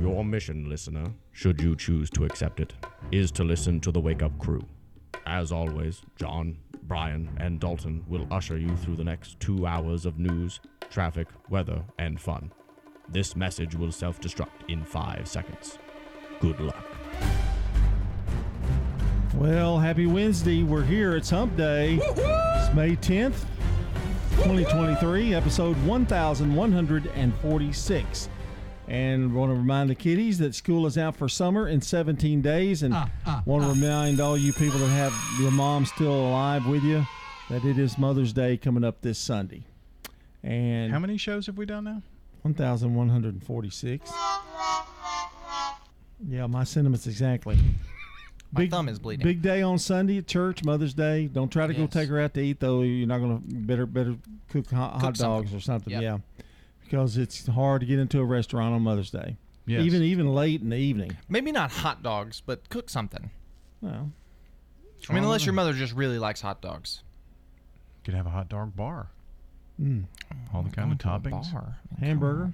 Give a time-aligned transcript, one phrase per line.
[0.00, 2.72] Your mission, listener, should you choose to accept it,
[3.10, 4.64] is to listen to the Wake Up Crew.
[5.26, 10.20] As always, John, Brian, and Dalton will usher you through the next two hours of
[10.20, 12.52] news, traffic, weather, and fun.
[13.08, 15.78] This message will self destruct in five seconds.
[16.40, 16.86] Good luck.
[19.34, 20.62] Well, happy Wednesday.
[20.62, 21.16] We're here.
[21.16, 21.98] It's Hump Day.
[22.00, 23.46] It's May 10th,
[24.36, 28.28] 2023, episode 1146.
[28.88, 32.82] And want to remind the kiddies that school is out for summer in 17 days.
[32.82, 33.72] And ah, ah, want to ah.
[33.72, 37.06] remind all you people that have your mom still alive with you
[37.50, 39.64] that it is Mother's Day coming up this Sunday.
[40.42, 42.02] And How many shows have we done now?
[42.42, 44.12] 1146.
[46.28, 47.58] Yeah, my sentiments exactly.
[48.52, 49.24] My thumb is bleeding.
[49.24, 51.26] Big day on Sunday at church, Mother's Day.
[51.26, 52.80] Don't try to go take her out to eat though.
[52.80, 54.16] You're not gonna better better
[54.48, 55.56] cook hot, hot dogs something.
[55.58, 55.92] or something.
[55.92, 56.02] Yep.
[56.02, 56.18] Yeah,
[56.88, 59.36] because it's hard to get into a restaurant on Mother's Day.
[59.66, 59.82] Yes.
[59.84, 61.16] Even even late in the evening.
[61.28, 63.30] Maybe not hot dogs, but cook something.
[63.82, 64.10] Well,
[65.08, 67.02] I mean, unless your mother just really likes hot dogs.
[68.04, 69.08] could have a hot dog bar.
[69.80, 70.04] mm,
[70.54, 71.52] All the kind of Going to a toppings.
[71.52, 71.76] bar.
[71.96, 72.52] I mean, hamburger.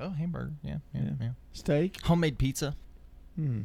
[0.00, 0.52] Oh, hamburger.
[0.62, 1.10] Yeah, yeah, Yeah.
[1.20, 1.28] yeah.
[1.52, 2.02] steak.
[2.02, 2.74] Homemade pizza.
[3.36, 3.62] Hmm,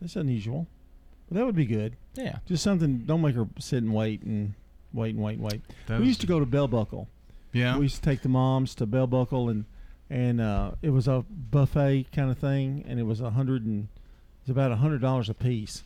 [0.00, 0.68] that's unusual,
[1.28, 1.96] but that would be good.
[2.14, 2.38] Yeah.
[2.46, 2.98] Just something.
[3.00, 4.54] Don't make her sit and wait and
[4.94, 5.60] wait and wait and wait.
[5.88, 7.08] Those- We used to go to Bell Buckle.
[7.52, 7.76] Yeah.
[7.76, 9.64] We used to take the moms to Bell Buckle and
[10.10, 13.84] and uh, it was a buffet kind of thing, and it was a hundred and
[13.84, 15.84] it was about a hundred dollars a piece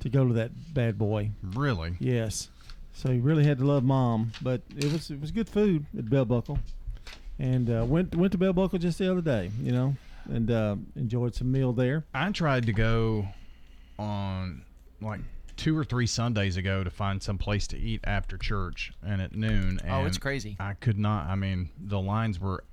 [0.00, 1.30] to go to that bad boy.
[1.42, 1.96] really?
[1.98, 2.48] Yes,
[2.94, 6.08] so you really had to love mom, but it was it was good food at
[6.08, 6.58] Bell Buckle,
[7.38, 10.76] and uh, went went to Bell Buckle just the other day, you know, and uh,
[10.96, 12.04] enjoyed some meal there.
[12.14, 13.28] I tried to go
[13.98, 14.62] on
[15.02, 15.20] like
[15.58, 19.34] two or three Sundays ago to find some place to eat after church and at
[19.34, 19.78] noon.
[19.84, 20.56] And Oh, it's crazy.
[20.58, 21.26] I could not.
[21.26, 22.64] I mean, the lines were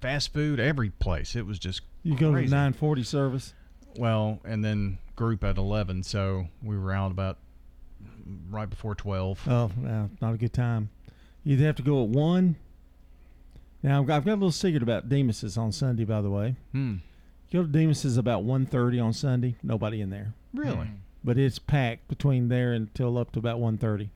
[0.00, 1.34] fast food every place.
[1.34, 3.52] It was just You go to nine forty service.
[3.96, 7.38] Well, and then group at eleven, so we were out about
[8.50, 9.40] right before twelve.
[9.48, 10.90] Oh, no, not a good time.
[11.44, 12.56] You either have to go at one.
[13.82, 16.56] Now I've got, I've got a little secret about Demos's on Sunday, by the way.
[16.72, 16.96] Hmm.
[17.52, 19.54] Go to Demos's about 1.30 on Sunday.
[19.62, 20.90] Nobody in there, Really?
[21.26, 24.08] But it's packed between there until up to about 1.30.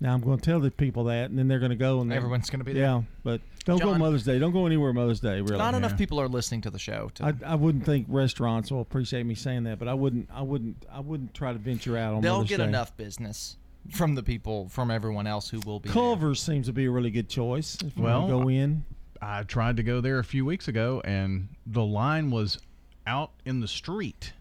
[0.00, 2.12] Now I'm going to tell the people that, and then they're going to go and
[2.12, 2.82] Everyone's going to be there.
[2.82, 4.38] Yeah, but don't go Mother's Day.
[4.38, 5.40] Don't go anywhere Mother's Day.
[5.40, 5.96] Really, Not enough Yeah.
[5.96, 7.10] people are listening to the show.
[7.14, 10.28] To, I, I wouldn't think restaurants will appreciate me saying that, but I wouldn't.
[10.32, 10.84] I wouldn't.
[10.92, 12.64] I wouldn't try to venture out on they'll Mother's get Day.
[12.64, 13.56] enough business
[13.90, 15.94] from the people, from everyone else who will be there.
[15.94, 17.76] Culver's seems to be a really good choice.
[17.76, 18.84] If you Well, want go in.
[19.20, 22.58] I tried to go there a few weeks ago, and the line was
[23.06, 24.32] out in the street.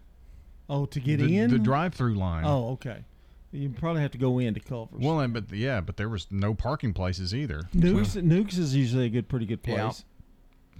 [0.73, 2.45] Oh, to get the, in the drive-through line.
[2.45, 3.03] Oh, okay.
[3.51, 5.01] You probably have to go into Culver's.
[5.01, 7.63] Well, and- but yeah, but there was no parking places either.
[7.75, 9.75] Nukes, Nukes is usually a good, pretty good Yeah.
[9.89, 10.05] place.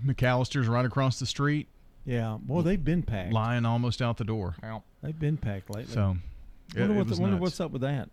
[0.05, 1.67] McAlister's right across the street,
[2.05, 2.37] Yeah.
[2.41, 3.33] Boy, they've been packed.
[3.33, 4.55] lying almost out the door.
[4.63, 5.93] Well, They've been packed lately.
[5.93, 6.17] So,
[6.73, 8.09] it, wonder, it what was the, wonder what's up with that.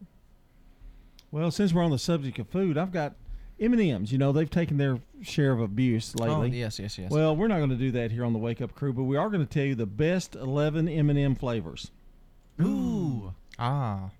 [1.30, 3.14] Well, since we're on the subject of food, I've got
[3.60, 4.12] M and M's.
[4.12, 6.34] You know, they've taken their share of abuse lately.
[6.34, 6.58] oh, lately.
[6.60, 7.10] yes, yes, yes.
[7.10, 9.16] Well, we're not going to do that here on the Wake Up Crew, but we
[9.16, 11.90] are going to tell you the best 11 M&M flavors.
[12.60, 13.32] Ooh.
[13.58, 14.10] Ah.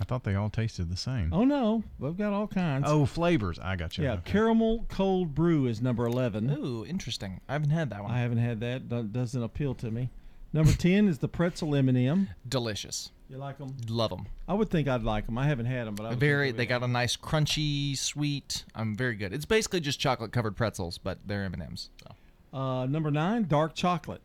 [0.00, 1.30] I thought they all tasted the same.
[1.32, 2.86] Oh no, we've got all kinds.
[2.88, 3.58] Oh, flavors.
[3.60, 4.04] I got you.
[4.04, 4.32] yeah, Okay.
[4.32, 6.50] caramel cold brew is number 11.
[6.50, 7.40] Ooh, interesting.
[7.48, 8.10] I haven't had that one.
[8.10, 8.88] I haven't had that.
[8.88, 10.10] Do- Doesn't appeal to me.
[10.52, 12.30] Number 10 is the pretzel M&M.
[12.48, 13.12] Delicious.
[13.32, 13.74] You like them?
[13.88, 14.26] Love them.
[14.46, 15.38] I would think I'd like them.
[15.38, 16.52] I haven't had them, but I Very.
[16.52, 18.64] They got a nice crunchy, sweet.
[18.74, 19.32] I'm very good.
[19.32, 21.88] It's basically just chocolate covered pretzels, but they're M and M's.
[22.02, 22.58] So.
[22.58, 24.20] Uh, number nine, dark chocolate.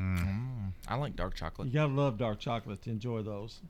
[0.00, 1.68] Mm, I like dark chocolate.
[1.68, 3.60] You gotta love dark chocolate to enjoy those.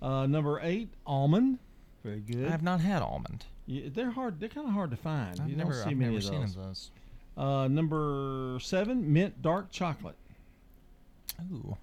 [0.00, 1.58] Uh, number eight, almond.
[2.02, 2.46] Very good.
[2.46, 3.44] I have not had almond.
[3.66, 4.40] Yeah, they're hard.
[4.40, 5.38] They're kind of hard to find.
[5.38, 6.54] I've you never, don't see I've many never of seen those.
[6.54, 6.90] those.
[7.36, 10.16] Uh, number seven, mint dark chocolate.
[11.52, 11.76] Ooh.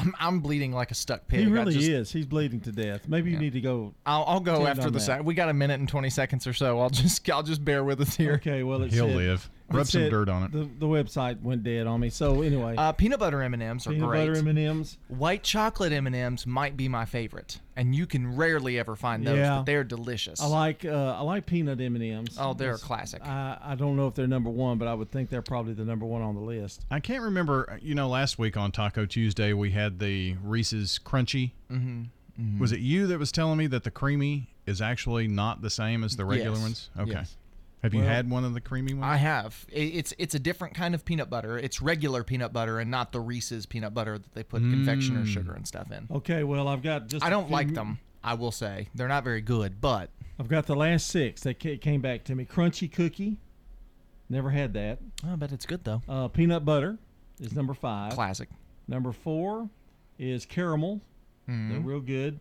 [0.00, 1.40] I'm I'm bleeding like a stuck pig.
[1.40, 2.12] he really just- is.
[2.12, 3.06] He's bleeding to death.
[3.08, 3.94] Maybe you need to go.
[4.06, 5.00] I'll, I'll go after the that.
[5.00, 6.80] sec- We got a minute and twenty seconds or so.
[6.80, 8.34] I'll just I'll just bear with us here.
[8.34, 9.50] Okay, well, it He'll said- live.
[9.70, 10.52] It Rub some dirt on it.
[10.52, 12.10] The, the website went dead on me.
[12.10, 13.96] So anyway, Uh, peanut butter M and M's are great.
[13.98, 14.26] peanut great.
[14.28, 14.96] butter M&Ms.
[15.08, 19.26] White chocolate M and M's might be my favorite, and you can rarely ever find
[19.26, 19.58] those, Yeah.
[19.58, 20.40] but they're delicious.
[20.40, 22.36] I like uh, I like peanut M&Ms.
[22.38, 23.24] Oh, they're a classic.
[23.24, 25.84] I, I don't know if they're number one, but I would think they're probably the
[25.84, 26.84] number one on the list.
[26.90, 27.78] I can't remember.
[27.80, 31.52] You know, last week on Taco Tuesday we had the Reese's Crunchy.
[31.70, 32.58] mm-hmm.
[32.58, 36.02] Was it you that was telling me that the creamy is actually not the same
[36.02, 36.62] as the regular Yes.
[36.62, 36.90] ones?
[36.98, 37.10] Okay.
[37.12, 37.36] Yes.
[37.82, 39.04] Have you Well- had one of the creamy ones?
[39.10, 39.64] I have.
[39.70, 41.56] It's it's a different kind of peanut butter.
[41.58, 45.26] It's regular peanut butter and not the Reese's peanut butter that they put confectioner Mm.
[45.26, 46.06] sugar and stuff in.
[46.10, 47.24] Okay, well I've got just.
[47.24, 47.98] I don't like them.
[48.22, 51.40] I will say they're not very good, but I've got the last six.
[51.42, 52.44] They came back to me.
[52.44, 53.38] Crunchy cookie,
[54.28, 54.98] Never had that.
[55.26, 56.02] I bet it's good though.
[56.08, 56.98] Uh, peanut butter
[57.40, 58.12] is number five.
[58.12, 58.48] Classic.
[58.86, 59.70] Number four
[60.18, 61.00] is caramel.
[61.48, 61.70] Mm-hmm.
[61.70, 62.40] They're real good.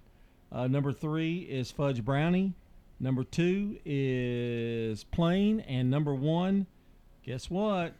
[0.51, 2.53] Uh, number three is fudge brownie.
[2.99, 6.67] Number two is plain, and number one,
[7.23, 7.93] guess what?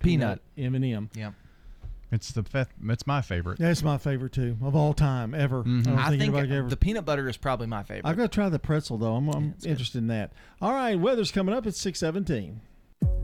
[0.00, 0.40] Peanut.
[0.58, 1.10] M and M.
[1.14, 1.34] Yep.
[2.10, 3.58] It's the fe- it's my favorite.
[3.58, 5.62] That's my favorite too of all time ever.
[5.64, 5.80] Mm-hmm.
[5.80, 6.68] I don't I think anybody ever.
[6.68, 8.04] the peanut butter is probably my favorite.
[8.04, 9.14] I've got to try the pretzel though.
[9.14, 9.70] I'm, I'm it's good.
[9.70, 10.32] interested in that.
[10.60, 11.66] All right, weather's coming up.
[11.66, 12.60] It's six seventeen.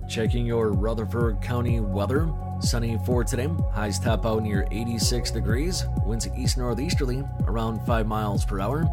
[0.09, 2.33] Checking your Rutherford County weather.
[2.61, 3.49] Sunny for today.
[3.73, 5.85] Highs top out near 86 degrees.
[6.05, 8.87] Winds east northeasterly around 5 miles per hour.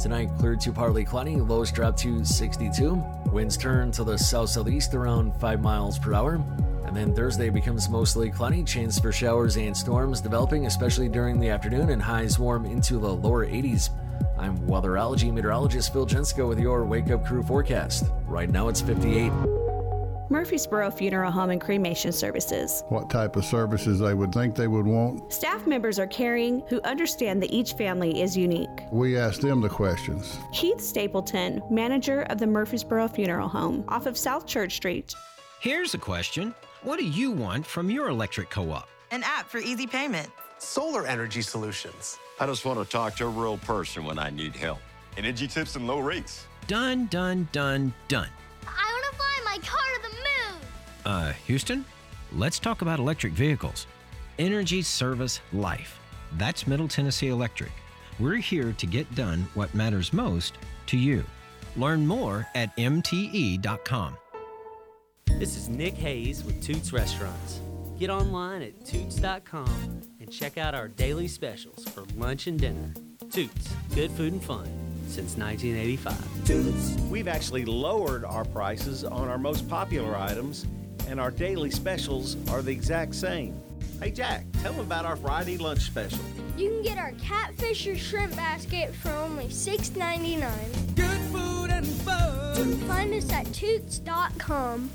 [0.00, 1.36] Tonight cleared to partly cloudy.
[1.36, 3.02] Lows drop to 62.
[3.32, 6.34] Winds turn to the south southeast around 5 miles per hour.
[6.86, 8.64] And then Thursday becomes mostly cloudy.
[8.64, 13.12] Chance for showers and storms developing, especially during the afternoon, and highs warm into the
[13.12, 13.90] lower 80s.
[14.38, 18.06] I'm weatherology meteorologist Phil Jensko with your Wake Up Crew forecast.
[18.26, 19.30] Right now it's 58.
[20.30, 22.84] Murfreesboro Funeral Home and Cremation Services.
[22.88, 25.32] what type of services they would think they would want.
[25.32, 28.68] Staff members are caring who understand that each family is unique.
[28.92, 30.38] We ask them the questions.
[30.52, 35.12] Keith Stapleton, manager of the Murfreesboro Funeral Home, off of South Church Street.
[35.58, 38.88] Here's a question What do you want from your electric co op?
[39.10, 40.28] An app for easy payment.
[40.58, 42.20] Solar energy solutions.
[42.38, 44.78] I just want to talk to a real person when I need help.
[45.16, 46.46] Energy tips and low rates.
[46.68, 48.28] Done, done, done, done.
[48.64, 49.89] I want to fly my car to the moon.
[51.04, 51.84] Uh, Houston,
[52.32, 53.86] let's talk about electric vehicles.
[54.38, 55.98] Energy Service Life.
[56.38, 57.72] That's Middle Tennessee Electric.
[58.18, 60.54] We're here to get done what matters most
[60.86, 61.24] to you.
[61.76, 64.16] Learn more at MTE.com.
[65.38, 67.60] This is Nick Hayes with Toots Restaurants.
[67.98, 72.94] Get online at toots.com and check out our daily specials for lunch and dinner.
[73.30, 74.66] Toots, good food and fun
[75.06, 76.46] since 1985.
[76.46, 76.96] Toots.
[77.10, 80.66] We've actually lowered our prices on our most popular items,
[81.10, 83.60] and our daily specials are the exact same.
[84.00, 86.20] Hey, Jack, tell them about our Friday lunch special.
[86.56, 90.94] You can get our catfish or shrimp basket for only $6.99.
[90.94, 92.76] Good food and fun.
[92.88, 94.90] Find us at toots.com.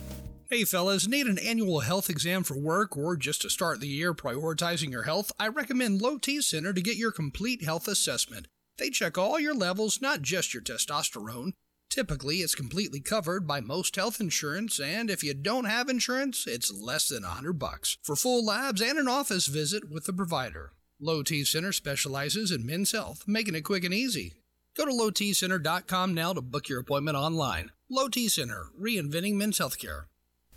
[0.50, 4.14] Hey fellas, need an annual health exam for work or just to start the year
[4.14, 5.32] prioritizing your health?
[5.40, 8.48] I recommend Low T Center to get your complete health assessment.
[8.78, 11.54] They check all your levels, not just your testosterone.
[12.00, 16.70] Typically, it's completely covered by most health insurance, and if you don't have insurance, it's
[16.70, 20.74] less than a hundred bucks for full labs and an office visit with the provider.
[21.00, 24.34] Low T Center specializes in men's health, making it quick and easy.
[24.76, 27.72] Go to lowtcenter.com now to book your appointment online.
[27.90, 30.08] Low T Center, reinventing men's healthcare.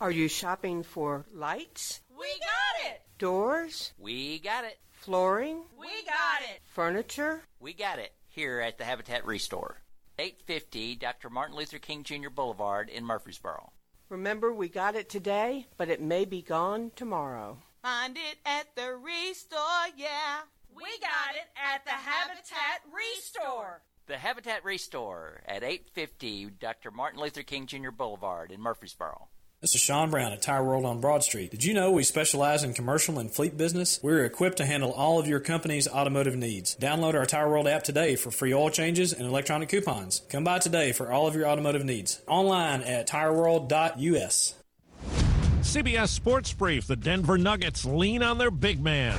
[0.01, 3.03] Are you shopping for lights, We got it!
[3.17, 4.81] doors, We got it!
[4.91, 6.63] flooring, We got it!
[6.65, 7.43] furniture?
[7.61, 9.83] We got it here at the Habitat Restore.
[10.19, 11.31] 850 Dr.
[11.31, 12.29] Martin Luther King Jr.
[12.29, 13.71] Boulevard in Murfreesboro.
[14.09, 17.59] Remember, we got it today, but it may be gone tomorrow.
[17.83, 20.41] Find it at the Restore, yeah.
[20.75, 23.83] We got it at the Habitat Restore.
[24.07, 26.91] The Habitat Restore at 850 Dr.
[26.91, 27.91] Martin Luther King Jr.
[27.91, 29.29] Boulevard in Murfreesboro.
[29.61, 31.51] This is Sean Brown at Tire World on Broad Street.
[31.51, 33.99] Did you know we specialize in commercial and fleet business?
[34.05, 36.77] We're equipped to handle all of your company's automotive needs.
[36.77, 40.23] Download our Tire World app today for free oil changes and electronic coupons.
[40.31, 42.23] Come by today for all of your automotive needs.
[42.29, 44.55] Online at tireworld.us.
[45.63, 46.87] CBS Sports Brief.
[46.87, 49.19] The Denver Nuggets lean on their big man.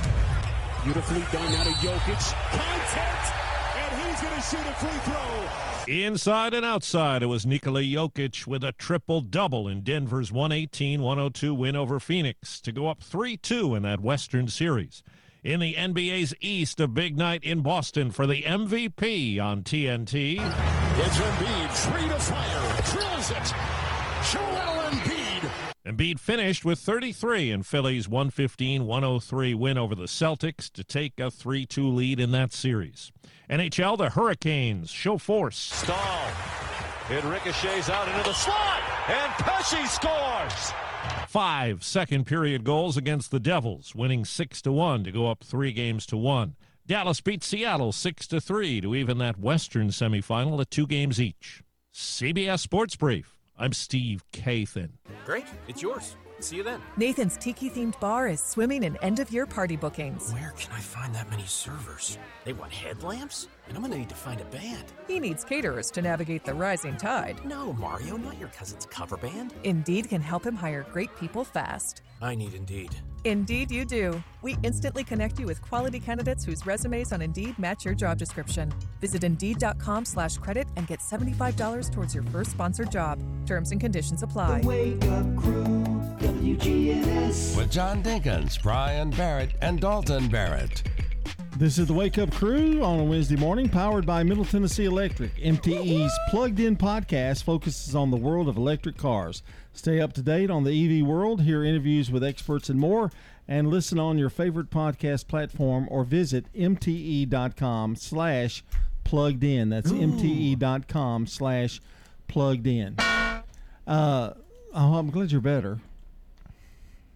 [0.84, 2.32] Beautifully done out of Jokic.
[2.50, 3.34] Contact,
[3.76, 5.69] and he's going to shoot a free throw.
[5.88, 11.54] Inside and outside, it was Nikola Jokic with a triple double in Denver's 118 102
[11.54, 15.02] win over Phoenix to go up 3 2 in that Western Series.
[15.42, 20.34] In the NBA's East, a big night in Boston for the MVP on TNT.
[20.34, 23.54] It's Embiid, three to fire, drills it.
[24.30, 24.79] Joel
[25.90, 26.20] Embiid.
[26.20, 31.66] Finished with 33 in Philly's 115 103 win over the Celtics to take a 3
[31.66, 33.10] 2 lead in that series.
[33.48, 35.56] NHL, the Hurricanes show force.
[35.56, 36.30] Staal.
[37.10, 40.72] It ricochets out into the slot, and Pesce scores.
[41.26, 45.72] Five second period goals against the Devils, winning 6 to 1 to go up 3
[45.72, 46.54] games to 1.
[46.86, 51.62] Dallas beat Seattle 6 to 3 to even that Western semifinal at 2 games each.
[51.92, 53.39] CBS Sports Brief.
[53.60, 54.88] I'm Steve Kathan.
[55.26, 56.16] Great, it's yours.
[56.38, 56.80] See you then.
[56.96, 60.32] Nathan's Tiki themed bar is swimming in end of year party bookings.
[60.32, 62.16] Where can I find that many servers?
[62.46, 63.48] They want headlamps?
[63.70, 64.92] And I'm gonna need to find a band.
[65.06, 67.40] He needs caterers to navigate the rising tide.
[67.44, 69.54] No, Mario, not your cousin's cover band.
[69.62, 72.02] Indeed can help him hire great people fast.
[72.20, 72.96] I need Indeed.
[73.22, 74.20] Indeed, you do.
[74.42, 78.74] We instantly connect you with quality candidates whose resumes on Indeed match your job description.
[79.00, 83.22] Visit Indeed.com slash credit and get $75 towards your first sponsored job.
[83.46, 84.62] Terms and conditions apply.
[84.62, 85.64] The Wake Up Crew,
[86.18, 87.56] WGNS.
[87.56, 90.82] With John Dinkins, Brian Barrett, and Dalton Barrett.
[91.60, 95.36] This is the Wake Up Crew on a Wednesday morning, powered by Middle Tennessee Electric.
[95.36, 99.42] MTE's Plugged In podcast focuses on the world of electric cars.
[99.74, 103.12] Stay up to date on the EV world, hear interviews with experts and more,
[103.46, 108.64] and listen on your favorite podcast platform or visit mte.com slash
[109.04, 109.68] plugged in.
[109.68, 111.82] That's mte.com slash
[112.26, 112.98] plugged in.
[112.98, 114.32] Uh,
[114.72, 115.80] oh, I'm glad you're better.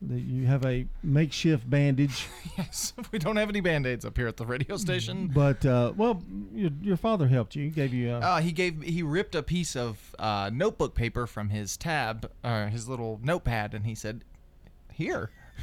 [0.08, 2.26] That you have a makeshift bandage.
[2.58, 5.30] yes, we don't have any band aids up here at the radio station.
[5.32, 7.64] But uh, well, your, your father helped you.
[7.64, 8.12] He gave you.
[8.12, 12.30] A, Uh, he gave he ripped a piece of uh, notebook paper from his tab,
[12.42, 14.24] uh, his little notepad, and he said,
[14.92, 15.30] "Here."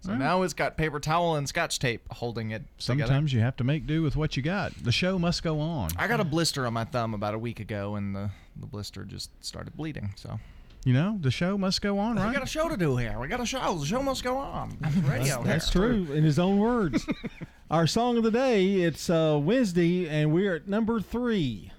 [0.00, 2.62] so now it's got paper towel and scotch tape holding it.
[2.78, 3.06] together.
[3.06, 4.72] Sometimes you have to make do with what you got.
[4.82, 5.90] The show must go on.
[5.96, 9.04] I got a blister on my thumb about a week ago, and the the blister
[9.04, 10.12] just started bleeding.
[10.16, 10.38] So
[10.84, 12.28] You know, the show must go on, right?
[12.28, 13.18] we got a show to do here.
[13.20, 13.76] We got a show.
[13.76, 14.78] The show must go on.
[15.04, 15.42] Radio.
[15.42, 15.82] That's here.
[15.82, 17.06] true, in his own words.
[17.70, 21.70] Our song of the day, it's uh, Wednesday, and we're at number three.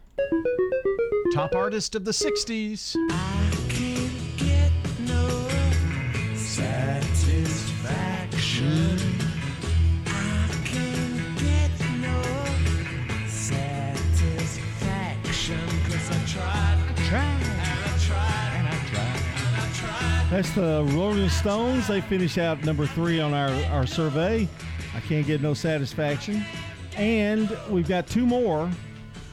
[1.34, 2.96] Top artist of the 60s.
[20.32, 21.88] That's the Rolling Stones.
[21.90, 24.48] They finish out number three on our, our survey.
[24.96, 26.46] I can't get no satisfaction.
[26.96, 28.72] And we've got two more,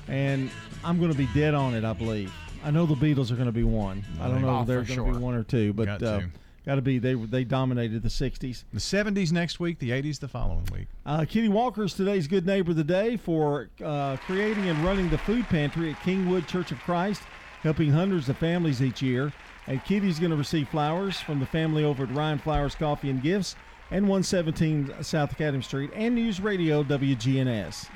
[0.09, 0.51] and
[0.85, 2.33] I'm going to be dead on it, I believe.
[2.65, 4.05] I know the Beatles are going to be one.
[4.21, 6.19] I don't know Oh, if they're going to be one or two, but Got uh,
[6.21, 6.27] to.
[6.67, 6.99] got to be.
[6.99, 8.65] They they dominated the 60s.
[8.73, 10.89] The 70s next week, the 80s the following week.
[11.07, 15.09] Uh, Kitty Walker is today's good neighbor of the day for uh, creating and running
[15.11, 17.23] the food pantry at Kingwood Church of Christ,
[17.63, 19.33] helping hundreds of families each year.
[19.67, 23.23] And Kitty's going to receive flowers from the family over at Ryan Flowers Coffee and
[23.23, 23.55] Gifts
[23.91, 27.89] and 117 South Academy Street and News Radio WGNS.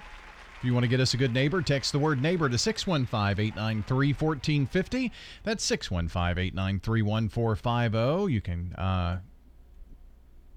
[0.58, 3.46] If you want to get us a good neighbor, text the word neighbor to 615
[3.46, 5.12] 893 1450.
[5.42, 8.32] That's 615 893 1450.
[8.32, 9.18] You can uh,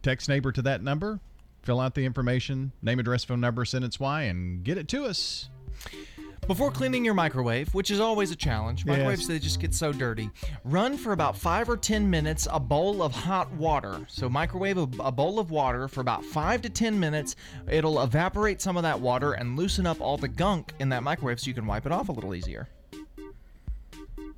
[0.03, 1.19] text neighbor to that number,
[1.63, 5.49] fill out the information, name, address, phone number, sentence Y, and get it to us.
[6.47, 8.97] Before cleaning your microwave, which is always a challenge, Yes.
[8.97, 10.29] microwaves they just get so dirty.
[10.63, 14.05] Run for about five or ten minutes a bowl of hot water.
[14.07, 17.35] So microwave a, a bowl of water for about five to ten minutes.
[17.67, 21.39] It'll evaporate some of that water and loosen up all the gunk in that microwave,
[21.39, 22.67] so you can wipe it off a little easier.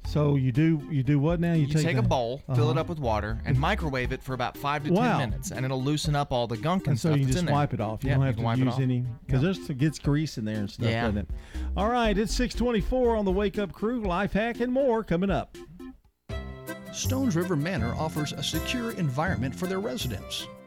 [0.08, 1.52] So you do you do what now?
[1.52, 2.80] You, take, a the- bowl, fill it Uh-huh.
[2.80, 5.20] up with water, and microwave it for about five to Wow.
[5.20, 7.34] ten minutes, and it'll loosen up all the gunk and, And so stuff you that's
[7.34, 7.56] just in there.
[7.56, 8.04] wipe it off.
[8.06, 8.80] You Yeah, don't have can to it use off.
[8.80, 11.02] any because there's it gets grease in there and stuff, Yeah.
[11.08, 11.30] doesn't it?
[11.76, 15.58] All right, it's 624 on the Wake Up Crew, life hack and more coming up.
[16.94, 20.48] Stones River Manor offers a secure environment for their residents.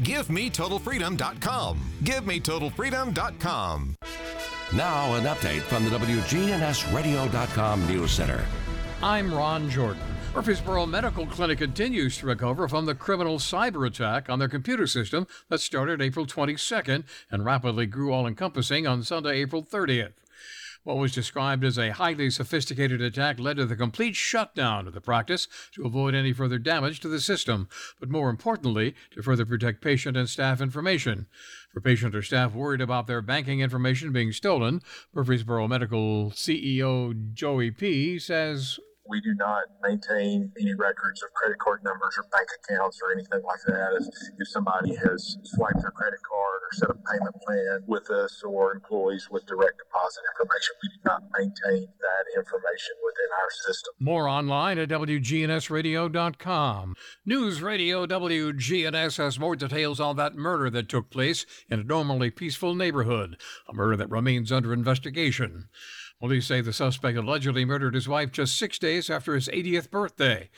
[0.00, 1.80] GiveMeTotalFreedom.com.
[2.02, 3.96] GiveMeTotalFreedom.com.
[4.74, 8.44] Now, an update from the WGNSradio.com News Center.
[9.02, 10.02] I'm Ron Jordan.
[10.34, 15.26] Murfreesboro Medical Clinic continues to recover from the criminal cyber attack on their computer system
[15.50, 20.12] that started April 22nd and rapidly grew all encompassing on Sunday, April 30th.
[20.84, 25.00] What was described as a highly sophisticated attack led to the complete shutdown of the
[25.00, 27.68] practice to avoid any further damage to the system,
[28.00, 31.28] but more importantly, to further protect patient and staff information.
[31.72, 34.82] For patient or staff worried about their banking information being stolen,
[35.14, 38.18] Murfreesboro Medical CEO Joey P.
[38.18, 43.10] says We do not maintain any records of credit card numbers or bank accounts or
[43.12, 43.98] anything like that.
[44.00, 44.06] If,
[44.38, 48.72] if somebody has swiped their credit card or set a payment plan with us or
[48.72, 53.92] employees with direct deposit information, we do not maintain that information within our system.
[53.98, 56.94] More online at WGNSradio.com.
[57.26, 62.30] News Radio WGNS has more details on that murder that took place in a normally
[62.30, 63.36] peaceful neighborhood,
[63.68, 65.68] a murder that remains under investigation.
[66.22, 70.50] Police say the suspect allegedly murdered his wife just six days after his 80th birthday.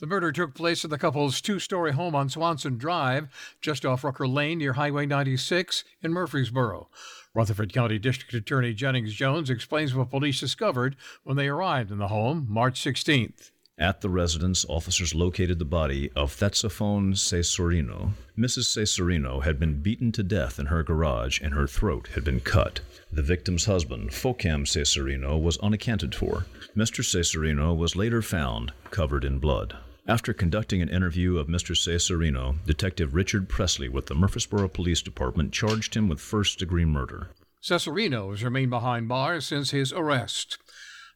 [0.00, 3.28] The murder took place at the couple's two story home on Swanson Drive,
[3.60, 6.88] just off Rucker Lane near Highway 96 in Murfreesboro.
[7.34, 12.08] Rutherford County District Attorney Jennings Jones explains what police discovered when they arrived in the
[12.08, 13.52] home March 16th.
[13.78, 18.12] At the residence, officers located the body of Thetsafone Cesorino.
[18.38, 18.64] Mrs.
[18.64, 22.80] Cesorino had been beaten to death in her garage and her throat had been cut.
[23.12, 26.46] The victim's husband, Focam Cesorino, was unaccounted for.
[26.74, 27.04] Mr.
[27.04, 29.76] Cesorino was later found covered in blood.
[30.08, 31.76] After conducting an interview of Mr.
[31.76, 37.28] Cesorino, Detective Richard Presley with the Murfreesboro Police Department charged him with first degree murder.
[37.62, 40.56] Cesorino has remained behind bars since his arrest.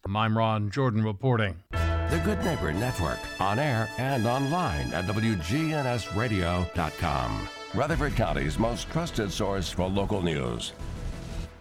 [0.06, 1.62] I'm Ron Jordan reporting.
[2.10, 7.48] The Good Neighbor Network, on air and online at WGNSradio.com.
[7.72, 10.72] Rutherford County's most trusted source for local news.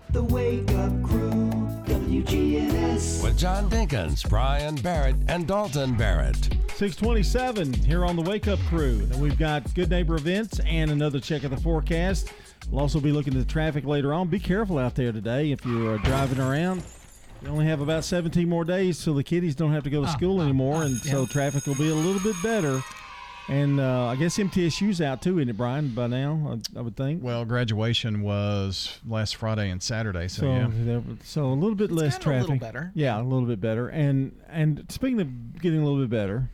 [0.10, 1.51] The Wake Up Crew,
[1.86, 3.24] WGNS.
[3.24, 6.50] With John Dinkins, Brian Barrett, and Dalton Barrett.
[6.74, 9.08] 627 here on the Wake Up Crew.
[9.12, 12.34] And we've got good neighbor events and another check of the forecast.
[12.72, 14.29] We'll also be looking at the traffic later on.
[14.29, 16.82] Be careful out there today if you are driving around.
[17.41, 20.10] We only have about 17 more days till the kiddies don't have to go to
[20.12, 22.81] school anymore, and so traffic will be a little bit better.
[23.48, 25.88] And uh, I guess MTSU's out too, isn't it, Brian?
[25.96, 27.24] By now, I, I would think.
[27.24, 30.67] Well, graduation was last Friday and Saturday, so, So, yeah.
[30.72, 32.41] there- so a little bit less kinda a traffic.
[32.50, 32.91] little better.
[32.93, 33.88] Yeah, a little bit better.
[33.88, 36.50] And and speaking of getting a little bit better,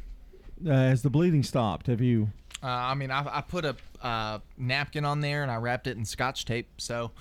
[0.65, 1.87] uh, has the bleeding stopped?
[1.87, 2.29] Have you?
[2.63, 5.97] Uh, I mean, I, I put a uh, napkin on there and I wrapped it
[5.97, 6.69] in scotch tape.
[6.77, 7.11] So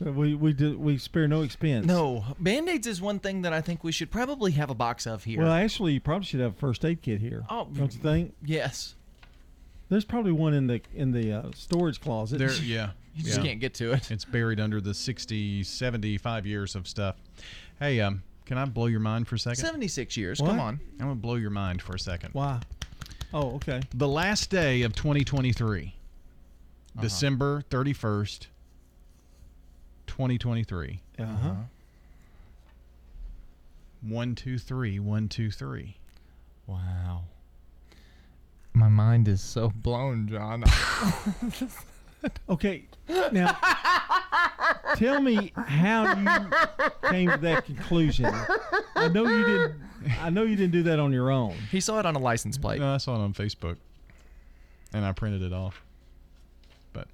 [0.00, 1.84] We we do, we spare no expense.
[1.84, 5.06] no, band aids is one thing that I think we should probably have a box
[5.06, 5.42] of here.
[5.42, 7.44] Well, actually, you probably should have a first aid kit here.
[7.50, 8.34] Oh, don't you think?
[8.44, 8.94] yes.
[9.88, 12.38] There's probably one in the in the uh, storage closet.
[12.38, 12.90] There, yeah.
[13.16, 13.44] You just yeah.
[13.44, 14.10] can't get to it.
[14.12, 17.16] It's buried under the 60, 75 years of stuff.
[17.80, 19.56] Hey, um, can I blow your mind for a second?
[19.56, 20.40] 76 years.
[20.40, 20.50] What?
[20.50, 20.78] Come on.
[21.00, 22.30] I'm going to blow your mind for a second.
[22.34, 22.60] Why?
[23.34, 23.80] Oh, okay.
[23.92, 25.82] The last day of 2023,
[26.94, 27.02] Uh-huh.
[27.02, 28.46] December 31st,
[30.18, 31.00] 2023.
[31.18, 31.36] Uh Uh-huh.
[31.48, 31.54] huh.
[34.02, 35.96] One, two, three, one, two, three.
[36.66, 37.22] Wow.
[38.72, 40.64] My mind is so blown, John.
[42.48, 42.82] Okay.
[43.30, 43.56] Now,
[44.96, 48.26] tell me how you came to that conclusion.
[48.96, 49.74] I know you didn't.
[50.20, 51.54] I know you didn't do that on your own.
[51.70, 52.80] he saw it on a license plate.
[52.80, 53.76] No, I saw it on Facebook,
[54.92, 55.80] and I printed it off.
[56.92, 57.06] But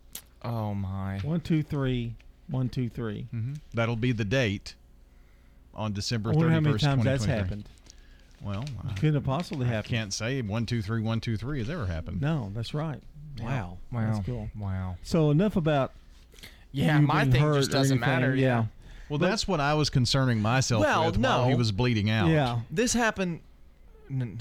[0.42, 1.18] Oh my.
[1.18, 2.14] One, two, three.
[2.54, 3.26] One, two, three.
[3.34, 4.74] mhm, that'll be the date
[5.74, 7.32] on December I wonder 31st, how many times that's 2023.
[7.34, 7.68] happened.
[8.42, 9.90] Well, I, Couldn't have possibly I happened.
[9.90, 12.20] can't say one, two, three, one, two, three has ever happened.
[12.20, 13.00] No, that's right.
[13.42, 13.78] Wow.
[13.90, 14.12] Wow.
[14.12, 14.50] That's cool.
[14.58, 14.96] Wow.
[15.02, 15.92] So enough about.
[16.72, 18.20] Yeah, you my being thing hurt just or doesn't anything.
[18.22, 18.36] matter.
[18.36, 18.66] Yeah.
[19.08, 22.28] Well, that's what I was concerning myself Well, with while he was bleeding out.
[22.28, 22.60] Yeah.
[22.70, 23.40] This happened.
[24.10, 24.40] n-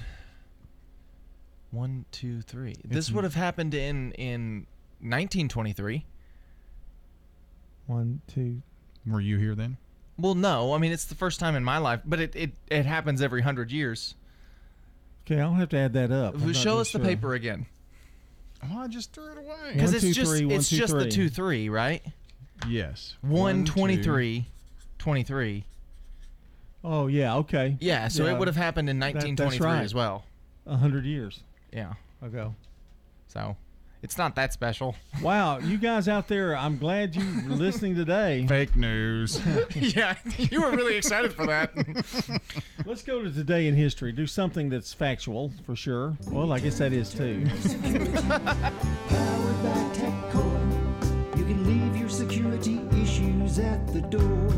[1.71, 2.75] One, two, three.
[2.83, 4.65] This would have happened in in
[4.99, 6.05] 1923.
[7.87, 8.61] One, two.
[9.05, 9.77] Were you here then?
[10.17, 10.73] Well, no.
[10.73, 13.41] I mean, it's the first time in my life, but it it, it happens every
[13.41, 14.15] hundred years.
[15.25, 16.35] Okay, I'll have to add that up.
[16.35, 17.05] I'm Show real us the sure.
[17.05, 17.65] paper again,
[18.63, 19.73] Oh, I just threw it away.
[19.73, 22.01] because One, it's two, just three, one, it's two, just the two three, right?
[22.67, 23.15] Yes.
[23.21, 24.45] One, two- twenty three,
[24.99, 25.65] twenty three.
[26.83, 27.35] Oh yeah.
[27.37, 27.77] Okay.
[27.79, 28.33] Yeah, so Yeah.
[28.33, 29.83] it would have happened in That- that's 1923 right.
[29.83, 30.25] as well.
[30.65, 31.39] A hundred years
[31.73, 31.93] Yeah.
[32.21, 32.55] ago.
[33.27, 33.55] So
[34.03, 34.95] it's not that special.
[35.21, 38.45] Wow, you guys out there, I'm glad you were listening today.
[38.49, 39.39] Fake news.
[39.75, 41.71] yeah, you were really excited for that.
[42.85, 44.11] Let's go to today in history.
[44.11, 46.17] Do something that's factual for sure.
[46.27, 47.45] Well, I guess that is too.
[47.45, 48.03] Powered
[49.63, 51.37] by TechCore.
[51.37, 54.49] You can leave your security issues at the door.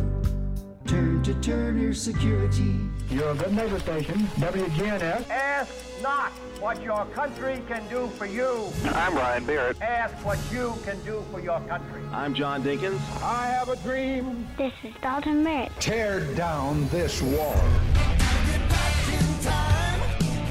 [0.88, 2.79] Turn to Turner Security.
[3.12, 5.29] Your good neighbor station, WGNS.
[5.29, 8.71] Ask not what your country can do for you.
[8.86, 9.81] I'm Brian Barrett.
[9.81, 12.01] Ask what you can do for your country.
[12.12, 12.99] I'm John Dinkins.
[13.21, 14.47] I have a dream.
[14.58, 15.71] This is Dalton Barrett.
[15.79, 17.55] Tear down this wall.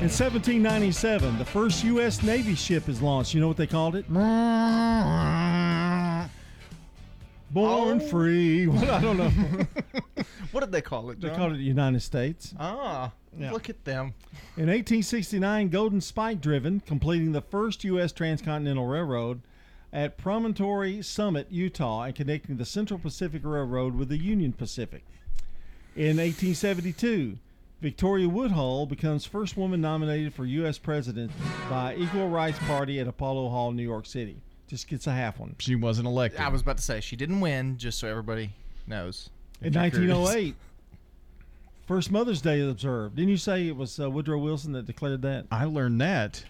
[0.04, 2.22] In 1797, the first U.S.
[2.22, 3.32] Navy ship is launched.
[3.32, 4.04] You know what they called it?
[7.54, 8.66] Born free.
[8.74, 9.30] Well, I don't know.
[10.52, 11.20] what did they call it?
[11.20, 12.52] they called it the United States.
[12.58, 13.52] Ah, Yeah.
[13.52, 14.14] look at them.
[14.56, 18.10] In 1869, Golden Spike driven, completing the first U.S.
[18.12, 19.40] transcontinental railroad
[19.92, 25.04] at Promontory Summit, Utah, and connecting the Central Pacific Railroad with the Union Pacific.
[25.94, 27.38] In 1872,
[27.80, 30.78] Victoria Woodhull becomes first woman nominated for U.S.
[30.78, 31.30] president
[31.70, 34.38] by Equal Rights Party at Apollo Hall, New York City.
[34.66, 35.56] Just gets a half one.
[35.58, 36.40] She wasn't elected.
[36.40, 38.50] I was about to say she didn't win, just so everybody
[38.86, 39.28] knows.
[39.60, 40.16] In If you're curious.
[40.18, 40.54] 1908,
[41.86, 43.16] first Mother's Day is observed.
[43.16, 45.46] Didn't you say it was uh, Woodrow Wilson that declared that?
[45.50, 46.44] I learned that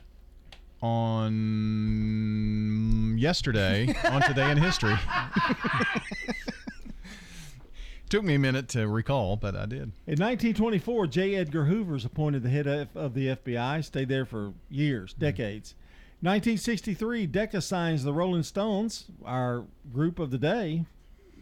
[0.80, 1.34] on
[3.18, 4.94] yesterday on Today in History.
[8.10, 9.92] Took me a minute to recall, but I did.
[10.06, 11.34] In 1924, J.
[11.36, 13.82] Edgar Hoover is appointed the head of, of the FBI.
[13.82, 15.74] Stayed there for years, decades.
[16.24, 20.86] 1963, Decca signs the Rolling Stones, our group of the day,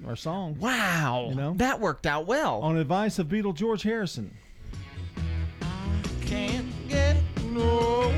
[0.04, 0.56] our song.
[0.58, 2.60] Wow, you know that worked out well.
[2.62, 4.36] On advice of Beatle George Harrison.
[6.22, 7.16] Can't get
[7.52, 8.10] no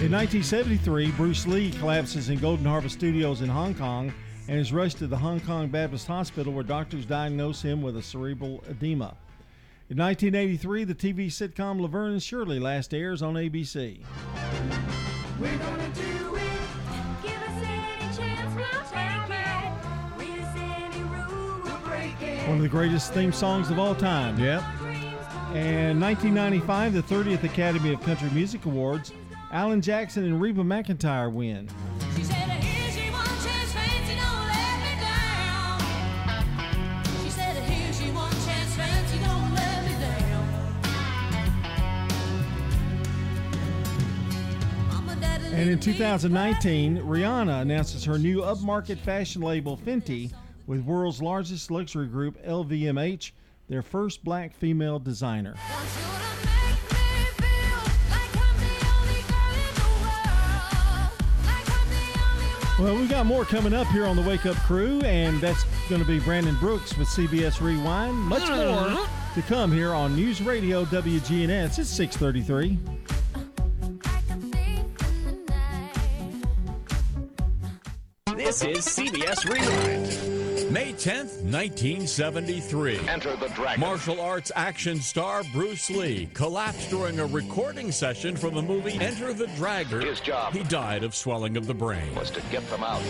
[0.00, 4.10] In 1973, Bruce Lee collapses in Golden Harvest Studios in Hong Kong
[4.48, 8.02] and is rushed to the Hong Kong Baptist Hospital where doctors diagnose him with a
[8.02, 9.16] cerebral edema.
[9.90, 14.00] In 1983, the TV sitcom Laverne and Shirley last airs on ABC.
[15.40, 16.42] We're gonna do it.
[17.22, 19.72] Give us any chance, we'll take it.
[20.18, 22.46] Read any rule, we'll break it.
[22.46, 24.38] One of the greatest theme songs of all time.
[24.38, 24.62] Yep.
[25.54, 29.14] And 1995, the 30th Academy of Country Music Awards,
[29.52, 31.66] Alan Jackson and Reba McEntire win.
[45.58, 50.32] And in 2019, Rihanna announces her new upmarket fashion label Fenty
[50.68, 53.32] with world's largest luxury group LVMH,
[53.68, 55.56] their first black female designer.
[62.78, 66.00] Well, we've got more coming up here on the Wake Up Crew, and that's going
[66.00, 68.14] to be Brandon Brooks with CBS Rewind.
[68.14, 69.34] Much more mm-hmm.
[69.34, 71.80] to come here on News Radio WGNS.
[71.80, 72.78] It's 633.
[78.38, 80.37] This is CBS Rewind.
[80.70, 82.98] May 10th, 1973.
[83.08, 83.80] Enter the Dragon.
[83.80, 89.32] Martial arts action star Bruce Lee collapsed during a recording session from the movie Enter
[89.32, 90.02] the Dragon.
[90.02, 92.14] His job He died of swelling of the brain.
[92.14, 93.00] was to get them out.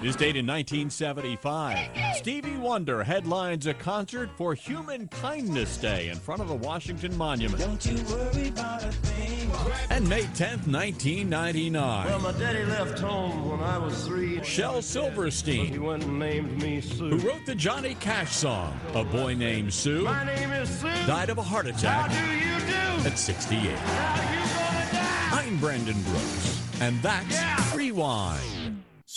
[0.00, 1.88] This date in 1975.
[2.16, 7.58] Stevie Wonder headlines a concert for Human Kindness Day in front of the Washington Monument.
[7.60, 9.50] Don't you worry about a thing.
[9.90, 12.06] And May 10th, 1999.
[12.06, 14.40] Well, my daddy left home when I was three.
[14.44, 15.66] Shel Silverstein.
[15.72, 17.08] He went and named me Sue.
[17.10, 20.86] who wrote the Johnny Cash song, A Boy Named Sue, My name is Sue.
[21.06, 23.08] died of a heart attack How do you do?
[23.08, 23.60] at 68.
[23.78, 25.46] How you gonna die?
[25.46, 28.67] I'm Brandon Brooks, and that's Rewind.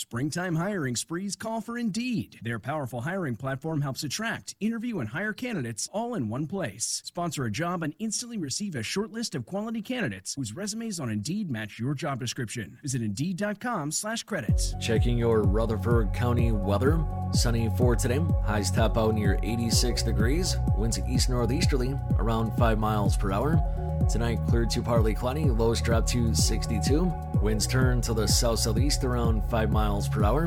[0.02, 2.40] Springtime hiring sprees call for Indeed.
[2.42, 7.02] Their powerful hiring platform helps attract, interview, and hire candidates all in one place.
[7.04, 11.08] Sponsor a job and instantly receive a short list of quality candidates whose resumes on
[11.08, 12.78] Indeed match your job description.
[12.82, 14.74] Visit Indeed.com slash credits.
[14.80, 17.00] Checking your Rutherford County weather.
[17.32, 18.20] Sunny for today.
[18.44, 20.56] Highs top out near 86 degrees.
[20.76, 23.62] Winds east northeasterly around 5 miles per hour.
[24.08, 25.44] Tonight clear to partly cloudy.
[25.44, 27.12] Lows drop to 62.
[27.40, 30.44] Winds turn to the south southeast around 5 miles per hour.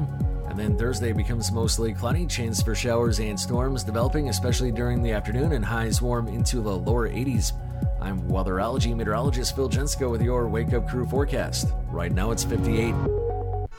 [0.49, 2.25] And then Thursday becomes mostly cloudy.
[2.25, 6.75] Chance for showers and storms developing, especially during the afternoon, and highs warm into the
[6.75, 7.53] lower 80s.
[8.01, 11.67] I'm weatherology meteorologist Phil Jensko with your Wake Up Crew forecast.
[11.87, 13.24] Right now it's 58.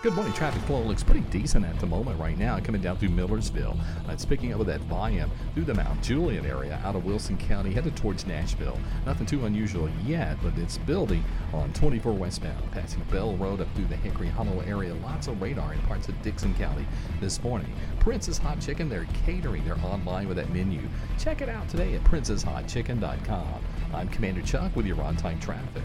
[0.06, 0.34] Good morning.
[0.34, 3.76] Traffic flow looks pretty decent at the moment right now, coming down through Millersville.
[4.08, 7.36] Uh, it's picking up with that volume through the Mount Juliet area out of Wilson
[7.36, 8.78] County, headed towards Nashville.
[9.04, 13.86] Nothing too unusual yet, but it's building on 24 westbound, passing Bell Road up through
[13.86, 14.94] the Hickory Hollow area.
[14.94, 16.86] Lots of radar in parts of Dickson County
[17.20, 17.72] this morning.
[17.98, 19.64] Prince's Hot Chicken, they're catering.
[19.64, 20.82] They're online with that menu.
[21.18, 23.64] Check it out today at princeshotchicken.com.
[23.92, 25.82] I'm Commander Chuck with your on-time traffic.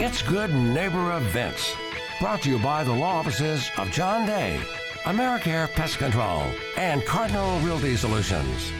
[0.00, 1.76] It's Good Neighbor Events.
[2.20, 4.60] Brought to you by the law offices of John Day,
[5.02, 6.44] AmeriCare Pest Control,
[6.76, 8.72] and Cardinal Realty Solutions.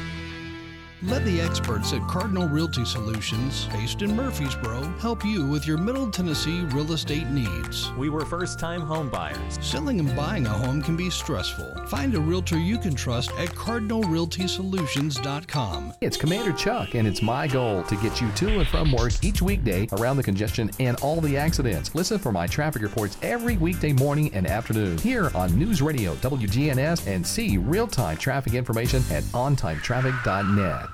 [1.09, 6.11] Let the experts at Cardinal Realty Solutions, based in Murfreesboro, help you with your Middle
[6.11, 7.93] Tennessee real estate needs.
[7.99, 9.59] We were first time home buyers.
[9.61, 11.85] Selling and buying a home can be stressful.
[11.89, 15.93] Find a realtor you can trust at cardinalrealtysolutions.com.
[16.01, 19.43] It's Commander Chuck, and it's my goal to get you to and from work each
[19.43, 21.95] weekday around the congestion and all the accidents.
[21.95, 27.07] Listen for my traffic reports every weekday morning and afternoon here on News Radio WGNS
[27.07, 30.94] and see real time traffic information at ontimetraffic.net.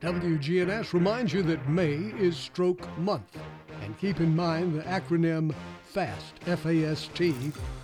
[0.00, 3.38] WGNS reminds you that May is Stroke Month.
[3.82, 7.32] And keep in mind the acronym FAST, F A S T,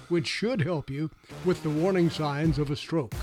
[0.09, 1.11] which should help you
[1.45, 3.15] with the warning signs of a stroke.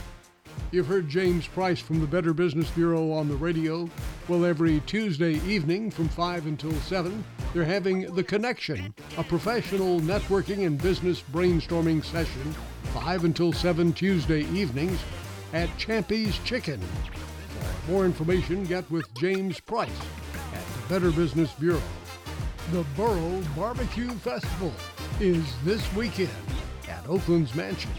[0.71, 3.89] You've heard James Price from the Better Business Bureau on the radio.
[4.27, 10.65] Well, every Tuesday evening from 5 until 7, they're having The Connection, a professional networking
[10.65, 12.53] and business brainstorming session,
[12.93, 14.99] 5 until 7 Tuesday evenings
[15.53, 16.81] at Champy's Chicken.
[17.87, 19.89] More information, get with James Price
[20.53, 21.81] at the Better Business Bureau.
[22.71, 24.73] The Borough Barbecue Festival
[25.19, 26.29] is this weekend
[26.89, 27.91] at Oaklands Mansion.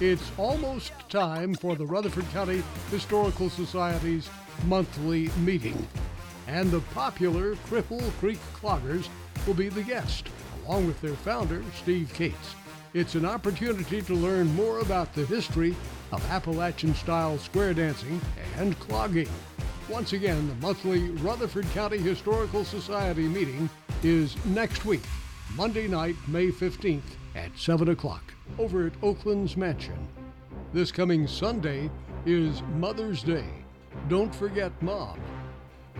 [0.00, 4.28] It's almost time for the Rutherford County Historical Society's
[4.66, 5.88] monthly meeting,
[6.46, 9.08] and the popular Cripple Creek Cloggers
[9.46, 10.28] will be the guest,
[10.66, 12.54] along with their founder, Steve Cates.
[12.96, 15.76] It's an opportunity to learn more about the history
[16.12, 18.18] of Appalachian style square dancing
[18.56, 19.28] and clogging.
[19.90, 23.68] Once again, the monthly Rutherford County Historical Society meeting
[24.02, 25.02] is next week,
[25.56, 27.02] Monday night, May 15th
[27.34, 30.08] at 7 o'clock, over at Oaklands Mansion.
[30.72, 31.90] This coming Sunday
[32.24, 33.44] is Mother's Day.
[34.08, 35.20] Don't forget Mom.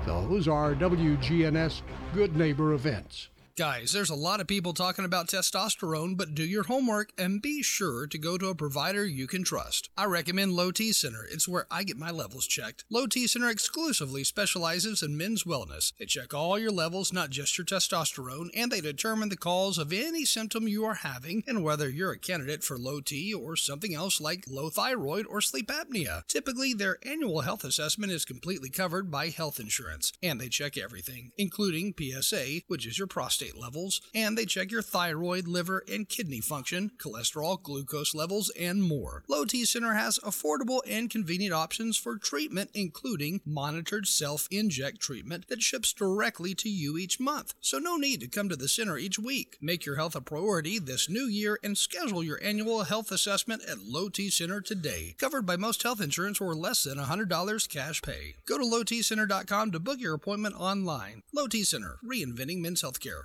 [0.06, 1.82] Those are WGNS
[2.14, 3.28] Good Neighbor events.
[3.56, 7.62] Guys, there's a lot of people talking about testosterone, but do your homework and be
[7.62, 9.88] sure to go to a provider you can trust.
[9.96, 11.26] I recommend Low T Center.
[11.32, 12.84] It's where I get my levels checked.
[12.90, 15.94] Low T Center exclusively specializes in men's wellness.
[15.98, 19.90] They check all your levels, not just your testosterone, and they determine the cause of
[19.90, 23.94] any symptom you are having and whether you're a candidate for low T or something
[23.94, 26.26] else like low thyroid or sleep apnea.
[26.26, 31.32] Typically, their annual health assessment is completely covered by health insurance, and they check everything,
[31.38, 36.40] including PSA, which is your prostate levels, and they check your thyroid, liver, and kidney
[36.40, 39.22] function, cholesterol, glucose levels, and more.
[39.28, 45.48] Low T Center has affordable and convenient options for treatment, including monitored self inject treatment
[45.48, 47.54] that ships directly to you each month.
[47.60, 49.56] So, no need to come to the center each week.
[49.60, 53.82] Make your health a priority this new year and schedule your annual health assessment at
[53.82, 55.14] Low T Center today.
[55.18, 58.34] Covered by most health insurance or less than $100 cash pay.
[58.46, 61.22] Go to lowtcenter.com to book your appointment online.
[61.32, 63.24] Low T Center, reinventing men's healthcare.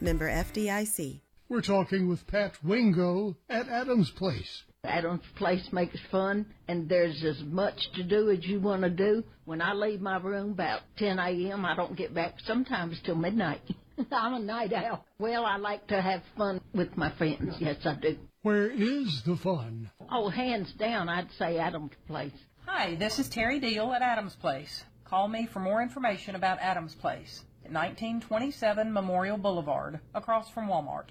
[0.00, 1.20] Member FDIC.
[1.48, 4.64] We're talking with Pat Wingo at Adams Place.
[4.84, 9.24] Adams Place makes fun, and there's as much to do as you want to do.
[9.44, 13.62] When I leave my room about 10 a.m., I don't get back sometimes till midnight.
[14.12, 15.04] I'm a night owl.
[15.18, 17.56] Well, I like to have fun with my friends.
[17.58, 18.18] Yes, I do.
[18.42, 19.90] Where is the fun?
[20.10, 22.32] Oh, hands down, I'd say Adams Place.
[22.66, 24.84] Hi, this is Terry Deal at Adams Place.
[25.04, 31.06] Call me for more information about Adams Place at 1927 Memorial Boulevard, across from Walmart.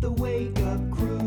[0.00, 1.18] The Wake Up Crew,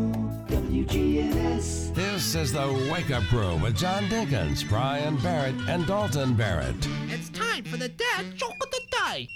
[0.46, 1.94] WGNS.
[1.94, 6.74] This is the Wake Up Crew with John Dinkins, Brian Barrett, and Dalton Barrett.
[7.08, 9.28] It's time for the dad joke of the day.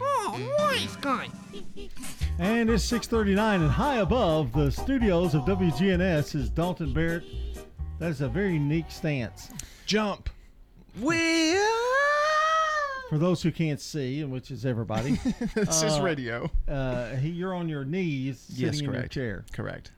[0.00, 1.28] Oh, nice guy.
[2.38, 7.24] And it's 639 and high above the studios of WGNS is Dalton Barrett.
[7.98, 9.50] That is a very unique stance.
[9.86, 10.30] Jump.
[11.00, 11.56] We
[13.08, 15.18] For those who can't see, and which is everybody.
[15.54, 16.50] This is radio.
[16.66, 19.44] Uh, he, you're on your knees sitting Yes, in your chair.
[19.52, 19.92] Correct.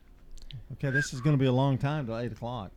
[0.72, 2.72] Okay, this is going to be a long time till 8 o'clock.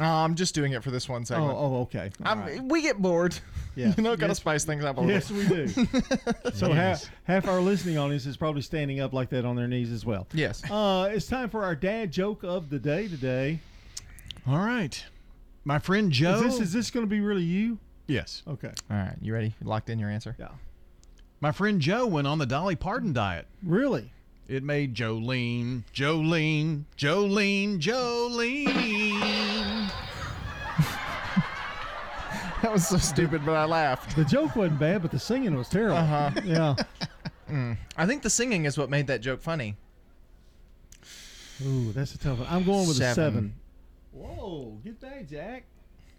[0.00, 1.52] Uh, I'm just doing it for this one segment.
[1.52, 2.10] Oh, oh, okay.
[2.22, 2.62] I'm, right.
[2.62, 3.38] We get bored.
[3.74, 3.94] Yes.
[3.96, 4.36] you know, gotta Yes.
[4.36, 5.14] spice things up a little.
[5.14, 5.66] Yes, we do.
[6.52, 7.06] so Yes.
[7.06, 10.04] half, half our listening audience is probably standing up like that on their knees as
[10.04, 10.26] well.
[10.34, 10.62] Yes.
[10.70, 13.60] Uh, it's time for our dad joke of the day today.
[14.46, 15.02] All right.
[15.64, 16.34] My friend Joe.
[16.34, 17.78] Is this, is this going to be really you?
[18.12, 18.42] Yes.
[18.48, 18.72] Okay.
[18.90, 19.54] All right, you ready?
[19.60, 20.34] You locked in your answer?
[20.38, 20.48] Yeah.
[21.40, 23.46] My friend Joe went on the Dolly Parton diet.
[23.62, 24.12] Really?
[24.48, 29.90] It made Jolene, Jolene, Jolene, Jolene.
[32.62, 34.14] That was so stupid, but I laughed.
[34.14, 35.96] The joke wasn't bad, but the singing was terrible.
[35.96, 36.30] Uh-huh.
[36.44, 36.74] Yeah.
[37.50, 37.76] Mm.
[37.98, 39.76] I think the singing is what made that joke funny.
[41.66, 42.46] Ooh, that's a tough one.
[42.48, 43.14] I'm going with a Seven.
[43.14, 43.54] seven.
[44.12, 45.64] Whoa, get that, Jack.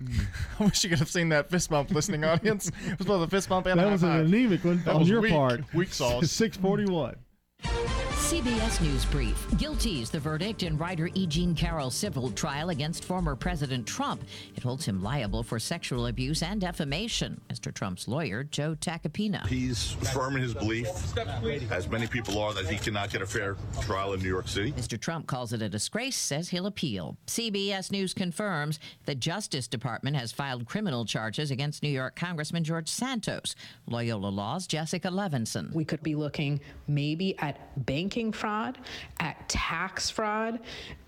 [0.60, 2.72] I wish you could have seen that fist bump, listening audience.
[2.88, 4.26] It was both a fist bump and a That high was an five.
[4.26, 5.32] anemic one That on was your weak.
[5.32, 5.62] part.
[5.74, 6.30] Weak sauce.
[6.32, 7.16] 641.
[8.24, 9.46] CBS News Brief.
[9.58, 11.28] Guilty is the verdict in writer E.
[11.28, 14.24] Jean Carroll's civil trial against former President Trump.
[14.56, 17.42] It holds him liable for sexual abuse and defamation.
[17.52, 17.74] Mr.
[17.74, 19.46] Trump's lawyer, Joe Tacopina.
[19.48, 20.88] He's firm in his belief,
[21.70, 24.72] as many people are, that he cannot get a fair trial in New York City.
[24.72, 24.98] Mr.
[24.98, 27.18] Trump calls it a disgrace, says he'll appeal.
[27.28, 32.88] CBS News confirms the Justice Department has filed criminal charges against New York Congressman George
[32.88, 33.54] Santos.
[33.86, 35.74] Loyola Law's Jessica Levinson.
[35.74, 37.60] We could be looking maybe at
[38.14, 38.78] banking fraud,
[39.20, 40.60] at tax fraud,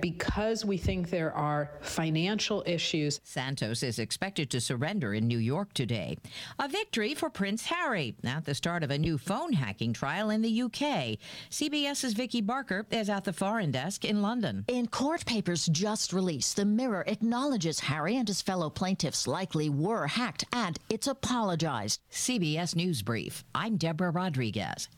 [0.01, 3.21] because we think there are financial issues.
[3.23, 6.17] Santos is expected to surrender in New York today.
[6.57, 10.41] A victory for Prince Harry at the start of a new phone hacking trial in
[10.41, 11.19] the UK.
[11.51, 14.65] CBS's Vicky Barker is at the foreign desk in London.
[14.67, 20.07] In court papers just released, the Mirror acknowledges Harry and his fellow plaintiffs likely were
[20.07, 21.99] hacked and it's apologized.
[22.11, 23.43] CBS News Brief.
[23.53, 24.89] I'm Deborah Rodriguez.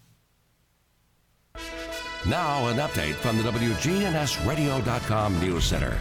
[2.26, 5.98] Now, an update from the WGNSradio.com News Center.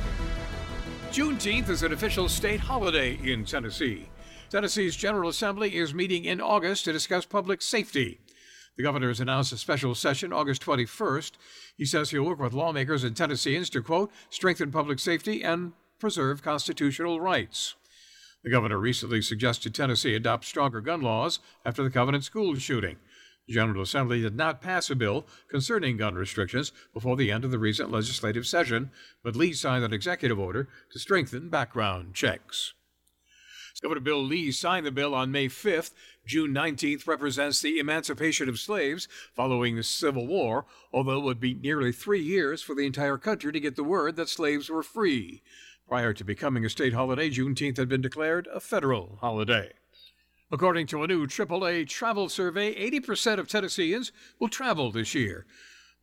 [1.13, 4.09] Juneteenth is an official state holiday in Tennessee.
[4.51, 8.21] Tennessee's General Assembly is meeting in August to discuss public safety.
[8.77, 11.33] The governor has announced a special session August 21st.
[11.77, 16.43] He says he'll work with lawmakers and Tennesseans to, quote, strengthen public safety and preserve
[16.43, 17.75] constitutional rights.
[18.45, 22.97] The governor recently suggested Tennessee adopt stronger gun laws after the Covenant school shooting.
[23.47, 27.53] The General Assembly did not pass a bill concerning gun restrictions before the end of
[27.53, 28.91] the recent legislative session,
[29.23, 32.75] but Lee signed an executive order to strengthen background checks.
[33.83, 35.93] Governor Bill Lee signed the bill on May 5th.
[36.25, 41.55] June 19th represents the emancipation of slaves following the Civil War, although it would be
[41.55, 45.43] nearly three years for the entire country to get the word that slaves were free.
[45.87, 49.73] Prior to becoming a state holiday, Juneteenth had been declared a federal holiday.
[50.51, 55.45] According to a new AAA travel survey, 80% of Tennesseans will travel this year.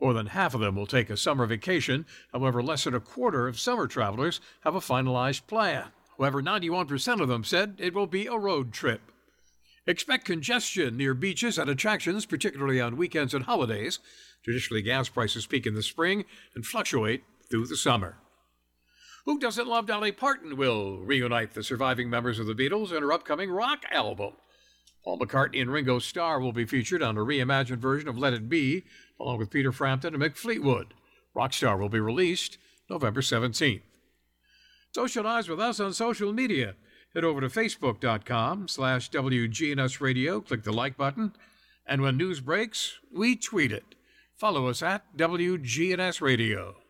[0.01, 2.05] More than half of them will take a summer vacation.
[2.33, 5.85] However, less than a quarter of summer travelers have a finalized plan.
[6.17, 9.01] However, 91% of them said it will be a road trip.
[9.87, 13.99] Expect congestion near beaches and attractions, particularly on weekends and holidays.
[14.43, 18.17] Traditionally, gas prices peak in the spring and fluctuate through the summer.
[19.25, 23.13] Who Doesn't Love Dolly Parton will reunite the surviving members of the Beatles in her
[23.13, 24.33] upcoming rock album.
[25.03, 28.49] Paul McCartney and Ringo Starr will be featured on a reimagined version of Let It
[28.49, 28.83] Be,
[29.19, 30.93] along with Peter Frampton and Mick Fleetwood.
[31.35, 32.57] Rockstar will be released
[32.89, 33.81] November 17th.
[34.93, 36.75] Socialize with us on social media.
[37.13, 41.33] Head over to facebook.com slash WGNS click the like button,
[41.85, 43.95] and when news breaks, we tweet it.
[44.35, 46.82] Follow us at WGNS Radio.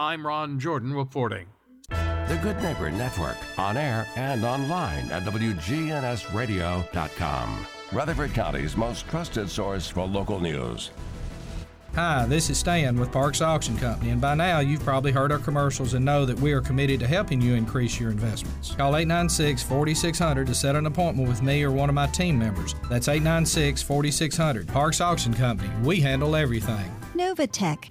[0.00, 1.46] I'm Ron Jordan reporting.
[1.90, 7.66] The Good Neighbor Network, on air and online at WGNSradio.com.
[7.92, 10.90] Rutherford County's most trusted source for local news.
[11.94, 15.38] Hi, this is Stan with Parks Auction Company, and by now you've probably heard our
[15.38, 18.74] commercials and know that we are committed to helping you increase your investments.
[18.76, 22.74] Call 896 4600 to set an appointment with me or one of my team members.
[22.88, 24.66] That's 896 4600.
[24.66, 26.90] Parks Auction Company, we handle everything.
[27.14, 27.90] Novatech,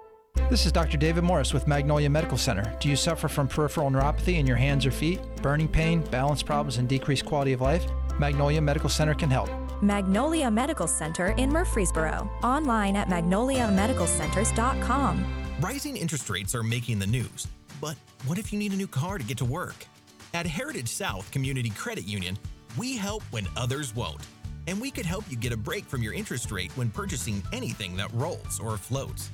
[0.51, 0.97] This is Dr.
[0.97, 2.75] David Morris with Magnolia Medical Center.
[2.81, 6.75] Do you suffer from peripheral neuropathy in your hands or feet, burning pain, balance problems,
[6.75, 7.85] and decreased quality of life?
[8.19, 9.49] Magnolia Medical Center can help.
[9.81, 12.29] Magnolia Medical Center in Murfreesboro.
[12.43, 15.25] Online at magnoliamedicalcenters.com.
[15.61, 17.47] Rising interest rates are making the news.
[17.79, 19.85] But what if you need a new car to get to work?
[20.33, 22.37] At Heritage South Community Credit Union,
[22.77, 24.27] we help when others won't.
[24.67, 27.95] And we could help you get a break from your interest rate when purchasing anything
[27.95, 29.29] that rolls or floats.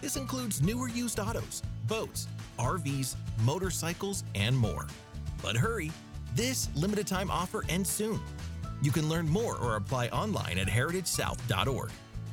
[0.00, 2.26] This includes newer used autos, boats,
[2.58, 4.86] RVs, motorcycles, and more.
[5.42, 5.90] But hurry,
[6.34, 8.20] this limited time offer ends soon.
[8.82, 11.90] You can learn more or apply online at heritagesouth.org.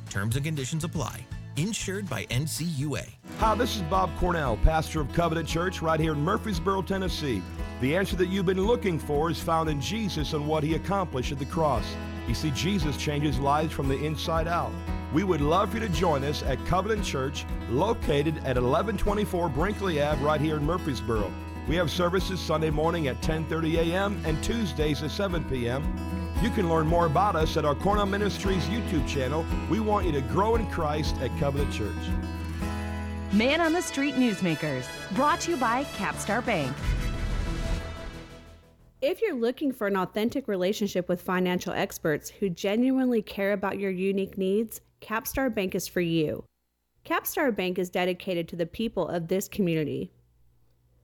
[0.08, 1.26] Terms and conditions apply.
[1.56, 3.06] Insured by NCUA.
[3.38, 7.42] Hi, this is Bob Cornell, pastor of Covenant Church right here in Murfreesboro, Tennessee.
[7.80, 11.32] The answer that you've been looking for is found in Jesus and what he accomplished
[11.32, 11.84] at the cross.
[12.26, 14.72] You see, Jesus changes lives from the inside out.
[15.12, 20.02] We would love for you to join us at Covenant Church, located at 1124 Brinkley
[20.02, 21.32] Ave, right here in Murfreesboro.
[21.66, 24.20] We have services Sunday morning at 10:30 a.m.
[24.26, 25.82] and Tuesdays at 7 p.m.
[26.42, 29.44] You can learn more about us at our Cornell Ministries YouTube channel.
[29.70, 31.94] We want you to grow in Christ at Covenant Church.
[33.32, 36.74] Man on the Street Newsmakers, brought to you by Capstar Bank.
[39.00, 43.90] If you're looking for an authentic relationship with financial experts who genuinely care about your
[43.90, 46.44] unique needs, Capstar Bank is for you.
[47.04, 50.12] Capstar Bank is dedicated to the people of this community.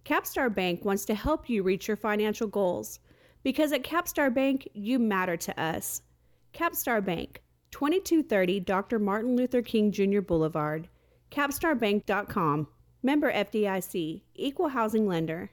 [0.04, 3.00] Capstar Bank wants to help you reach your financial goals
[3.42, 6.02] because at Capstar Bank, you matter to us.
[6.52, 8.98] Capstar Bank, 2230 Dr.
[8.98, 10.20] Martin Luther King Jr.
[10.20, 10.88] Boulevard,
[11.30, 12.68] capstarbank.com.
[13.02, 15.50] Member FDIC, Equal Housing Lender.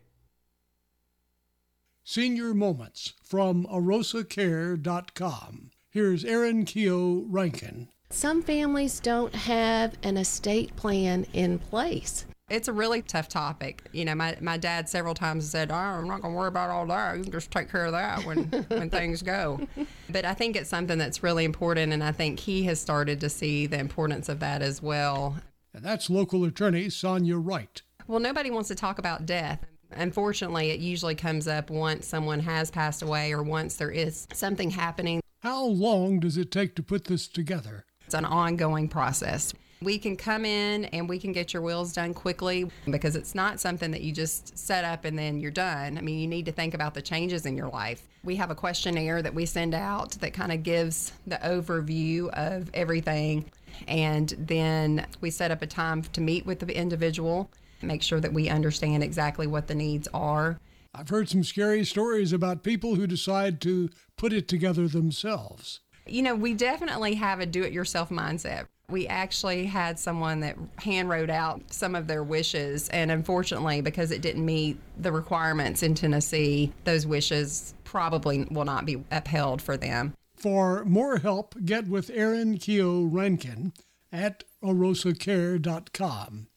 [2.04, 5.72] Senior Moments from arosacare.com.
[5.90, 7.90] Here's Erin Keogh Rankin.
[8.12, 12.26] Some families don't have an estate plan in place.
[12.50, 13.88] It's a really tough topic.
[13.94, 16.70] You know, my, my dad several times said, oh, I'm not going to worry about
[16.70, 17.16] all that.
[17.16, 19.66] You can just take care of that when, when things go.
[20.10, 23.30] But I think it's something that's really important, and I think he has started to
[23.30, 25.38] see the importance of that as well.
[25.74, 27.82] And that's local attorney Sonia Wright.
[28.08, 29.66] Well, nobody wants to talk about death.
[29.92, 34.72] Unfortunately, it usually comes up once someone has passed away or once there is something
[34.72, 35.22] happening.
[35.40, 37.86] How long does it take to put this together?
[38.12, 39.54] It's an ongoing process.
[39.82, 43.62] We can come in and we can get your wills done quickly because it's not
[43.62, 45.98] something that you just set up and then you're done.
[45.98, 48.06] I mean, you need to think about the changes in your life.
[48.26, 52.70] We have a questionnaire that we send out that kind of gives the overview of
[52.74, 53.50] everything.
[53.88, 57.50] And then we set up a time to meet with the individual,
[57.82, 60.60] make sure that we understand exactly what the needs are.
[60.94, 65.80] I've heard some scary stories about people who decide to put it together themselves.
[66.08, 68.68] You know, we definitely have a do it yourself mindset.
[68.90, 74.12] We actually had someone that hand wrote out some of their wishes, and unfortunately, because
[74.12, 79.78] it didn't meet the requirements in Tennessee, those wishes probably will not be upheld for
[79.78, 80.14] them.
[80.36, 83.74] For more help, get with Erin Keogh Rankin
[84.12, 86.48] at arosacare.com.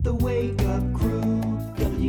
[0.00, 1.03] The Wake Up Crew,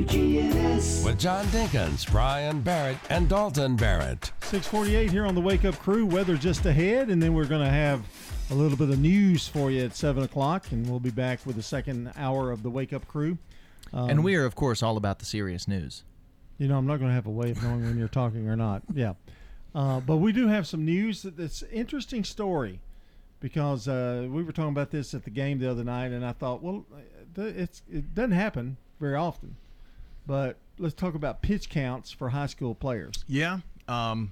[0.05, 1.03] WGNS.
[1.03, 4.31] With John Dinkins, Brian Barrett, and Dalton Barrett.
[4.41, 6.05] 648 here on the Wake Up Crew.
[6.05, 8.03] Weather just ahead, and then we're going to have
[8.51, 11.55] a little bit of news for you at 7 o'clock, and we'll be back with
[11.55, 13.37] the second hour of the Wake Up Crew.
[13.93, 16.03] Um, and we are, of course, all about the serious news.
[16.59, 18.55] You know, I'm not going to have a way of knowing when you're talking or
[18.55, 18.83] not.
[18.93, 19.13] Yeah.
[19.73, 22.79] Uh, but we do have some news that's interesting story
[23.39, 26.31] because uh, we were talking about this at the game the other night, and I
[26.31, 26.85] thought, well,
[27.35, 29.55] it's it doesn't happen very often.
[30.27, 33.23] But let's talk about pitch counts for high school players.
[33.27, 33.59] Yeah.
[33.87, 34.31] Um,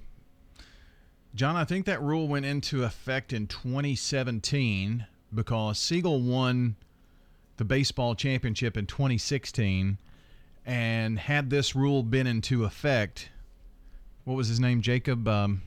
[1.34, 6.76] John, I think that rule went into effect in 2017 because Siegel won
[7.56, 9.98] the baseball championship in 2016.
[10.66, 13.28] And had this rule been into effect,
[14.24, 14.80] what was his name?
[14.80, 15.62] Jacob, um,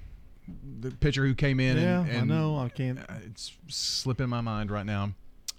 [0.79, 1.77] the pitcher who came in.
[1.77, 2.57] Yeah, and, and I know.
[2.57, 2.99] I can't.
[3.25, 5.11] It's slipping my mind right now.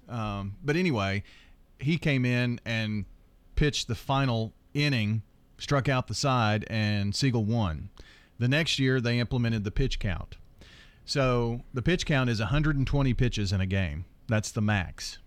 [0.08, 1.22] Um, but anyway,
[1.78, 3.04] he came in and
[3.54, 4.52] pitched the final
[4.84, 5.22] inning,
[5.58, 7.90] struck out the side, and Siegel won.
[8.38, 10.36] The next year, they implemented the pitch count.
[11.04, 14.04] So the pitch count is 120 pitches in a game.
[14.28, 15.18] That's the max.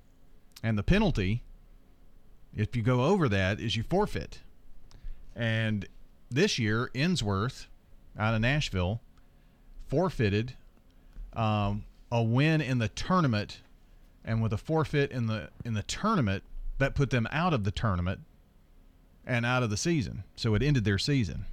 [0.64, 1.43] And the penalty,
[2.56, 4.41] if you go over that, is you forfeit.
[5.36, 5.88] And
[6.30, 7.68] this year, Ensworth
[8.18, 9.02] out of Nashville
[9.88, 10.54] forfeited
[11.34, 13.62] um, a win in the tournament,
[14.24, 16.43] and with a forfeit in the in the tournament,
[16.78, 18.22] that put them out of the tournament
[19.32, 20.26] and out of the season.
[20.36, 21.46] So it ended their season.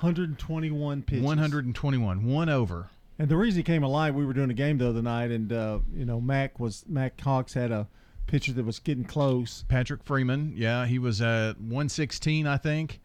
[0.00, 1.24] 121 pitches.
[1.24, 2.90] 121, one over.
[3.18, 5.50] And the reason he came alive, we were doing a game the other night, and
[5.52, 7.88] uh, you know Mac was Mac Cox had a
[8.26, 9.64] pitcher that was getting close.
[9.68, 13.00] Patrick Freeman, yeah, he was at 116, I think,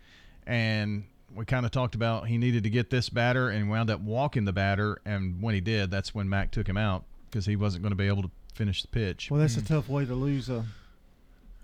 [0.45, 4.01] and we kind of talked about he needed to get this batter and wound up
[4.01, 7.55] walking the batter, and when he did, that's when Mac took him out because he
[7.55, 9.31] wasn't going to be able to finish the pitch.
[9.31, 9.63] Well, that's mm.
[9.63, 10.65] a tough way to lose a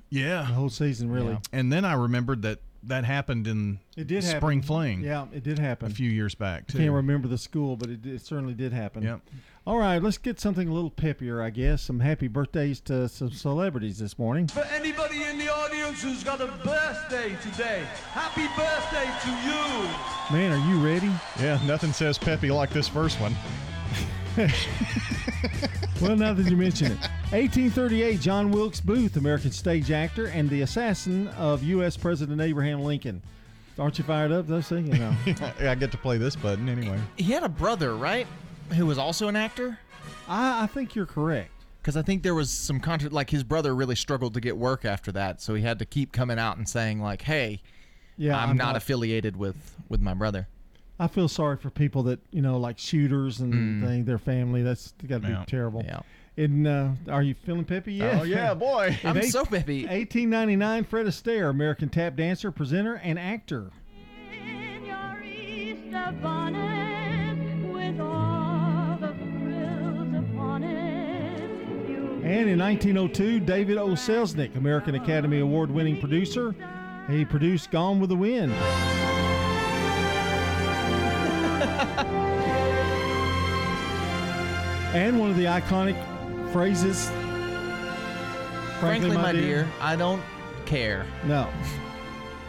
[0.10, 1.34] yeah the whole season, really.
[1.34, 1.40] Yeah.
[1.54, 4.62] And then I remembered that that happened in it did spring happen.
[4.62, 5.02] fling.
[5.02, 6.78] Yeah, it did happen a few years back too.
[6.78, 9.04] Can't remember the school, but it, it certainly did happen.
[9.04, 9.22] Yep.
[9.66, 11.82] All right, let's get something a little peppier, I guess.
[11.82, 14.48] Some happy birthdays to some celebrities this morning.
[14.48, 20.38] For anybody in the audience who's got a birthday today, happy birthday to you.
[20.38, 21.12] Man, are you ready?
[21.40, 23.36] Yeah, nothing says peppy like this first one.
[26.02, 27.00] well, now that you mention it.
[27.32, 31.98] 1838, John Wilkes Booth, American stage actor and the assassin of U.S.
[31.98, 33.22] President Abraham Lincoln.
[33.80, 34.62] Aren't you fired up, though?
[34.62, 35.14] See, you know.
[35.60, 37.00] I get to play this button anyway.
[37.16, 38.26] He had a brother, right?
[38.76, 39.78] Who was also an actor?
[40.28, 41.52] I, I think you're correct.
[41.82, 44.84] Because I think there was some contra- like his brother really struggled to get work
[44.84, 47.62] after that, so he had to keep coming out and saying like, "Hey,
[48.18, 50.48] Yeah, I'm, I'm not, not- affiliated with with my brother."
[51.00, 53.86] I feel sorry for people that you know, like shooters and Mm.
[53.88, 54.64] thing, their family.
[54.64, 55.40] That's got to Yeah.
[55.42, 55.84] be terrible.
[55.86, 56.00] Yeah.
[56.38, 58.20] And uh, are you feeling peppy yet?
[58.20, 58.98] Oh, yeah, boy.
[59.04, 59.86] I'm eight- so peppy.
[59.88, 63.72] 1899, Fred Astaire, American tap dancer, presenter, and actor.
[72.24, 73.90] And in 1902, David O.
[73.90, 76.54] Selznick, American Academy Award winning producer.
[77.10, 78.52] He produced Gone with the Wind.
[84.94, 85.96] and one of the iconic
[86.52, 87.10] phrases
[88.80, 90.22] Frankly, my dear, I don't
[90.68, 91.08] care.
[91.26, 91.50] No.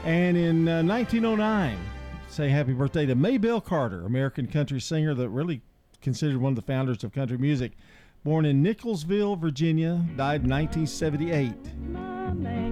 [0.04, 1.78] And in uh, 1909,
[2.28, 5.62] say happy birthday to Maybelle Carter, American country singer that really
[6.02, 7.72] considered one of the founders of country music.
[8.24, 12.67] Born in Nickelsville, Virginia, died in 1978.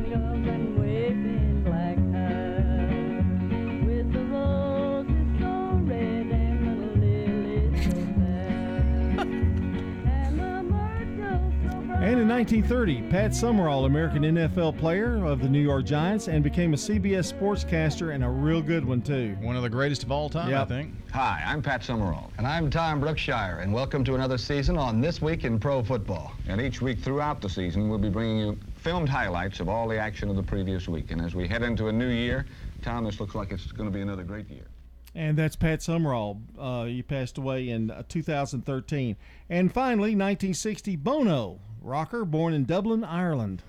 [12.07, 16.72] And in 1930, Pat Summerall, American NFL player of the New York Giants, and became
[16.72, 19.36] a CBS sportscaster and a real good one, too.
[19.40, 20.94] One of the greatest of all time, I think.
[21.11, 22.30] Hi, I'm Pat Summerall.
[22.38, 26.32] And I'm Tom Brookshier, and welcome to another season on This Week in Pro Football.
[26.46, 29.98] And each week throughout the season, we'll be bringing you filmed highlights of all the
[29.98, 31.11] action of the previous week.
[31.11, 32.46] And as we head into a new year,
[32.82, 34.68] Tom, this looks like it's going to be another great year.
[35.16, 36.40] And that's Pat Summerall.
[36.57, 39.16] Uh, he passed away in uh, 2013.
[39.48, 43.62] And finally, 1960, Bono, rocker, born in Dublin, Ireland.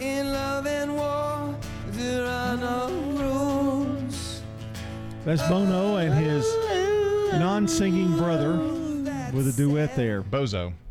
[0.00, 1.56] In love and war,
[1.92, 4.42] there are no rules.
[5.24, 6.46] That's Bono and his
[7.32, 8.52] non singing brother
[9.32, 10.22] with a duet there.
[10.22, 10.72] Bozo.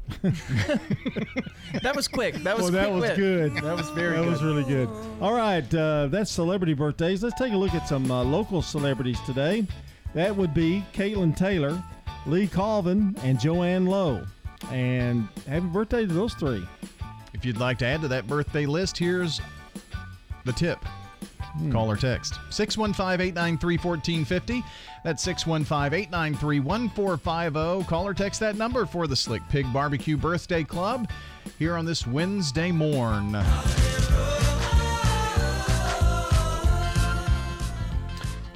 [1.84, 2.36] That was quick.
[2.36, 3.18] That was well, that quick was wit.
[3.18, 3.56] good.
[3.56, 4.20] That was very good.
[4.20, 4.32] That good.
[4.32, 4.90] was really good.
[5.22, 7.22] All right, uh, that's celebrity birthdays.
[7.22, 9.68] Let's take a look at some uh, local celebrities today.
[10.14, 11.84] That would be Caitlin Taylor,
[12.28, 14.24] Lee Colvin, and Joanne Lowe.
[14.72, 16.68] And happy birthday to those three.
[17.34, 19.40] If you'd like to add to that birthday list, here's
[20.44, 20.84] the tip.
[21.58, 21.72] Hmm.
[21.72, 24.64] Call or text 615 893 1450.
[25.04, 27.90] That's 615 893 1450.
[27.90, 31.10] Call or text that number for the Slick Pig Barbecue Birthday Club
[31.58, 33.36] here on this Wednesday morn.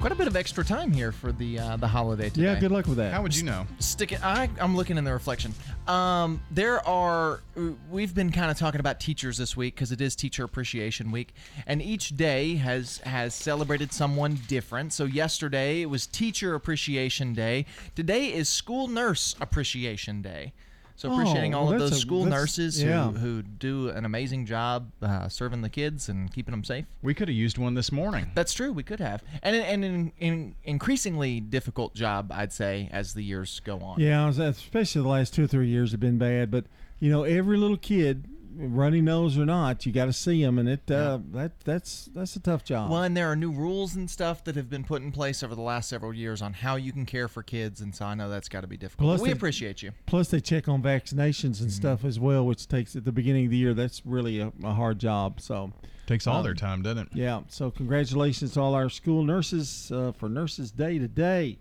[0.02, 2.42] Quite a bit of extra time here for the uh, the holiday today.
[2.42, 3.12] Yeah, good luck with that.
[3.12, 3.68] How would you know?
[3.78, 4.20] Stick it.
[4.24, 5.54] I, I'm looking in the reflection.
[5.86, 7.44] Um, there are.
[7.88, 11.32] We've been kind of talking about teachers this week because it is Teacher Appreciation Week,
[11.68, 14.92] and each day has has celebrated someone different.
[14.92, 17.64] So yesterday it was Teacher Appreciation Day.
[17.94, 20.52] Today is School Nurse Appreciation Day.
[20.96, 23.10] So appreciating Oh, all of those a- school nurses yeah.
[23.10, 26.84] who, who do an amazing job uh, serving the kids and keeping them safe.
[27.02, 28.30] We could have used one this morning.
[28.34, 28.72] That's true.
[28.72, 33.60] We could have, and and an in, increasingly difficult job, I'd say, as the years
[33.64, 34.00] go on.
[34.00, 36.50] Yeah, especially the last two or three years have been bad.
[36.50, 36.64] But
[37.00, 38.24] you know, every little kid,
[38.56, 42.36] runny nose or not, you got to see them, and it uh, that that's that's
[42.36, 42.90] a tough job.
[42.90, 45.54] Well, and there are new rules and stuff that have been put in place over
[45.54, 48.28] the last several years on how you can care for kids, and so I know
[48.28, 49.06] that's got to be difficult.
[49.08, 49.92] Plus But we they- appreciate you.
[50.06, 51.64] Plus, they check on vaccinations Mm-hmm.
[51.64, 53.74] and stuff as well, which takes at the beginning of the year.
[53.74, 55.40] That's really a, a hard job.
[55.40, 55.72] So
[56.06, 57.16] Takes all um, their time, doesn't it?
[57.16, 57.42] Yeah.
[57.48, 61.58] So congratulations to all our school nurses uh, for Nurses Day today.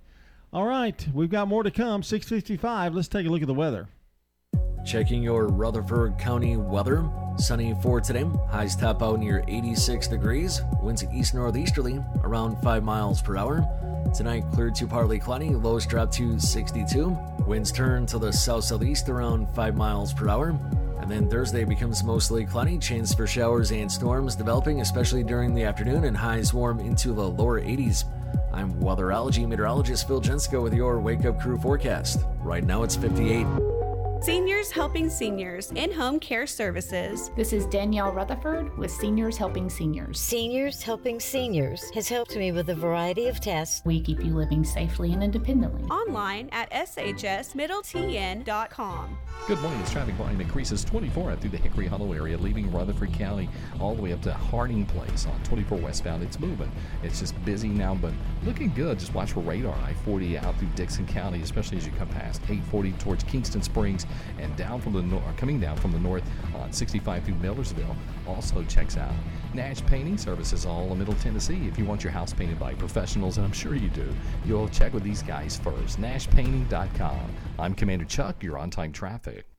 [0.53, 2.03] All right, we've got more to come.
[2.03, 2.93] Six fifty-five.
[2.93, 3.87] Let's take a look at the weather.
[4.91, 7.07] Checking your Rutherford County weather.
[7.37, 8.25] Sunny for today.
[8.49, 10.61] Highs top out near 86 degrees.
[10.81, 13.65] Winds east northeasterly around 5 miles per hour.
[14.13, 15.51] Tonight cleared to partly cloudy.
[15.51, 17.17] Lows drop to 62.
[17.47, 20.49] Winds turn to the south southeast around 5 miles per hour.
[20.99, 22.77] And then Thursday becomes mostly cloudy.
[22.77, 27.29] Chance for showers and storms developing, especially during the afternoon, and highs warm into the
[27.29, 28.03] lower 80s.
[28.51, 32.25] I'm weatherology meteorologist Phil Jensko with your Wake Up Crew forecast.
[32.43, 33.47] Right now it's 58.
[34.21, 37.31] Seniors Helping Seniors in Home Care Services.
[37.35, 40.19] This is Danielle Rutherford with Seniors Helping Seniors.
[40.19, 43.81] Seniors Helping Seniors has helped me with a variety of tests.
[43.83, 45.81] We keep you living safely and independently.
[45.89, 49.17] Online at shsmiddletn.com.
[49.47, 49.81] Good morning.
[49.81, 53.49] As traffic volume increases 24 through the Hickory Hollow area, leaving Rutherford County
[53.79, 56.21] all the way up to Harding Place on 24 westbound.
[56.21, 56.71] It's moving.
[57.01, 58.13] It's just busy now, but
[58.43, 58.99] looking good.
[58.99, 59.75] Just watch for radar.
[59.75, 64.05] I-40 out through Dickson County, especially as you come past 840 towards Kingston Springs
[64.39, 66.23] and down from the north, coming down from the north
[66.55, 67.95] on 65 through Millersville.
[68.27, 69.13] Also checks out
[69.53, 71.67] Nash Painting Services all in Middle Tennessee.
[71.67, 74.07] If you want your house painted by professionals, and I'm sure you do,
[74.45, 75.99] you'll check with these guys first.
[75.99, 77.31] NashPainting.com.
[77.59, 78.43] I'm Commander Chuck.
[78.43, 79.50] You're on time traffic.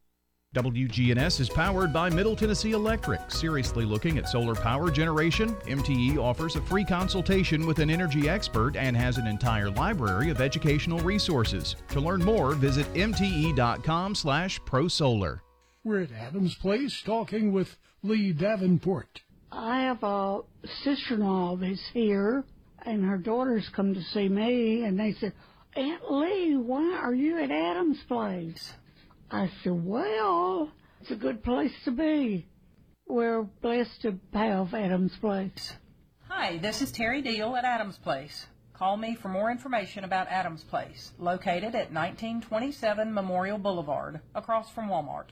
[0.54, 3.30] WGNS is powered by Middle Tennessee Electric.
[3.30, 5.54] Seriously looking at solar power generation?
[5.66, 10.42] MTE offers a free consultation with an energy expert and has an entire library of
[10.42, 11.76] educational resources.
[11.92, 15.40] To learn more, visit mte.com/prosolar.
[15.84, 19.22] We're at Adams Place talking with Lee Davenport.
[19.50, 20.40] I have a
[20.84, 22.44] sister-in-law that's here,
[22.84, 25.32] and her daughters come to see me, and they said,
[25.74, 28.74] Aunt Lee, why are you at Adams Place?
[29.32, 30.70] I said, well,
[31.00, 32.46] it's a good place to be.
[33.08, 35.72] We're blessed to have Adams Place.
[36.28, 38.46] Hi, this is Terry Deal at Adams Place.
[38.74, 44.88] Call me for more information about Adams Place, located at 1927 Memorial Boulevard, across from
[44.88, 45.28] Walmart.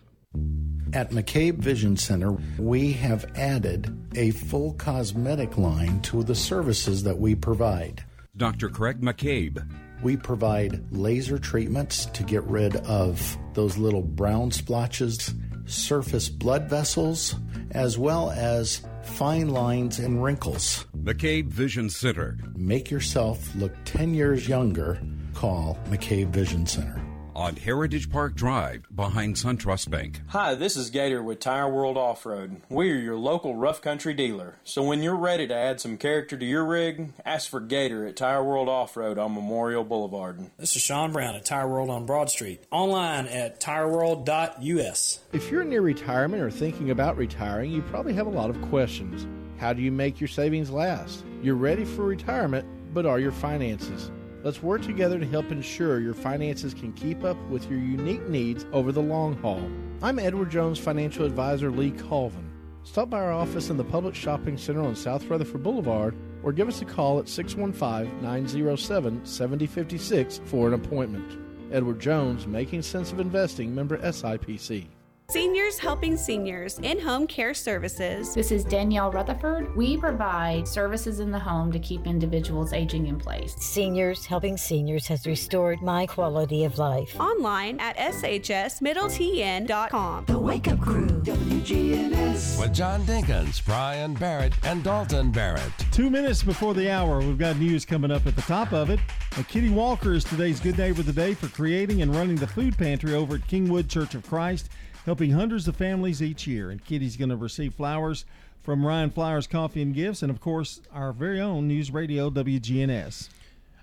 [0.94, 7.18] At McCabe Vision Center, we have added a full cosmetic line to the services that
[7.18, 8.02] we provide.
[8.34, 8.70] Dr.
[8.70, 9.62] Craig McCabe.
[10.02, 15.34] We provide laser treatments to get rid of those little brown splotches,
[15.66, 17.34] surface blood vessels,
[17.72, 20.86] as well as fine lines and wrinkles.
[20.96, 22.38] McCabe Vision Center.
[22.54, 25.00] Make yourself look 10 years younger.
[25.34, 27.09] Call McCabe Vision Center
[27.40, 30.20] on Heritage Park Drive behind SunTrust Bank.
[30.28, 32.60] Hi, this is Gator with Tire World Off Road.
[32.68, 34.56] We are your local rough country dealer.
[34.62, 38.16] So when you're ready to add some character to your rig, ask for Gator at
[38.16, 40.50] Tire World Off Road on Memorial Boulevard.
[40.58, 42.62] This is Sean Brown at Tire World on Broad Street.
[42.70, 45.20] Online at tireworld.us.
[45.32, 49.26] If you're near retirement or thinking about retiring, you probably have a lot of questions.
[49.58, 51.24] How do you make your savings last?
[51.42, 54.10] You're ready for retirement, but are your finances?
[54.42, 58.64] Let's work together to help ensure your finances can keep up with your unique needs
[58.72, 59.62] over the long haul.
[60.02, 62.50] I'm Edward Jones financial advisor Lee Colvin.
[62.82, 66.68] Stop by our office in the Public Shopping Center on South Rutherford Boulevard or give
[66.68, 71.38] us a call at 615 907 7056 for an appointment.
[71.70, 74.86] Edward Jones, Making Sense of Investing, member SIPC.
[75.30, 78.34] Seniors Helping Seniors in Home Care Services.
[78.34, 79.76] This is Danielle Rutherford.
[79.76, 83.54] We provide services in the home to keep individuals aging in place.
[83.56, 87.14] Seniors Helping Seniors has restored my quality of life.
[87.20, 90.24] Online at shsmiddletn.com.
[90.24, 92.60] The Wake Up Crew, WGNS.
[92.60, 95.70] With John Dinkins, Brian Barrett, and Dalton Barrett.
[95.92, 98.98] Two minutes before the hour, we've got news coming up at the top of it.
[99.36, 102.48] And Kitty Walker is today's Good Neighbor of the Day for creating and running the
[102.48, 104.70] food pantry over at Kingwood Church of Christ
[105.04, 106.70] helping hundreds of families each year.
[106.70, 108.24] And Kitty's going to receive flowers
[108.62, 113.28] from Ryan Flowers Coffee and Gifts, and of course, our very own News Radio WGNS.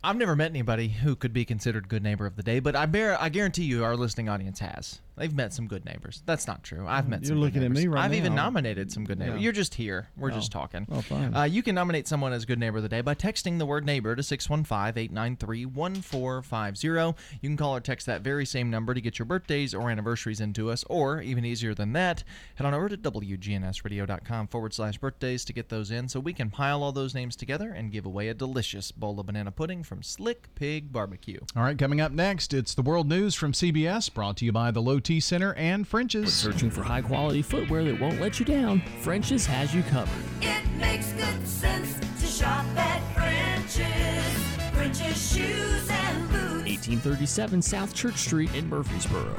[0.03, 2.85] I've never met anybody who could be considered good neighbor of the day, but I
[2.85, 4.99] bear I guarantee you our listening audience has.
[5.17, 6.21] They've met some good neighbors.
[6.25, 6.85] That's not true.
[6.87, 8.05] I've met You're some looking good at me right now.
[8.05, 9.37] I've even nominated some good neighbors.
[9.37, 9.41] Yeah.
[9.43, 10.07] You're just here.
[10.15, 10.59] We're just Oh.
[10.59, 10.85] talking.
[10.91, 11.35] Oh, fine.
[11.35, 13.85] Uh, you can nominate someone as good neighbor of the day by texting the word
[13.85, 17.15] neighbor to 615-893-1450.
[17.41, 20.39] You can call or text that very same number to get your birthdays or anniversaries
[20.41, 22.23] into us, or even easier than that,
[22.55, 26.49] head on over to WGNSradio.com forward slash birthdays to get those in so we can
[26.49, 30.03] pile all those names together and give away a delicious bowl of banana pudding from
[30.03, 31.39] Slick Pig Barbecue.
[31.55, 34.71] All right, coming up next, it's the world news from CBS, brought to you by
[34.71, 36.33] the Low T Center and French's.
[36.33, 40.21] Searching for high quality footwear that won't let you down, French's has you covered.
[40.41, 44.75] It makes good sense to shop at French's.
[44.75, 46.67] French's shoes and boots.
[46.67, 49.33] 1837 South Church Street in Murfreesboro.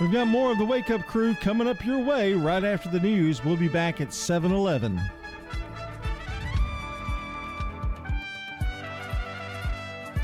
[0.00, 2.98] We've got more of the Wake Up Crew coming up your way right after the
[2.98, 3.44] news.
[3.44, 5.00] We'll be back at 7 Eleven.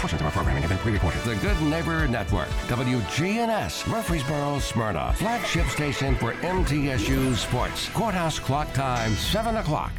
[0.02, 1.22] Portions of our programming have been pre-recorded.
[1.22, 7.88] The Good Neighbor Network, WGNS, Murfreesboro, Smyrna, flagship station for MTSU Sports.
[7.90, 9.92] Courthouse clock time, 7 o'clock.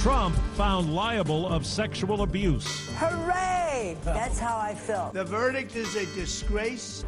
[0.00, 2.90] Trump found liable of sexual abuse.
[2.96, 3.96] Hooray!
[4.04, 5.14] That's how I felt.
[5.14, 7.02] The verdict is a disgrace.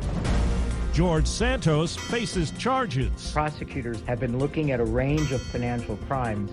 [0.95, 3.31] George Santos faces charges.
[3.31, 6.51] Prosecutors have been looking at a range of financial crimes.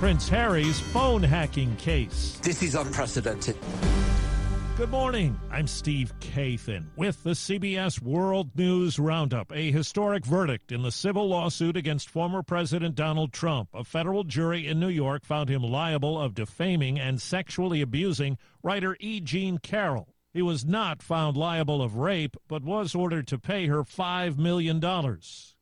[0.00, 2.38] Prince Harry's phone hacking case.
[2.42, 3.54] This is unprecedented.
[4.78, 5.38] Good morning.
[5.50, 9.52] I'm Steve Kathan with the CBS World News Roundup.
[9.52, 13.68] A historic verdict in the civil lawsuit against former President Donald Trump.
[13.74, 18.96] A federal jury in New York found him liable of defaming and sexually abusing writer
[19.00, 19.20] E.
[19.20, 20.14] Jean Carroll.
[20.32, 24.80] He was not found liable of rape, but was ordered to pay her $5 million.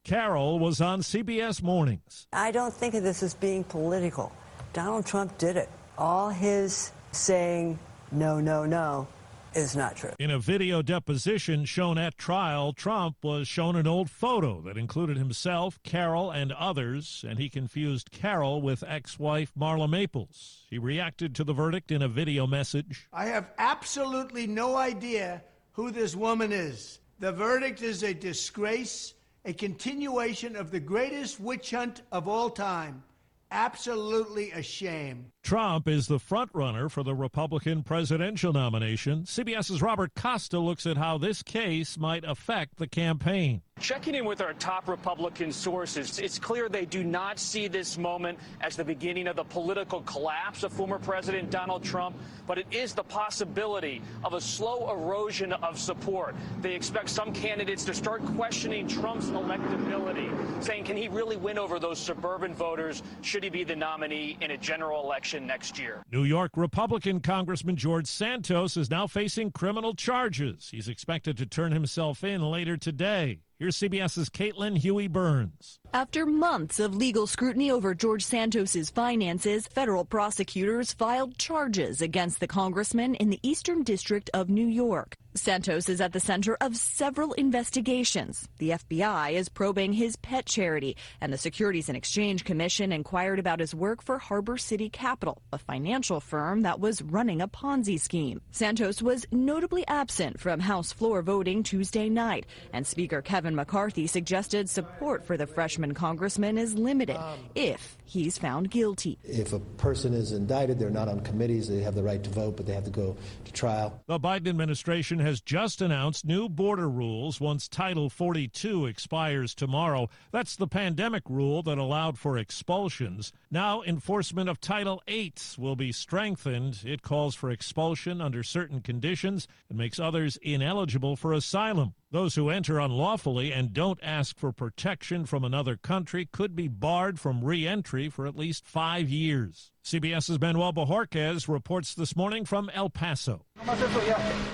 [0.08, 2.28] Carroll was on CBS Mornings.
[2.32, 4.32] I don't think of this as being political.
[4.72, 5.68] Donald Trump did it.
[5.98, 7.78] All his saying
[8.10, 9.06] no, no, no
[9.52, 10.12] is not true.
[10.18, 15.18] In a video deposition shown at trial, Trump was shown an old photo that included
[15.18, 20.64] himself, Carroll, and others, and he confused Carroll with ex wife Marla Maples.
[20.70, 23.08] He reacted to the verdict in a video message.
[23.12, 25.42] I have absolutely no idea
[25.72, 27.00] who this woman is.
[27.18, 29.12] The verdict is a disgrace,
[29.48, 33.02] a continuation of the greatest witch hunt of all time.
[33.50, 35.32] Absolutely a shame.
[35.42, 39.22] Trump is the frontrunner for the Republican presidential nomination.
[39.22, 43.62] CBS's Robert Costa looks at how this case might affect the campaign.
[43.80, 48.38] Checking in with our top Republican sources, it's clear they do not see this moment
[48.60, 52.16] as the beginning of the political collapse of former President Donald Trump,
[52.46, 56.34] but it is the possibility of a slow erosion of support.
[56.60, 60.28] They expect some candidates to start questioning Trump's electability,
[60.62, 63.02] saying, can he really win over those suburban voters?
[63.22, 66.02] Should he be the nominee in a general election next year?
[66.10, 70.68] New York Republican Congressman George Santos is now facing criminal charges.
[70.70, 73.38] He's expected to turn himself in later today.
[73.60, 75.80] Here's CBS's Caitlin Huey Burns.
[75.94, 82.46] After months of legal scrutiny over George Santos's finances, federal prosecutors filed charges against the
[82.46, 85.16] congressman in the Eastern District of New York.
[85.34, 88.48] Santos is at the center of several investigations.
[88.58, 93.60] The FBI is probing his pet charity, and the Securities and Exchange Commission inquired about
[93.60, 98.40] his work for Harbor City Capital, a financial firm that was running a Ponzi scheme.
[98.50, 104.68] Santos was notably absent from House floor voting Tuesday night, and Speaker Kevin McCarthy suggested
[104.68, 107.16] support for the freshman congressman is limited
[107.54, 109.18] if he's found guilty.
[109.24, 112.56] If a person is indicted, they're not on committees, they have the right to vote,
[112.56, 114.02] but they have to go to trial.
[114.06, 120.08] The Biden administration has just announced new border rules once Title 42 expires tomorrow.
[120.32, 123.32] That's the pandemic rule that allowed for expulsions.
[123.50, 126.80] Now, enforcement of Title 8 will be strengthened.
[126.84, 131.94] It calls for expulsion under certain conditions and makes others ineligible for asylum.
[132.10, 137.20] Those who enter unlawfully and don't ask for protection from another country could be barred
[137.20, 139.72] from re entry for at least five years.
[139.88, 143.46] CBS's Manuel Bojorquez reports this morning from El Paso.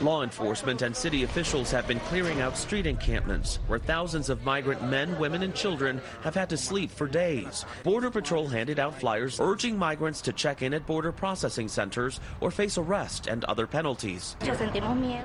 [0.01, 4.83] Law enforcement and city officials have been clearing out street encampments where thousands of migrant
[4.85, 7.65] men, women, and children have had to sleep for days.
[7.83, 12.53] Border Patrol handed out flyers urging migrants to check in at border processing centers or
[12.53, 14.37] face arrest and other penalties.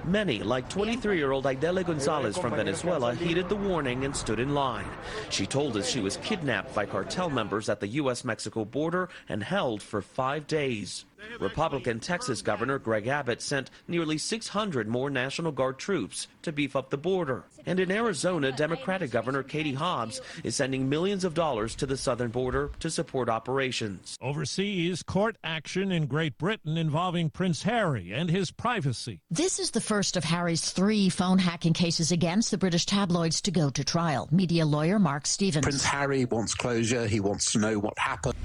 [0.05, 4.55] Many, like 23 year old Idele Gonzalez from Venezuela, heeded the warning and stood in
[4.55, 4.89] line.
[5.29, 8.25] She told us she was kidnapped by cartel members at the U.S.
[8.25, 11.05] Mexico border and held for five days.
[11.39, 16.89] Republican Texas Governor Greg Abbott sent nearly 600 more National Guard troops to beef up
[16.89, 17.43] the border.
[17.65, 22.31] And in Arizona, Democratic Governor Katie Hobbs is sending millions of dollars to the southern
[22.31, 24.17] border to support operations.
[24.21, 29.19] Overseas, court action in Great Britain involving Prince Harry and his privacy.
[29.29, 33.51] This is the first of Harry's three phone hacking cases against the British tabloids to
[33.51, 34.27] go to trial.
[34.31, 35.63] Media lawyer Mark Stevens.
[35.63, 37.07] Prince Harry wants closure.
[37.07, 38.35] He wants to know what happened.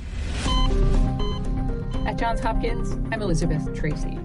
[2.07, 4.19] At Johns Hopkins, I'm Elizabeth Tracy.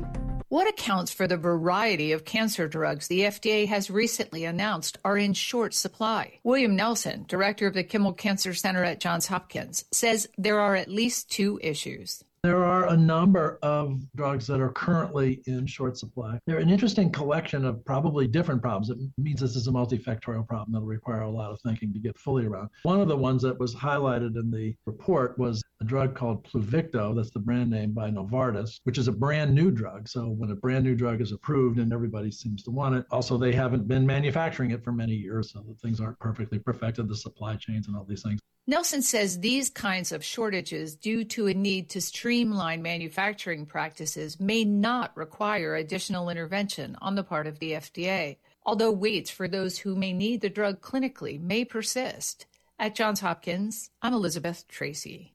[0.50, 5.34] What accounts for the variety of cancer drugs the FDA has recently announced are in
[5.34, 6.40] short supply?
[6.44, 10.90] William Nelson, director of the Kimmel Cancer Center at Johns Hopkins, says there are at
[10.90, 12.22] least two issues.
[12.42, 16.40] There are a number of drugs that are currently in short supply.
[16.48, 18.90] They're an interesting collection of probably different problems.
[18.90, 22.18] It means this is a multifactorial problem that'll require a lot of thinking to get
[22.18, 22.70] fully around.
[22.84, 27.14] One of the ones that was highlighted in the report was a drug called Pluvicto,
[27.14, 30.08] that's the brand name by Novartis, which is a brand new drug.
[30.08, 33.38] So when a brand new drug is approved and everybody seems to want it, also
[33.38, 37.18] they haven't been manufacturing it for many years, so that things aren't perfectly perfected, the
[37.18, 38.40] supply chains and all these things.
[38.70, 44.64] Nelson says these kinds of shortages, due to a need to streamline manufacturing practices, may
[44.64, 49.96] not require additional intervention on the part of the FDA, although waits for those who
[49.96, 52.46] may need the drug clinically may persist.
[52.78, 55.34] At Johns Hopkins, I'm Elizabeth Tracy.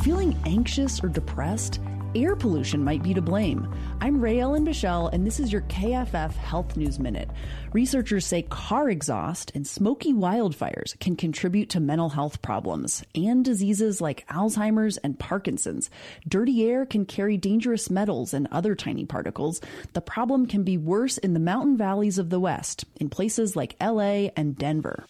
[0.00, 1.78] Feeling anxious or depressed?
[2.14, 3.68] Air pollution might be to blame.
[4.00, 7.28] I'm Rae Ellen Bichell, and this is your KFF Health News Minute.
[7.74, 14.00] Researchers say car exhaust and smoky wildfires can contribute to mental health problems and diseases
[14.00, 15.90] like Alzheimer's and Parkinson's.
[16.26, 19.60] Dirty air can carry dangerous metals and other tiny particles.
[19.92, 23.76] The problem can be worse in the mountain valleys of the West, in places like
[23.82, 25.04] LA and Denver.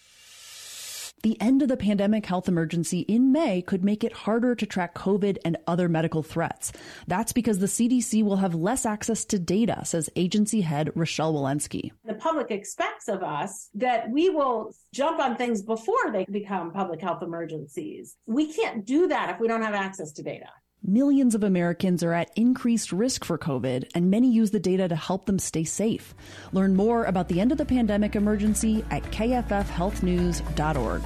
[1.22, 4.94] The end of the pandemic health emergency in May could make it harder to track
[4.94, 6.72] COVID and other medical threats.
[7.08, 11.90] That's because the CDC will have less access to data, says agency head Rochelle Walensky.
[12.04, 17.00] The public expects of us that we will jump on things before they become public
[17.00, 18.16] health emergencies.
[18.26, 20.48] We can't do that if we don't have access to data.
[20.84, 24.94] Millions of Americans are at increased risk for COVID, and many use the data to
[24.94, 26.14] help them stay safe.
[26.52, 31.02] Learn more about the end of the pandemic emergency at kffhealthnews.org.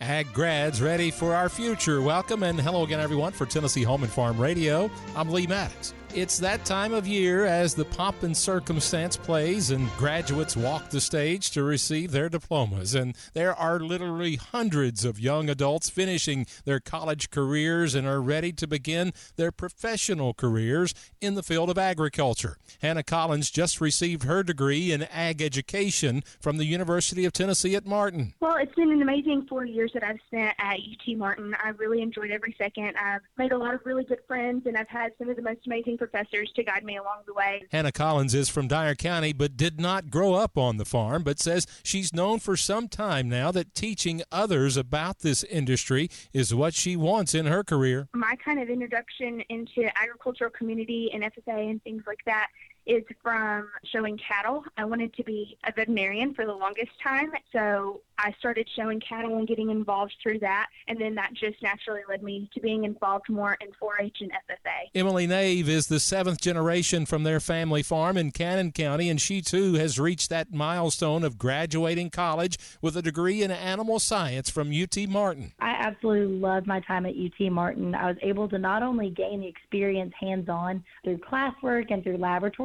[0.00, 2.00] Ag grads ready for our future.
[2.00, 4.88] Welcome and hello again, everyone, for Tennessee Home and Farm Radio.
[5.16, 5.92] I'm Lee Maddox.
[6.12, 11.00] It's that time of year as the pomp and circumstance plays and graduates walk the
[11.00, 12.96] stage to receive their diplomas.
[12.96, 18.50] And there are literally hundreds of young adults finishing their college careers and are ready
[18.54, 22.56] to begin their professional careers in the field of agriculture.
[22.82, 27.86] Hannah Collins just received her degree in ag education from the University of Tennessee at
[27.86, 28.34] Martin.
[28.40, 31.54] Well, it's been an amazing four years that I've spent at UT Martin.
[31.62, 32.96] I really enjoyed every second.
[32.96, 35.60] I've made a lot of really good friends, and I've had some of the most
[35.66, 37.62] amazing professors to guide me along the way.
[37.70, 41.38] Hannah Collins is from Dyer County, but did not grow up on the farm, but
[41.38, 46.72] says she's known for some time now that teaching others about this industry is what
[46.72, 48.08] she wants in her career.
[48.14, 52.48] My kind of introduction into agricultural community and FFA and things like that
[52.86, 54.64] is from showing cattle.
[54.76, 59.38] I wanted to be a veterinarian for the longest time, so I started showing cattle
[59.38, 63.28] and getting involved through that, and then that just naturally led me to being involved
[63.28, 64.90] more in 4-H and FFA.
[64.94, 69.40] Emily Nave is the seventh generation from their family farm in Cannon County, and she
[69.40, 74.70] too has reached that milestone of graduating college with a degree in animal science from
[74.70, 75.52] UT Martin.
[75.60, 77.94] I absolutely loved my time at UT Martin.
[77.94, 82.18] I was able to not only gain the experience hands on through classwork and through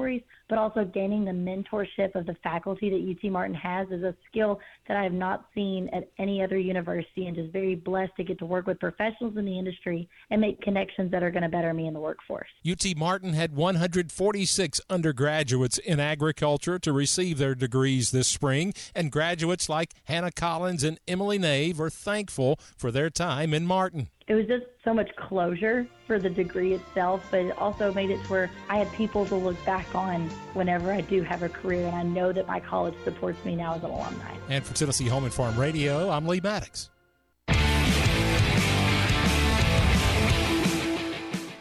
[0.05, 4.15] laboratories, but also gaining the mentorship of the faculty that UT Martin has is a
[4.29, 8.23] skill that I have not seen at any other university and just very blessed to
[8.23, 11.49] get to work with professionals in the industry and make connections that are going to
[11.49, 12.47] better me in the workforce.
[12.69, 19.69] UT Martin had 146 undergraduates in agriculture to receive their degrees this spring, and graduates
[19.69, 24.09] like Hannah Collins and Emily Nave are thankful for their time in Martin.
[24.27, 28.23] It was just so much closure for the degree itself, but it also made it
[28.23, 31.85] to where I had people to look back on whenever I do have a career,
[31.85, 34.33] and I know that my college supports me now as an alumni.
[34.49, 36.89] And for Tennessee Home and Farm Radio, I'm Lee Maddox.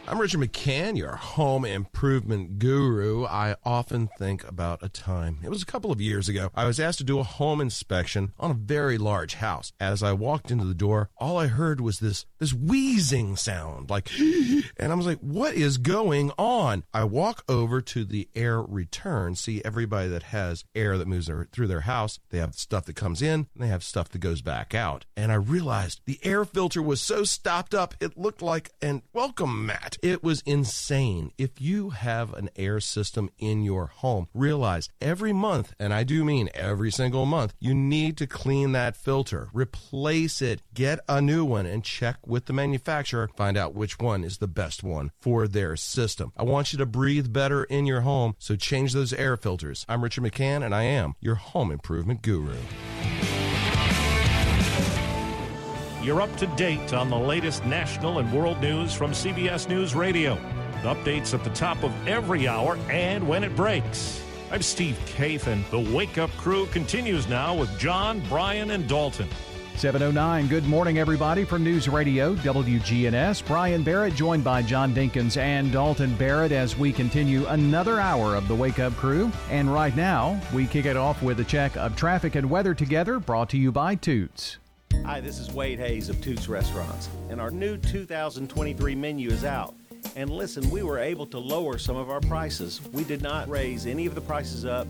[0.07, 3.25] I'm Richard McCann, your home improvement guru.
[3.25, 6.79] I often think about a time, it was a couple of years ago, I was
[6.79, 9.73] asked to do a home inspection on a very large house.
[9.81, 14.11] As I walked into the door, all I heard was this, this wheezing sound, like,
[14.77, 16.85] and I was like, what is going on?
[16.93, 21.49] I walk over to the air return, see everybody that has air that moves their,
[21.51, 22.21] through their house.
[22.29, 25.07] They have stuff that comes in, and they have stuff that goes back out.
[25.17, 29.65] And I realized the air filter was so stopped up, it looked like an welcome
[29.65, 29.94] mat.
[30.03, 31.33] It was insane.
[31.39, 36.25] If you have an air system in your home, realize every month, and I do
[36.25, 41.45] mean every single month, you need to clean that filter, replace it, get a new
[41.45, 45.47] one, and check with the manufacturer, find out which one is the best one for
[45.47, 46.33] their system.
[46.37, 49.85] I want you to breathe better in your home, so change those air filters.
[49.89, 52.57] I'm Richard McCann, and I am your home improvement guru.
[56.05, 60.37] You're up to date on the latest national and world news from CBS News Radio.
[60.83, 64.23] Updates at the top of every hour and when it breaks.
[64.53, 65.67] I'm Steve Kathan.
[65.71, 69.31] The Wake Up Crew continues now with John, Brian, and Dalton.
[69.77, 70.47] 709.
[70.47, 73.47] Good morning, everybody, from News Radio WGNS.
[73.47, 78.47] Brian Barrett joined by John Dinkins and Dalton Barrett as we continue another hour of
[78.47, 79.33] the Wake Up Crew.
[79.49, 83.19] And right now, we kick it off with a check of traffic and weather together,
[83.19, 84.59] brought to you by Toots.
[85.03, 89.75] Hi, this is Wade Hayes of Toots Restaurants, and our new 2023 menu is out.
[90.17, 92.81] And listen, we were able to lower some of our prices.
[92.93, 94.87] We did not raise any of the prices up,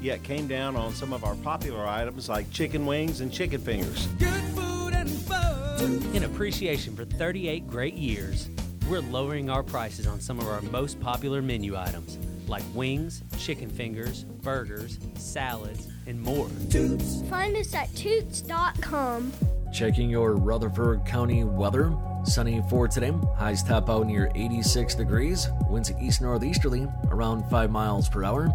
[0.00, 4.06] yet came down on some of our popular items like chicken wings and chicken fingers.
[4.18, 6.02] Good food and fun.
[6.14, 8.48] In appreciation for 38 great years,
[8.88, 13.68] we're lowering our prices on some of our most popular menu items like wings, chicken
[13.68, 16.48] fingers, burgers, salads, and more.
[16.70, 17.22] Toots.
[17.28, 19.32] Find us at toots.com.
[19.72, 21.94] Checking your Rutherford County weather.
[22.24, 23.12] Sunny for today.
[23.36, 25.48] Highs top out near 86 degrees.
[25.68, 28.50] Winds east northeasterly around 5 miles per hour.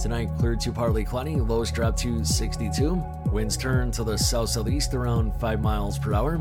[0.00, 1.36] Tonight, clear to partly cloudy.
[1.36, 3.02] Lows drop to 62.
[3.32, 6.34] Winds turn to the south southeast around 5 miles per hour.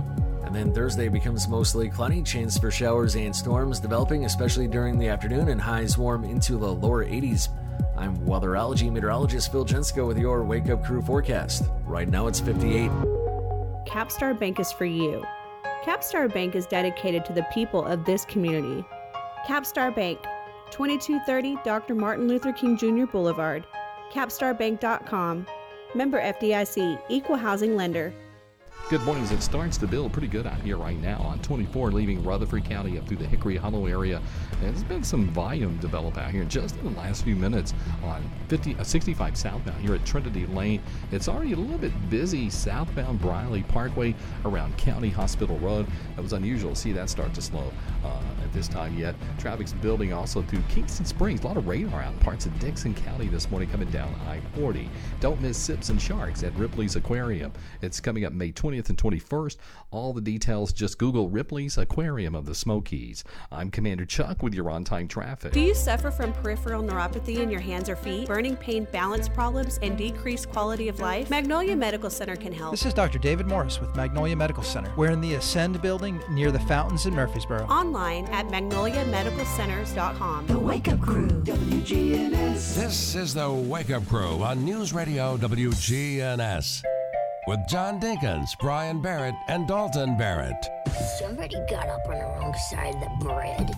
[0.43, 2.21] And then Thursday becomes mostly cloudy.
[2.21, 6.71] Chance for showers and storms developing, especially during the afternoon, and highs warm into the
[6.71, 7.49] lower 80s.
[7.97, 11.63] I'm weatherology meteorologist Phil Jensko with your Wake Up Crew forecast.
[11.85, 12.89] Right now it's 58.
[13.87, 15.23] Capstar Bank is for you.
[15.83, 18.83] Capstar Bank is dedicated to the people of this community.
[19.45, 20.19] Capstar Bank,
[20.71, 21.95] 2230 Dr.
[21.95, 23.05] Martin Luther King Jr.
[23.05, 23.65] Boulevard,
[24.11, 25.45] capstarbank.com.
[25.93, 28.13] Member FDIC, Equal Housing Lender.
[28.87, 31.91] Good morning as It starts to build pretty good out here right now on 24,
[31.91, 34.21] leaving Rutherford County up through the Hickory Hollow area.
[34.61, 37.73] There's been some volume develop out here just in the last few minutes
[38.03, 40.83] on 50, uh, 65 southbound here at Trinity Lane.
[41.11, 44.13] It's already a little bit busy southbound Briley Parkway
[44.45, 45.87] around County Hospital Road.
[46.15, 47.71] It was unusual to see that start to slow
[48.05, 49.15] uh, at this time yet.
[49.39, 51.43] Traffic's building also through Kingston Springs.
[51.43, 54.41] A lot of radar out in parts of Dickson County this morning coming down I
[54.55, 54.89] 40.
[55.19, 57.51] Don't miss Sips and Sharks at Ripley's Aquarium.
[57.81, 58.75] It's coming up May 20th.
[58.75, 59.57] 20th and 21st.
[59.91, 63.23] All the details, just Google Ripley's Aquarium of the Smokies.
[63.51, 65.53] I'm Commander Chuck with your on time traffic.
[65.53, 69.79] Do you suffer from peripheral neuropathy in your hands or feet, burning pain, balance problems,
[69.81, 71.29] and decreased quality of life?
[71.29, 72.71] Magnolia Medical Center can help.
[72.71, 73.19] This is Dr.
[73.19, 74.91] David Morris with Magnolia Medical Center.
[74.97, 77.65] We're in the Ascend building near the fountains in Murfreesboro.
[77.65, 80.47] Online at magnoliamedicalcenters.com.
[80.47, 82.75] The Wake Up Crew, WGNS.
[82.75, 86.83] This is the Wake Up Crew on News Radio WGNS
[87.47, 90.67] with John Dinkins, Brian Barrett, and Dalton Barrett.
[91.19, 93.71] Somebody got up on the wrong side of the bread.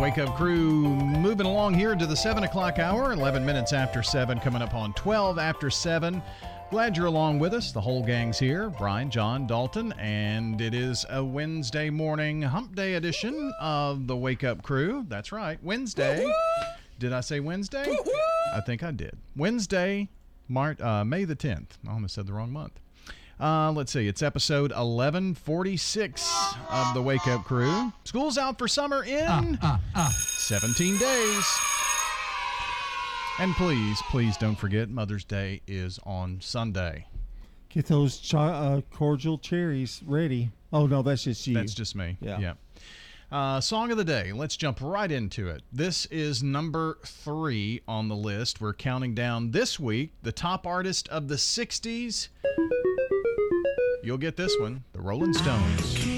[0.00, 4.40] Wake up crew moving along here to the 7 o'clock hour, 11 minutes after 7,
[4.40, 6.20] coming up on 12 after 7.
[6.70, 7.72] Glad you're along with us.
[7.72, 12.94] The whole gang's here Brian, John, Dalton, and it is a Wednesday morning hump day
[12.94, 15.06] edition of the Wake Up Crew.
[15.08, 16.30] That's right, Wednesday.
[16.98, 17.96] Did I say Wednesday?
[18.54, 19.16] I think I did.
[19.34, 20.08] Wednesday,
[20.46, 21.78] March, uh, May the 10th.
[21.88, 22.78] I almost said the wrong month.
[23.40, 24.06] Uh, let's see.
[24.06, 27.92] It's episode 1146 of the Wake Up Crew.
[28.04, 31.46] School's out for summer in uh, uh, 17 days.
[33.40, 37.06] And please, please don't forget Mother's Day is on Sunday.
[37.68, 40.50] Get those ch- uh, cordial cherries ready.
[40.72, 41.54] Oh, no, that's just you.
[41.54, 42.16] That's just me.
[42.20, 42.38] Yeah.
[42.40, 42.54] yeah.
[43.30, 44.32] Uh, song of the day.
[44.32, 45.62] Let's jump right into it.
[45.70, 48.60] This is number three on the list.
[48.60, 52.28] We're counting down this week the top artist of the 60s.
[54.02, 56.17] You'll get this one the Rolling Stones.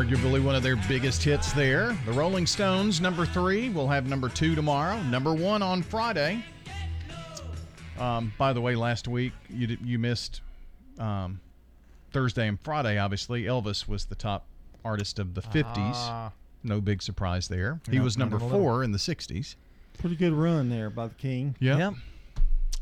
[0.00, 1.94] Arguably one of their biggest hits there.
[2.06, 3.68] The Rolling Stones, number three.
[3.68, 4.98] We'll have number two tomorrow.
[5.02, 6.42] Number one on Friday.
[7.98, 10.40] Um, by the way, last week you you missed
[10.98, 11.38] um,
[12.12, 12.96] Thursday and Friday.
[12.96, 14.46] Obviously, Elvis was the top
[14.86, 15.76] artist of the '50s.
[15.76, 16.32] Ah.
[16.64, 17.78] No big surprise there.
[17.90, 19.54] He was number four in the '60s.
[19.98, 21.56] Pretty good run there by the King.
[21.60, 21.78] Yep.
[21.78, 21.94] yep.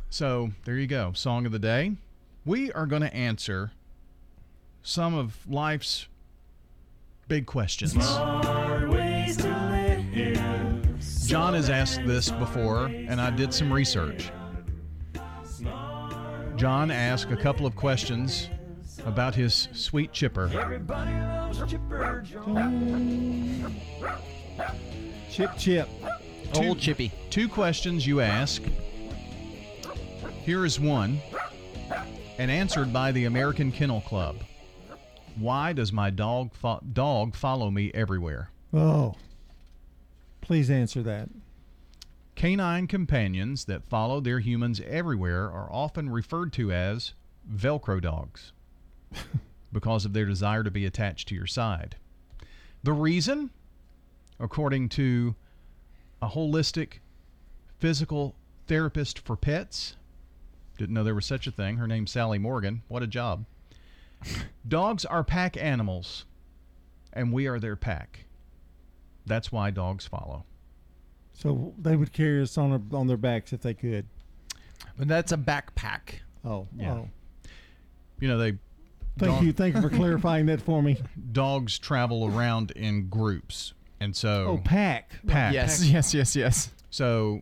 [0.09, 1.14] So there you go.
[1.14, 1.97] Song of the day.
[2.45, 3.73] We are going to answer
[4.85, 6.07] some of life's
[7.29, 7.95] big questions.
[11.26, 14.31] John has asked this before, and I did some research.
[16.57, 18.49] John asked a couple of questions
[19.05, 20.49] about his sweet chipper.
[21.68, 22.24] chipper
[25.31, 25.89] chip, chip.
[26.53, 27.12] Two, Old Chippy.
[27.31, 28.62] Two questions you ask.
[30.43, 31.20] Here is one,
[32.39, 34.37] and answered by the American Kennel Club.
[35.39, 38.51] Why does my dog fo- dog follow me everywhere?
[38.72, 39.16] Oh,
[40.41, 41.28] please answer that.
[42.34, 47.12] Canine companions that follow their humans everywhere are often referred to as
[47.53, 48.53] Velcro dogs
[49.72, 51.97] because of their desire to be attached to your side.
[52.82, 53.51] The reason,
[54.39, 55.34] according to
[56.22, 57.01] a holistic
[57.78, 58.34] physical
[58.66, 59.97] therapist for pets,
[60.76, 61.76] didn't know there was such a thing.
[61.76, 62.82] Her name's Sally Morgan.
[62.86, 63.45] What a job.
[64.66, 66.25] Dogs are pack animals,
[67.12, 68.27] and we are their pack.
[69.27, 70.45] That's why dogs follow.
[71.33, 74.07] So they would carry us on a, on their backs if they could.
[74.97, 76.21] But that's a backpack.
[76.45, 76.69] Oh, oh.
[76.77, 76.93] yeah.
[76.95, 77.09] Oh.
[78.21, 78.59] You know they.
[79.19, 79.53] Thank dog, you.
[79.53, 80.97] Thank you for clarifying that for me.
[81.33, 84.47] Dogs travel around in groups, and so.
[84.47, 85.12] Oh, pack.
[85.27, 85.55] Pack.
[85.55, 85.81] Yes.
[85.81, 85.93] Pack.
[85.93, 86.14] Yes.
[86.14, 86.37] Yes.
[86.37, 86.71] Yes.
[86.91, 87.41] So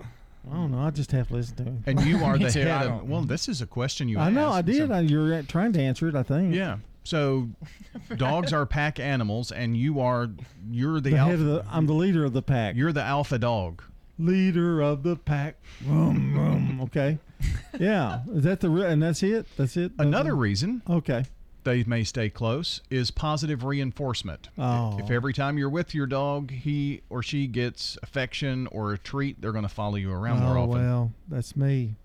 [0.51, 0.79] I don't know.
[0.81, 1.83] I just have to listen to him.
[1.87, 3.09] And you are the head of.
[3.09, 4.19] Well, this is a question you.
[4.19, 4.51] I know.
[4.51, 4.89] I did.
[4.89, 6.15] so- I, you're trying to answer it.
[6.15, 6.55] I think.
[6.55, 6.79] yeah.
[7.05, 7.49] So,
[8.17, 10.29] dogs are pack animals, and you are
[10.71, 11.31] you're the, The alpha.
[11.31, 12.75] head of the, I'm the leader of the pack.
[12.77, 13.83] you're the alpha dog.
[14.19, 15.57] leader of the pack.
[15.81, 16.81] Vroom, vroom.
[16.83, 17.19] Okay.
[17.79, 18.21] Yeah.
[18.33, 19.47] Is that the re- and that's it?
[19.59, 19.93] That's it.
[19.99, 20.39] Another Okay.
[20.41, 21.27] reason Okay.
[21.67, 24.49] They may stay close is positive reinforcement.
[24.57, 24.99] Oh.
[24.99, 29.43] If every time you're with your dog, he or she gets affection or a treat,
[29.43, 30.87] they're going to follow you around more oh often.
[30.87, 31.97] well, that's me.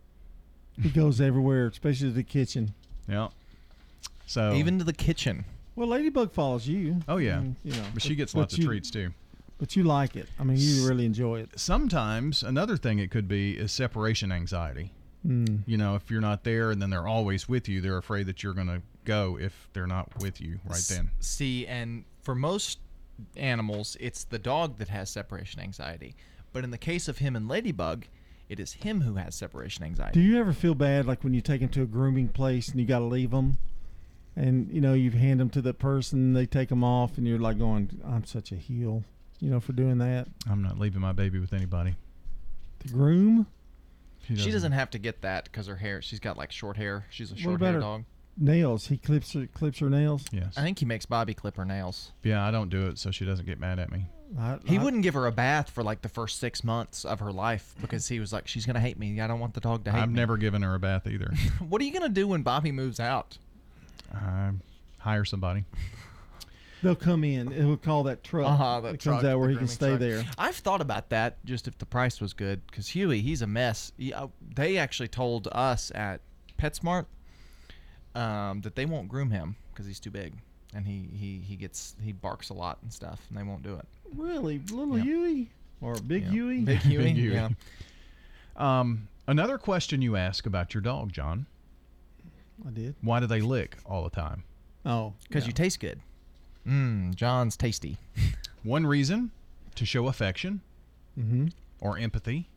[0.81, 2.73] He goes everywhere, especially to the kitchen.
[3.07, 3.27] Yeah.
[4.25, 5.45] So Even to the kitchen.
[5.75, 6.97] Well, Ladybug follows you.
[7.07, 9.11] Oh yeah, I mean, you know, but she gets lots you- of treats too.
[9.59, 10.27] But you like it.
[10.39, 11.51] I mean, you really enjoy it.
[11.55, 14.91] Sometimes another thing it could be is separation anxiety.
[15.23, 15.57] Hmm.
[15.67, 18.41] You know, if you're not there and then they're always with you, they're afraid that
[18.41, 21.11] you're going to go if they're not with you right then.
[21.19, 22.79] See, and for most
[23.35, 26.15] animals, it's the dog that has separation anxiety.
[26.53, 28.05] But in the case of him and Ladybug,
[28.49, 30.19] it is him who has separation anxiety.
[30.19, 32.79] Do you ever feel bad, like when you take him to a grooming place and
[32.79, 33.57] you got to leave him?
[34.35, 37.39] and you know you hand them to the person, they take them off, and you're
[37.39, 39.03] like going, "I'm such a heel,"
[39.39, 40.27] you know, for doing that.
[40.49, 41.95] I'm not leaving my baby with anybody.
[42.79, 43.47] The groom.
[44.35, 46.01] She doesn't have to get that because her hair.
[46.01, 47.05] She's got like short hair.
[47.09, 48.03] She's a short about hair dog.
[48.41, 48.87] Nails?
[48.87, 50.25] He clips her clips her nails.
[50.31, 50.53] Yes.
[50.57, 52.11] I think he makes Bobby clip her nails.
[52.23, 54.05] Yeah, I don't do it so she doesn't get mad at me.
[54.39, 57.19] I, He I- wouldn't give her a bath for like the first six months of
[57.19, 59.19] her life because he was like, she's gonna hate me.
[59.21, 60.15] I don't want the dog to hate I've me.
[60.15, 61.33] never given her a bath either.
[61.59, 63.37] What are you gonna do when Bobby moves out?
[64.13, 64.51] I
[64.99, 65.65] hire somebody.
[66.83, 67.51] They'll come in.
[67.51, 68.47] It will call that truck.
[68.49, 69.99] Uh-huh, that that truck, comes out where the he can grooming stay truck.
[69.99, 70.25] there.
[70.37, 73.91] I've thought about that just if the price was good because Huey, he's a mess.
[73.97, 76.21] He- uh, they actually told us at
[76.59, 77.05] PetSmart
[78.15, 80.33] um, that they won't groom him because he's too big
[80.73, 83.75] and he, he, he gets he barks a lot and stuff and they won't do
[83.75, 83.85] it.
[84.15, 85.03] Really, little Yeah.
[85.03, 85.49] Huey
[85.81, 86.29] or big Yeah.
[86.31, 86.59] Huey?
[86.61, 87.33] Big Huey, Big Huey.
[87.33, 87.49] yeah.
[88.55, 91.45] Um, another question you ask about your dog, John.
[92.67, 92.95] I did.
[93.01, 94.43] Why do they lick all the time?
[94.85, 95.99] Oh, Because you taste good.
[96.67, 97.97] Mmm, John's tasty.
[98.63, 99.31] One reason
[99.75, 100.61] to show affection
[101.19, 101.47] Mm-hmm.
[101.81, 102.47] or empathy.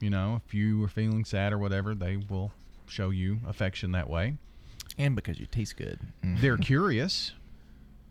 [0.00, 2.52] You know, if you are feeling sad or whatever, they will
[2.86, 4.34] show you affection that way.
[4.98, 5.98] And because you taste good.
[6.24, 6.40] Mm.
[6.40, 7.32] They're curious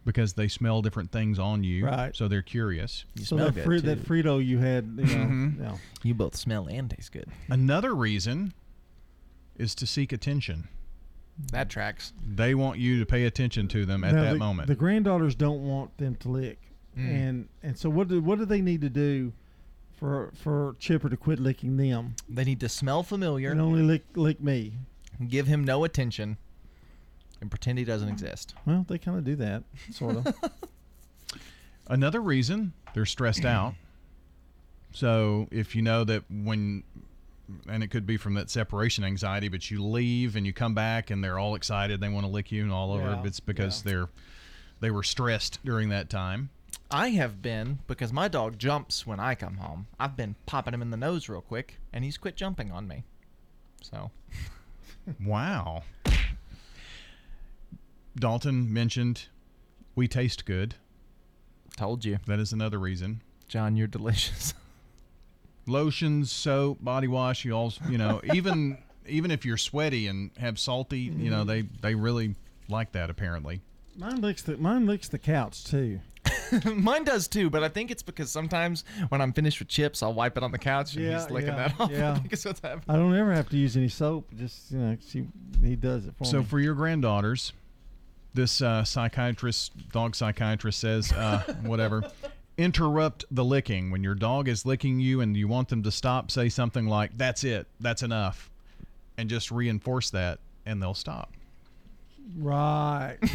[0.05, 1.85] because they smell different things on you.
[1.85, 2.15] Right.
[2.15, 3.05] So they're curious.
[3.15, 3.87] You So smell that, good Fri- too.
[3.87, 5.59] that Frito you had, you know, Mhm.
[5.59, 5.77] yeah.
[6.03, 7.25] You both smell and taste good.
[7.49, 8.53] Another reason
[9.57, 10.67] is to seek attention.
[11.51, 12.13] That tracks.
[12.23, 14.67] They want you to pay attention to them at Now, that the, moment.
[14.67, 16.59] The granddaughters don't want them to lick,
[16.97, 17.09] Mm.
[17.09, 19.33] and and so what do what do they need to do
[19.97, 24.05] for for Chipper to quit licking them They need to smell familiar, and only lick
[24.15, 24.73] lick me?
[25.27, 26.37] give him no attention,
[27.41, 28.55] and pretend he doesn't exist.
[28.65, 30.27] Well, they kind of do that, sort of.
[31.87, 33.73] Another reason they're stressed out.
[34.91, 36.83] So if you know that when,
[37.67, 41.09] and it could be from that separation anxiety, but you leave and you come back
[41.09, 43.09] and they're all excited, they want to lick you and all over.
[43.09, 44.07] Yeah, It's because they're
[44.79, 46.49] they were stressed during that time.
[46.89, 49.87] I have been because my dog jumps when I come home.
[49.99, 53.03] I've been popping him in the nose real quick, and he's quit jumping on me.
[53.81, 54.11] So
[55.21, 55.83] Wow.
[58.17, 59.25] Dalton mentioned
[59.95, 60.75] we taste good.
[61.77, 63.21] told you, That is another reason.
[63.47, 64.53] John, you're delicious.
[65.67, 70.57] Lotions, soap, body wash, you all, you know, even even if you're sweaty and have
[70.59, 71.47] salty, you know, mm-hmm.
[71.47, 72.35] they they really
[72.69, 73.61] like that apparently.
[73.95, 75.99] mine licks the mine licks the couch too.
[76.75, 80.13] Mine does too, but I think it's because sometimes when I'm finished with chips, I'll
[80.13, 81.91] wipe it on the couch and Yeah, he's licking yeah, that off.
[81.91, 82.11] yeah.
[82.11, 82.83] I think it's what's happening.
[82.87, 84.27] I don't ever have to use any soap.
[84.37, 85.25] Just you know, she
[85.63, 86.29] he does it for me.
[86.29, 86.45] So me.
[86.45, 87.51] for your granddaughters,
[88.35, 92.03] this uh, psychiatrist, dog psychiatrist says, uh, whatever,
[92.57, 93.91] interrupt the licking.
[93.91, 97.17] When your dog is licking you and you want them to stop, say something like,
[97.17, 98.49] "That's it, that's enough,"
[99.17, 101.31] and just reinforce that, and they'll stop.
[102.37, 103.17] right.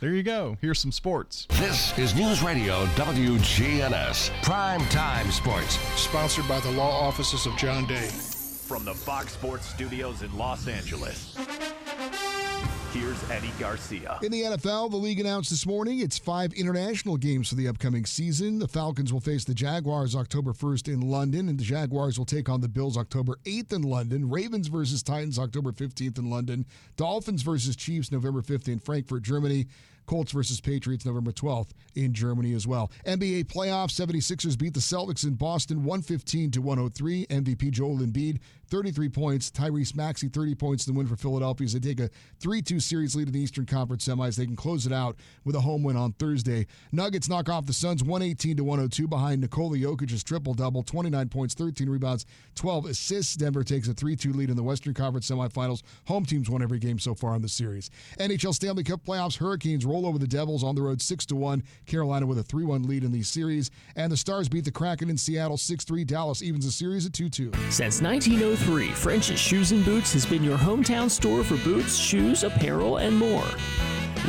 [0.00, 0.56] There you go.
[0.60, 1.46] Here's some sports.
[1.50, 5.78] This is News Radio WGNS Prime Time Sports.
[5.94, 8.08] Sponsored by the law offices of John Day.
[8.08, 11.36] From the Fox Sports Studios in Los Angeles,
[12.92, 14.18] here's Eddie Garcia.
[14.22, 18.06] In the NFL, the league announced this morning its five international games for the upcoming
[18.06, 18.58] season.
[18.58, 22.48] The Falcons will face the Jaguars October 1st in London, and the Jaguars will take
[22.48, 24.28] on the Bills October 8th in London.
[24.28, 26.64] Ravens versus Titans October 15th in London.
[26.96, 29.66] Dolphins versus Chiefs November 5th in Frankfurt, Germany.
[30.08, 32.90] Colts versus Patriots November 12th in Germany as well.
[33.06, 37.26] NBA playoffs 76ers beat the Celtics in Boston 115 to 103.
[37.26, 38.38] MVP Joel Embiid
[38.68, 39.50] 33 points.
[39.50, 42.10] Tyrese Maxey 30 points in the win for Philadelphia as they take a
[42.40, 44.36] 3-2 series lead in the Eastern Conference semis.
[44.36, 46.66] They can close it out with a home win on Thursday.
[46.92, 51.54] Nuggets knock off the Suns 118 to 102 behind Nikola Jokic's triple double, 29 points,
[51.54, 53.34] 13 rebounds, 12 assists.
[53.36, 55.82] Denver takes a 3-2 lead in the Western Conference semifinals.
[56.06, 57.90] Home teams won every game so far in the series.
[58.18, 59.38] NHL Stanley Cup playoffs.
[59.38, 61.62] Hurricanes roll over the Devils on the road 6 to 1.
[61.86, 65.16] Carolina with a 3-1 lead in the series, and the Stars beat the Kraken in
[65.16, 66.06] Seattle 6-3.
[66.06, 67.54] Dallas evens the series at 2-2.
[67.70, 68.57] Since 1903,
[69.08, 73.46] French's Shoes and Boots has been your hometown store for boots, shoes, apparel, and more.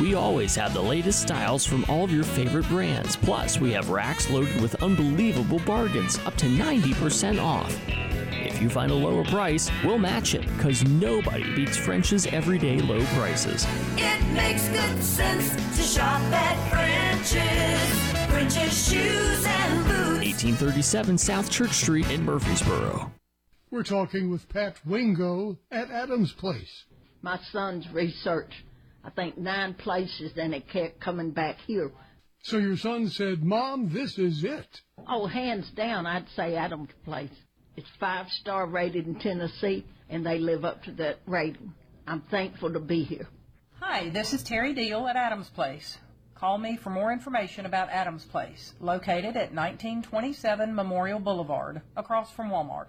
[0.00, 3.16] We always have the latest styles from all of your favorite brands.
[3.16, 7.76] Plus, we have racks loaded with unbelievable bargains, up to 90% off.
[7.88, 13.04] If you find a lower price, we'll match it, because nobody beats French's everyday low
[13.06, 13.66] prices.
[13.96, 18.30] It makes good sense to shop at French's.
[18.30, 20.42] French's Shoes and Boots.
[20.42, 23.12] 1837 South Church Street in Murfreesboro.
[23.72, 26.86] We're talking with Pat Wingo at Adams Place.
[27.22, 28.64] My son's researched,
[29.04, 31.92] I think, nine places, and it kept coming back here.
[32.42, 34.80] So your son said, Mom, this is it.
[35.06, 37.30] Oh, hands down, I'd say Adams Place.
[37.76, 41.72] It's five star rated in Tennessee, and they live up to that rating.
[42.08, 43.28] I'm thankful to be here.
[43.78, 45.96] Hi, this is Terry Deal at Adams Place.
[46.34, 52.50] Call me for more information about Adams Place, located at 1927 Memorial Boulevard, across from
[52.50, 52.88] Walmart.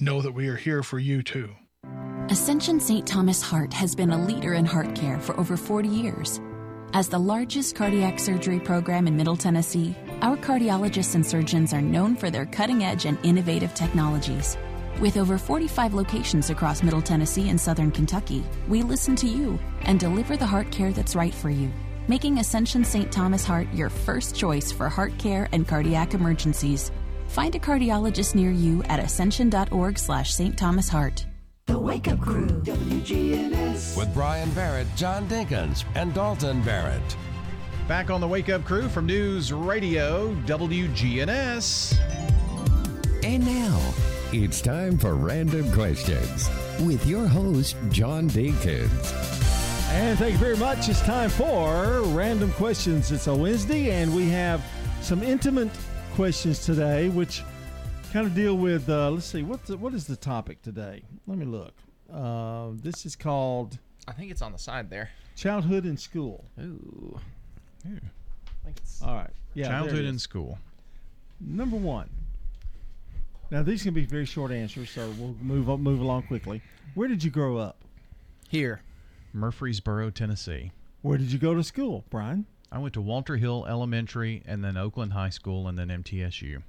[0.00, 1.54] know that we are here for you too.
[2.28, 3.06] Ascension St.
[3.06, 6.40] Thomas Heart has been a leader in heart care for over 40 years.
[6.92, 12.16] As the largest cardiac surgery program in Middle Tennessee, our cardiologists and surgeons are known
[12.16, 14.56] for their cutting edge and innovative technologies.
[15.00, 20.00] With over 45 locations across Middle Tennessee and Southern Kentucky, we listen to you and
[20.00, 21.70] deliver the heart care that's right for you,
[22.08, 23.12] making Ascension St.
[23.12, 26.90] Thomas Heart your first choice for heart care and cardiac emergencies.
[27.36, 30.56] Find a cardiologist near you at ascension.org slash St.
[30.56, 31.26] Thomas Heart.
[31.66, 33.94] The Wake Up Crew, WGNS.
[33.94, 37.16] With Brian Barrett, John Dinkins, and Dalton Barrett.
[37.86, 41.98] Back on the Wake Up Crew from News Radio WGNS.
[43.22, 43.94] And now,
[44.32, 46.48] it's time for Random Questions
[46.80, 49.12] with your host, John Dinkins.
[49.92, 50.88] And thank you very much.
[50.88, 53.12] It's time for Random Questions.
[53.12, 54.64] It's a Wednesday, and we have
[55.02, 55.68] some intimate
[56.16, 57.44] questions today, which
[58.10, 61.02] kind of deal with, uh, let's see, what's the, what is the topic today?
[61.26, 61.74] Let me look.
[62.10, 63.78] Uh, this is called
[64.08, 65.10] I think it's on the side there.
[65.36, 66.46] Childhood in School.
[66.58, 66.62] Ooh.
[66.64, 67.20] Ooh.
[67.84, 69.30] I think it's All right.
[69.52, 70.58] Yeah, Childhood in school.
[71.38, 72.08] Number one.
[73.50, 76.62] Now these can be very short answers, so we'll move on, move along quickly.
[76.94, 77.76] Where did you grow up?
[78.48, 78.80] Here.
[79.34, 80.72] Murfreesboro, Tennessee.
[81.02, 82.46] Where did you go to school, Brian?
[82.76, 86.62] I went to Walter Hill Elementary and then Oakland High School and then MTSU.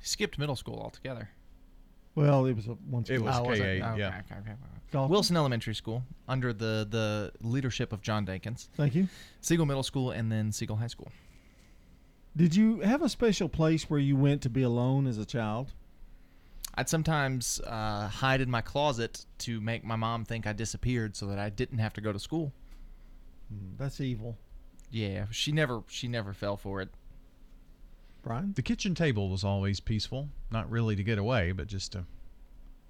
[0.00, 1.28] Skipped middle school altogether.
[2.14, 3.04] Well, it was a one.
[3.06, 3.82] It was Oh, was it?
[3.82, 4.08] K8, yeah.
[4.08, 4.52] okay, okay,
[4.94, 5.06] okay.
[5.12, 8.68] Wilson Elementary School under the the leadership of John Dinkins.
[8.78, 9.08] Thank you.
[9.42, 11.12] Siegel Middle School and then Siegel High School.
[12.34, 15.74] Did you have a special place where you went to be alone as a child?
[16.76, 21.26] I'd sometimes uh, hide in my closet to make my mom think I disappeared so
[21.26, 22.54] that I didn't have to go to school.
[23.76, 24.38] That's evil.
[24.90, 26.88] Yeah, she never she never fell for it.
[28.22, 28.52] Brian?
[28.54, 30.28] The kitchen table was always peaceful.
[30.50, 32.04] Not really to get away, but just to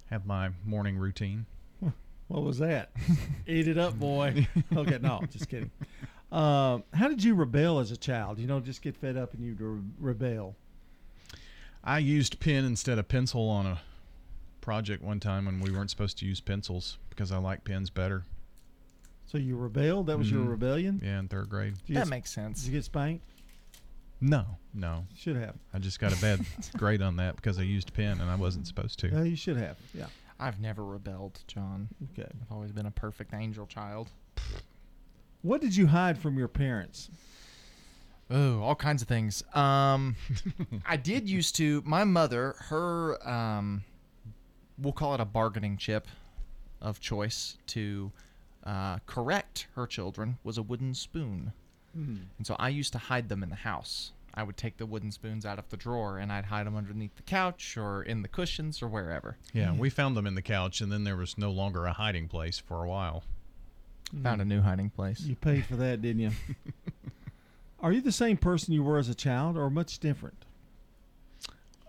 [0.09, 1.45] have my morning routine.
[2.27, 2.91] What was that?
[3.47, 4.45] Eat it up, boy.
[4.75, 5.71] okay, no, just kidding.
[6.29, 8.37] Um, how did you rebel as a child?
[8.37, 10.53] You know, just get fed up and you re- rebel.
[11.85, 13.79] I used pen instead of pencil on a
[14.59, 18.25] project one time when we weren't supposed to use pencils because I like pens better.
[19.27, 20.07] So you rebelled?
[20.07, 20.49] That was your Mhm.
[20.49, 21.01] rebellion?
[21.03, 21.73] Yeah, in third grade.
[21.79, 22.61] Did you That get- makes sense.
[22.61, 23.25] Did you get spanked?
[24.19, 25.05] No, no.
[25.15, 25.55] Should have.
[25.73, 26.39] I just got a bad
[26.77, 29.09] grade on that because I used pen and I wasn't supposed to.
[29.09, 29.77] Yeah, you should have.
[29.93, 30.07] Yeah.
[30.39, 31.89] I've never rebelled, John.
[32.13, 32.27] Okay.
[32.41, 34.09] I've always been a perfect angel child.
[35.41, 37.09] What did you hide from your parents?
[38.29, 39.43] Oh, all kinds of things.
[39.55, 40.15] Um,
[40.85, 41.81] I did used to.
[41.85, 43.83] My mother, her, um,
[44.77, 46.07] we'll call it a bargaining chip
[46.81, 48.11] of choice to
[48.67, 51.53] uh, correct her children was a wooden spoon.
[51.95, 52.17] Hmm.
[52.37, 54.11] And so I used to hide them in the house.
[54.33, 57.15] I would take the wooden spoons out of the drawer and I'd hide them underneath
[57.15, 59.37] the couch or in the cushions or wherever.
[59.53, 62.27] Yeah, we found them in the couch, and then there was no longer a hiding
[62.27, 63.23] place for a while.
[64.21, 65.21] Found a new hiding place.
[65.21, 66.31] You paid for that, didn't you?
[67.79, 70.45] Are you the same person you were as a child, or much different?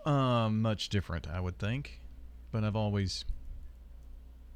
[0.05, 2.01] Um, much different, I would think,
[2.51, 3.25] but I've always.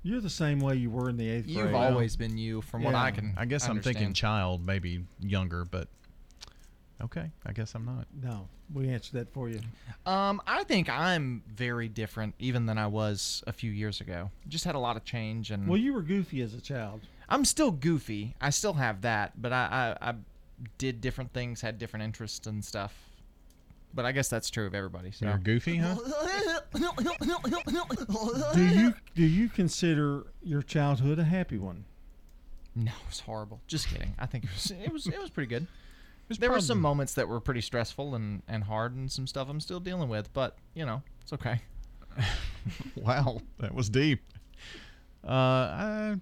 [0.04, 1.76] You're the same way you were in the eighth You've grade.
[1.76, 3.34] always been you, from what I can.
[3.38, 5.88] I guess I'm thinking child, maybe younger, but
[7.02, 7.32] okay.
[7.46, 8.06] I guess I'm not.
[8.22, 9.62] No, we answered that for you.
[10.06, 14.30] Um, I think I'm very different even than I was a few years ago.
[14.50, 15.68] Just had a lot of change and.
[15.70, 17.02] Well, you were goofy as a child.
[17.30, 18.36] I'm still goofy.
[18.42, 20.14] I still have that, but I, I, I
[20.78, 22.94] did different things, had different interests and stuff.
[23.94, 25.12] But I guess that's true of everybody.
[25.12, 25.28] So.
[25.28, 25.96] You're goofy, huh?
[28.56, 31.86] Do you do you consider your childhood a happy one?
[32.76, 33.62] No, it was horrible.
[33.68, 34.16] Just kidding.
[34.18, 35.68] I think it was it was it was pretty good.
[36.40, 39.60] there were some moments that were pretty stressful and, and hard and some stuff I'm
[39.60, 41.62] still dealing with, but you know, it's okay.
[42.96, 44.22] wow, that was deep.
[45.24, 46.16] Uh, I,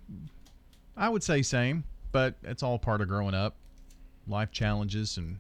[0.98, 3.56] I would say same, but it's all part of growing up.
[4.28, 5.38] Life challenges and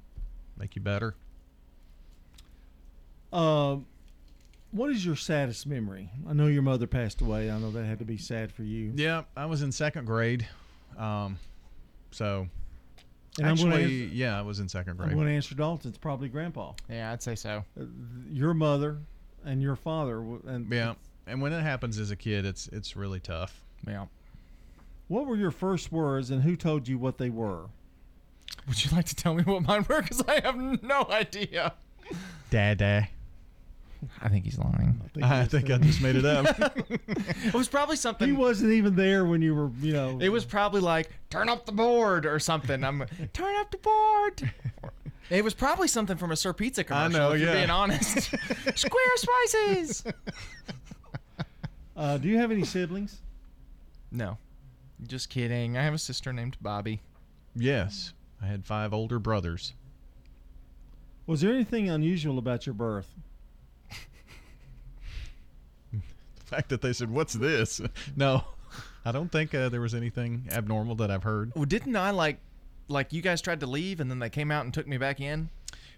[0.57, 1.15] make you better.
[3.33, 3.85] Um,
[4.71, 6.09] what is your saddest memory?
[6.29, 7.51] I know your mother passed away.
[7.51, 8.93] I know that had to be sad for you.
[8.95, 10.47] Yeah, I was in second grade.
[10.97, 11.37] Um,
[12.11, 12.47] so
[13.37, 15.09] And actually, answer- yeah, I was in second grade.
[15.09, 15.17] I'm grade.
[15.17, 16.73] going to answer Dalton's probably grandpa.
[16.89, 17.63] Yeah, I'd say so.
[17.79, 17.83] Uh,
[18.29, 18.97] Your mother
[19.45, 20.19] and your father.
[20.47, 20.93] And yeah,
[21.27, 23.61] and when it happens as a kid, it's it's really tough.
[23.87, 24.05] Yeah.
[25.07, 27.65] What were your first words, and who told you what they were?
[28.67, 30.01] Would you like to tell me what mine were?
[30.01, 31.73] Because I have no idea.
[32.49, 33.09] Dada.
[34.21, 34.99] I think he's lying.
[35.21, 36.45] I think I just made it up.
[36.89, 38.27] it was probably something.
[38.27, 40.17] He wasn't even there when you were, you know.
[40.19, 42.83] It was probably like turn up the board or something.
[42.83, 44.51] I'm turn up the board.
[45.29, 47.11] It was probably something from a Sir Pizza commercial.
[47.17, 47.55] know, if you're yeah.
[47.55, 48.35] being honest.
[48.75, 50.03] Square spices.
[51.95, 53.21] Uh, do you have any siblings?
[54.11, 54.37] No,
[55.07, 55.77] just kidding.
[55.77, 56.99] I have a sister named Bobby.
[57.55, 58.11] yes,
[58.41, 59.71] I had five older brothers.
[61.27, 63.07] Was there anything unusual about your birth?
[65.91, 66.01] The
[66.55, 67.81] fact that they said, "What's this?"
[68.15, 68.43] No,
[69.05, 71.51] I don't think uh, there was anything abnormal that I've heard.
[71.55, 72.39] Well, didn't I like,
[72.87, 75.19] like you guys tried to leave and then they came out and took me back
[75.19, 75.49] in,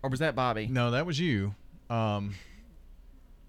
[0.01, 0.67] or was that Bobby?
[0.67, 1.55] No, that was you.
[1.89, 2.35] Um,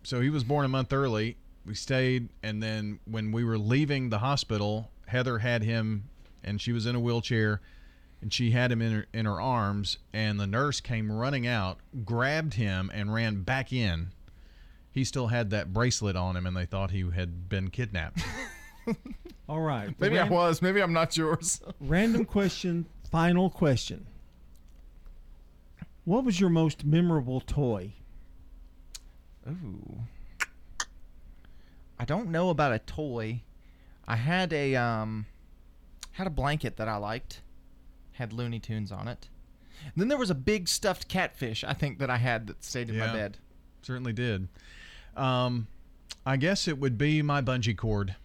[0.02, 1.36] so he was born a month early.
[1.64, 6.10] We stayed, and then when we were leaving the hospital, Heather had him,
[6.42, 7.62] and she was in a wheelchair,
[8.20, 11.78] and she had him in her, in her arms, and the nurse came running out,
[12.04, 14.08] grabbed him, and ran back in.
[14.94, 18.22] He still had that bracelet on him, and they thought he had been kidnapped.
[19.48, 19.92] All right.
[20.00, 20.62] Maybe I was.
[20.62, 21.60] Maybe I'm not yours.
[21.80, 24.06] Random question, final question.
[26.04, 27.94] What was your most memorable toy?
[29.48, 30.02] Ooh.
[31.98, 33.42] I don't know about a toy.
[34.06, 35.26] I had a um
[36.12, 37.40] had a blanket that I liked.
[38.12, 39.28] Had Looney Tunes on it.
[39.82, 42.90] And then there was a big stuffed catfish I think that I had that stayed
[42.90, 43.12] in my Yeah.
[43.12, 43.38] bed.
[43.82, 44.48] Certainly did.
[45.16, 45.66] Um,
[46.26, 48.16] I guess it would be my bungee cord.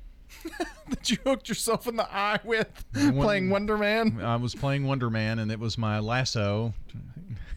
[0.90, 4.20] that you hooked yourself in the eye with One- playing Wonder Man.
[4.22, 6.74] I was playing Wonder Man, and it was my lasso.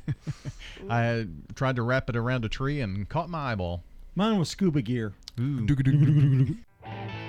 [0.88, 3.82] I had tried to wrap it around a tree and caught my eyeball.
[4.14, 5.12] Mine was scuba gear.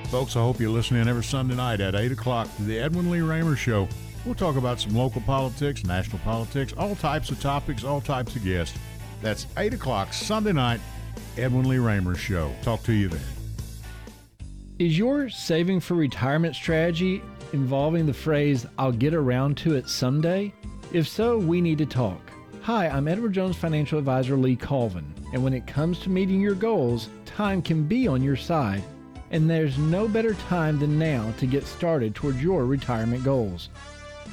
[0.10, 3.22] Folks, I hope you're listening every Sunday night at 8 o'clock to the Edwin Lee
[3.22, 3.88] Raymer Show.
[4.26, 8.44] We'll talk about some local politics, national politics, all types of topics, all types of
[8.44, 8.78] guests.
[9.22, 10.82] That's 8 o'clock Sunday night,
[11.38, 12.54] Edwin Lee Raymer Show.
[12.62, 13.22] Talk to you then.
[14.80, 17.22] Is your saving for retirement strategy
[17.54, 20.54] involving the phrase, I'll get around to it someday?
[20.92, 22.20] If so, we need to talk.
[22.64, 26.56] Hi, I'm Edward Jones financial advisor Lee Colvin, and when it comes to meeting your
[26.56, 28.84] goals, time can be on your side,
[29.32, 33.70] and there's no better time than now to get started towards your retirement goals.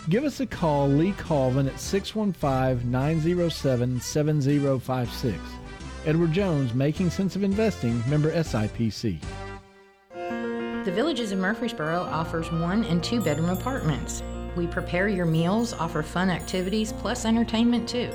[0.09, 5.39] Give us a call, Lee Colvin, at 615 907 7056.
[6.07, 9.21] Edward Jones, Making Sense of Investing, member SIPC.
[10.85, 14.23] The Villages of Murfreesboro offers one and two bedroom apartments.
[14.57, 18.11] We prepare your meals, offer fun activities, plus entertainment too.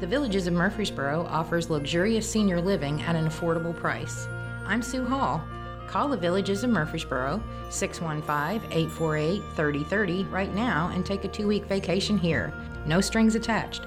[0.00, 4.26] The Villages of Murfreesboro offers luxurious senior living at an affordable price.
[4.64, 5.42] I'm Sue Hall.
[5.86, 11.66] Call the Villages of Murfreesboro 615 848 3030 right now and take a two week
[11.66, 12.54] vacation here.
[12.86, 13.82] No strings attached.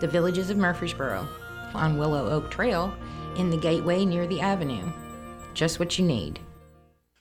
[0.00, 1.28] The Villages of Murfreesboro
[1.74, 2.94] on Willow Oak Trail
[3.36, 4.90] in the gateway near the avenue.
[5.54, 6.40] Just what you need.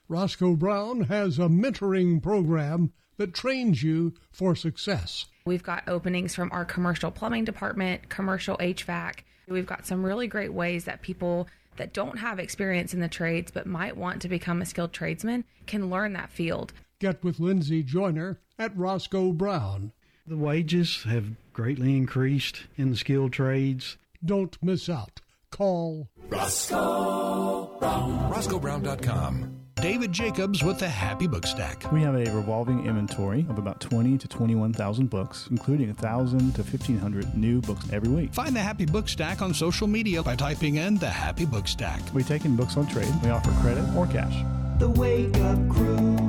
[0.10, 5.26] Roscoe Brown has a mentoring program that trains you for success.
[5.46, 9.20] We've got openings from our commercial plumbing department, commercial HVAC.
[9.48, 11.48] We've got some really great ways that people
[11.78, 15.46] that don't have experience in the trades but might want to become a skilled tradesman
[15.66, 16.74] can learn that field.
[17.00, 19.92] Get with Lindsay Joyner at Roscoe Brown.
[20.26, 23.98] The wages have greatly increased in the skilled trades.
[24.28, 25.22] Don't miss out.
[25.52, 28.30] Call Roscoe Brown.
[28.30, 29.62] RoscoeBrown.com.
[29.76, 31.90] David Jacobs with the Happy Book Stack.
[31.94, 37.38] We have a revolving inventory of about 20 to 21,000 books, including 1,000 to 1,500
[37.38, 38.34] new books every week.
[38.34, 42.02] Find the Happy Book Stack on social media by typing in the Happy Book Stack.
[42.14, 43.14] We take in books on trade.
[43.24, 44.44] We offer credit or cash.
[44.80, 46.27] The Wake Up Crew,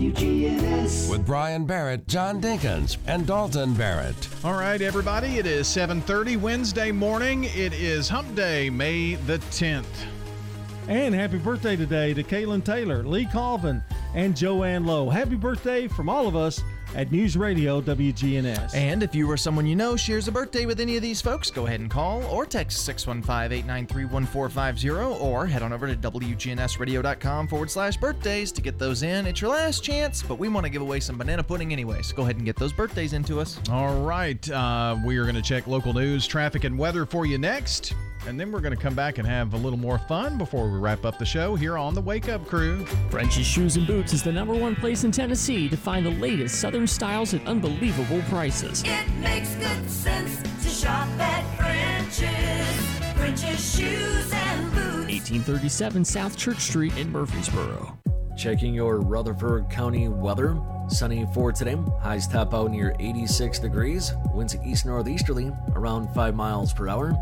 [0.00, 1.10] WGNS.
[1.10, 4.28] With Brian Barrett, John Dinkins, and Dalton Barrett.
[4.42, 7.44] All right, everybody, it is 7:30 Wednesday morning.
[7.44, 9.84] It is Hump Day, May the 10th.
[10.88, 13.82] And happy birthday today to Caitlin Taylor, Lee Colvin,
[14.14, 15.10] and Joanne Lowe.
[15.10, 16.62] Happy birthday from all of us
[16.94, 18.74] at News Radio WGNS.
[18.74, 21.50] And if you or someone you know shares a birthday with any of these folks,
[21.50, 27.96] go ahead and call or text 615-893-1450 or head on over to WGNSradio.com forward slash
[27.96, 29.26] birthdays to get those in.
[29.26, 32.16] It's your last chance, but we want to give away some banana pudding anyway, so
[32.16, 33.58] go ahead and get those birthdays into us.
[33.70, 37.38] All right, uh, we are going to check local news, traffic, and weather for you
[37.38, 37.94] next.
[38.26, 40.78] And then we're going to come back and have a little more fun before we
[40.78, 42.84] wrap up the show here on the Wake Up Crew.
[43.10, 46.60] French's Shoes and Boots is the number one place in Tennessee to find the latest
[46.60, 48.82] Southern styles at unbelievable prices.
[48.84, 53.16] It makes good sense to shop at French's.
[53.16, 55.10] French's Shoes and Boots.
[55.10, 57.98] 1837 South Church Street in Murfreesboro.
[58.40, 60.58] Checking your Rutherford County weather.
[60.88, 61.76] Sunny for today.
[62.00, 64.14] Highs top out near 86 degrees.
[64.32, 67.12] Winds east northeasterly around 5 miles per hour.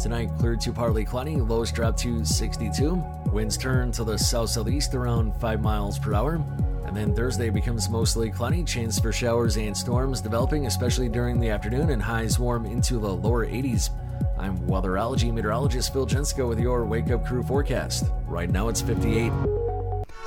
[0.00, 1.36] Tonight cleared to partly cloudy.
[1.36, 3.00] Lows drop to 62.
[3.26, 6.44] Winds turn to the south southeast around 5 miles per hour.
[6.86, 8.64] And then Thursday becomes mostly cloudy.
[8.64, 13.14] Chance for showers and storms developing, especially during the afternoon, and highs warm into the
[13.14, 13.90] lower 80s.
[14.36, 18.06] I'm weatherology meteorologist Phil Jensko with your Wake Up Crew forecast.
[18.26, 19.30] Right now it's 58.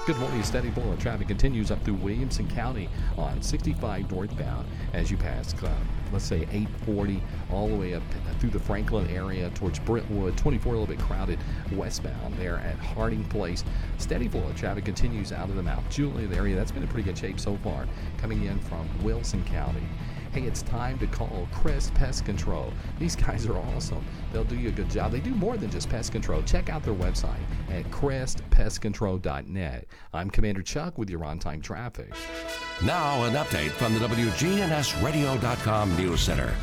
[0.08, 0.42] Good morning.
[0.42, 5.54] Steady flow of traffic continues up through Williamson County on 65 northbound as you pass,
[5.62, 5.70] uh,
[6.14, 7.22] let's say 840
[7.52, 8.02] all the way up
[8.40, 10.38] through the Franklin area towards Brentwood.
[10.38, 11.38] 24 a little bit crowded
[11.74, 13.66] westbound there at Harding Place.
[13.98, 16.56] Steady flow of traffic continues out of the Mount Juliet area.
[16.56, 17.86] That's been in pretty good shape so far
[18.18, 19.84] coming in from Wilson County.
[20.38, 22.72] Hey, it's time to call Crest Pest Control.
[23.00, 24.06] These guys are awesome.
[24.32, 25.12] They'll do you a good job.
[25.12, 26.44] They do more than just pest control.
[26.44, 27.42] Check out their website
[27.72, 29.88] at crestpestcontrol.net.
[30.14, 32.14] I'm Commander Chuck with your on time traffic.
[32.86, 36.54] Now, an update from the WGNSradio.com News Center.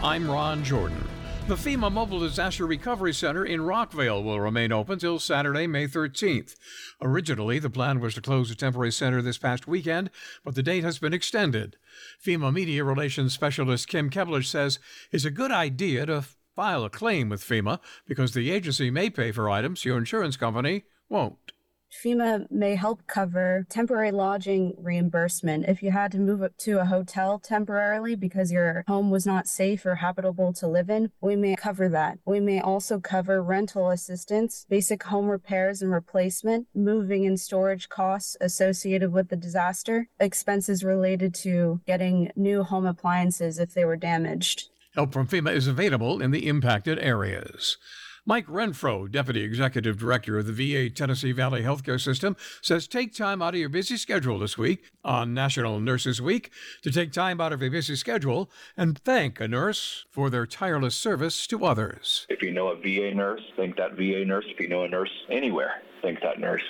[0.00, 1.04] I'm Ron Jordan.
[1.48, 6.54] The FEMA Mobile Disaster Recovery Center in Rockvale will remain open till Saturday, May 13th.
[7.02, 10.08] Originally, the plan was to close the temporary center this past weekend,
[10.44, 11.76] but the date has been extended.
[12.24, 14.78] FEMA Media Relations Specialist Kim Kebler says
[15.10, 16.24] it's a good idea to
[16.54, 20.84] file a claim with FEMA because the agency may pay for items your insurance company
[21.08, 21.51] won't.
[21.92, 26.86] FEMA may help cover temporary lodging reimbursement if you had to move up to a
[26.86, 31.10] hotel temporarily because your home was not safe or habitable to live in.
[31.20, 32.18] We may cover that.
[32.24, 38.36] We may also cover rental assistance, basic home repairs and replacement, moving and storage costs
[38.40, 44.70] associated with the disaster, expenses related to getting new home appliances if they were damaged.
[44.94, 47.76] Help from FEMA is available in the impacted areas.
[48.24, 53.42] Mike Renfro, Deputy Executive Director of the VA Tennessee Valley Healthcare System, says take time
[53.42, 57.52] out of your busy schedule this week on National Nurses Week to take time out
[57.52, 62.24] of your busy schedule and thank a nurse for their tireless service to others.
[62.28, 64.44] If you know a VA nurse, thank that VA nurse.
[64.46, 66.62] If you know a nurse anywhere, thank that nurse.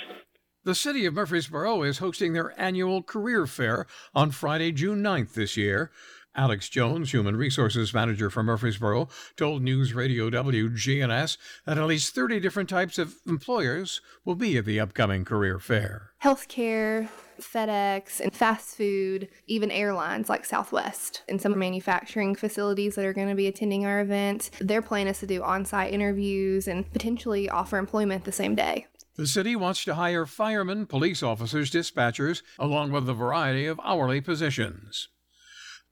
[0.65, 3.85] The city of Murfreesboro is hosting their annual career fair
[4.15, 5.91] on Friday, June 9th this year.
[6.35, 11.37] Alex Jones, Human Resources Manager for Murfreesboro, told News Radio WGNS
[11.67, 16.13] that at least 30 different types of employers will be at the upcoming career fair.
[16.23, 23.13] Healthcare, FedEx, and fast food, even airlines like Southwest, and some manufacturing facilities that are
[23.13, 24.51] going to be attending our event.
[24.59, 28.87] Their plan is to do on site interviews and potentially offer employment the same day.
[29.17, 34.23] The city wants to hire firemen, police officers, dispatchers, along with a variety of hourly
[34.23, 35.09] positions.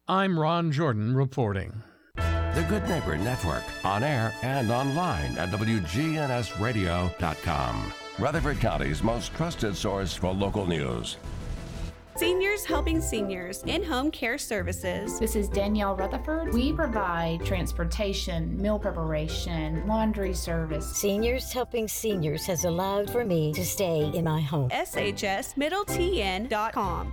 [0.08, 1.82] I'm Ron Jordan reporting.
[2.16, 7.92] The Good Neighbor Network, on air and online at WGNSradio.com.
[8.18, 11.16] Rutherford County's most trusted source for local news.
[12.16, 15.18] Seniors Helping Seniors in Home Care Services.
[15.20, 16.52] This is Danielle Rutherford.
[16.52, 20.96] We provide transportation, meal preparation, laundry service.
[20.96, 24.68] Seniors Helping Seniors has allowed for me to stay in my home.
[24.70, 27.12] SHSMiddleTN.com.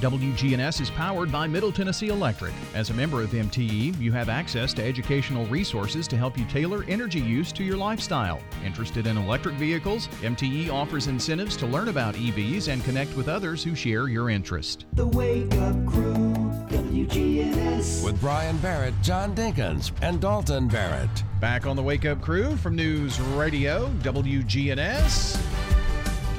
[0.00, 2.52] WGNS is powered by Middle Tennessee Electric.
[2.74, 6.84] As a member of MTE, you have access to educational resources to help you tailor
[6.86, 8.38] energy use to your lifestyle.
[8.62, 10.08] Interested in electric vehicles?
[10.20, 14.84] MTE offers incentives to learn about EVs and connect with others who share your interest.
[14.92, 16.34] The Wake Up Crew.
[16.68, 18.04] WGNS.
[18.04, 21.22] With Brian Barrett, John Dinkins, and Dalton Barrett.
[21.40, 25.75] Back on the Wake Up Crew from News Radio, WGNS.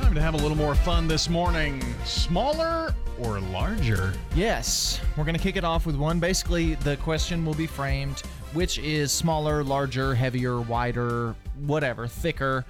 [0.08, 1.84] Time to have a little more fun this morning.
[2.06, 4.14] Smaller or larger?
[4.38, 6.18] Yes, we're going to kick it off with one.
[6.22, 8.22] Basically, the question will be framed
[8.54, 12.64] which is smaller, larger, heavier, wider, whatever, thicker,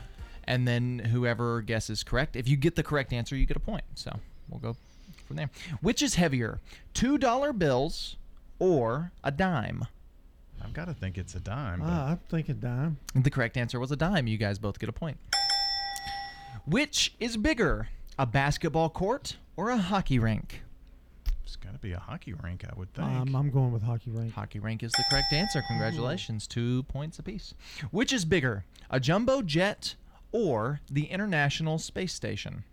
[0.46, 2.36] and then whoever guesses correct.
[2.36, 3.84] If you get the correct answer, you get a point.
[3.94, 4.20] So
[4.50, 4.76] we'll go
[5.28, 5.52] from there.
[5.82, 6.60] Which is heavier,
[6.96, 8.16] $2 bills
[8.58, 9.86] or a dime?
[10.64, 11.82] I've got to think it's a dime.
[11.82, 12.98] but- Ah, I'm thinking dime.
[13.14, 14.26] The correct answer was a dime.
[14.26, 15.18] You guys both get a point.
[16.68, 17.90] Which is bigger,
[18.20, 20.62] a basketball court or a hockey rink?
[21.46, 23.08] It's got to be a hockey rink, I would think.
[23.08, 24.34] Um, I'm going with hockey rink.
[24.34, 25.64] Hockey rink is the correct answer.
[25.68, 26.46] Congratulations.
[26.46, 27.54] Two points apiece.
[27.92, 29.96] Which is bigger, a jumbo jet
[30.34, 32.66] or the International Space Station?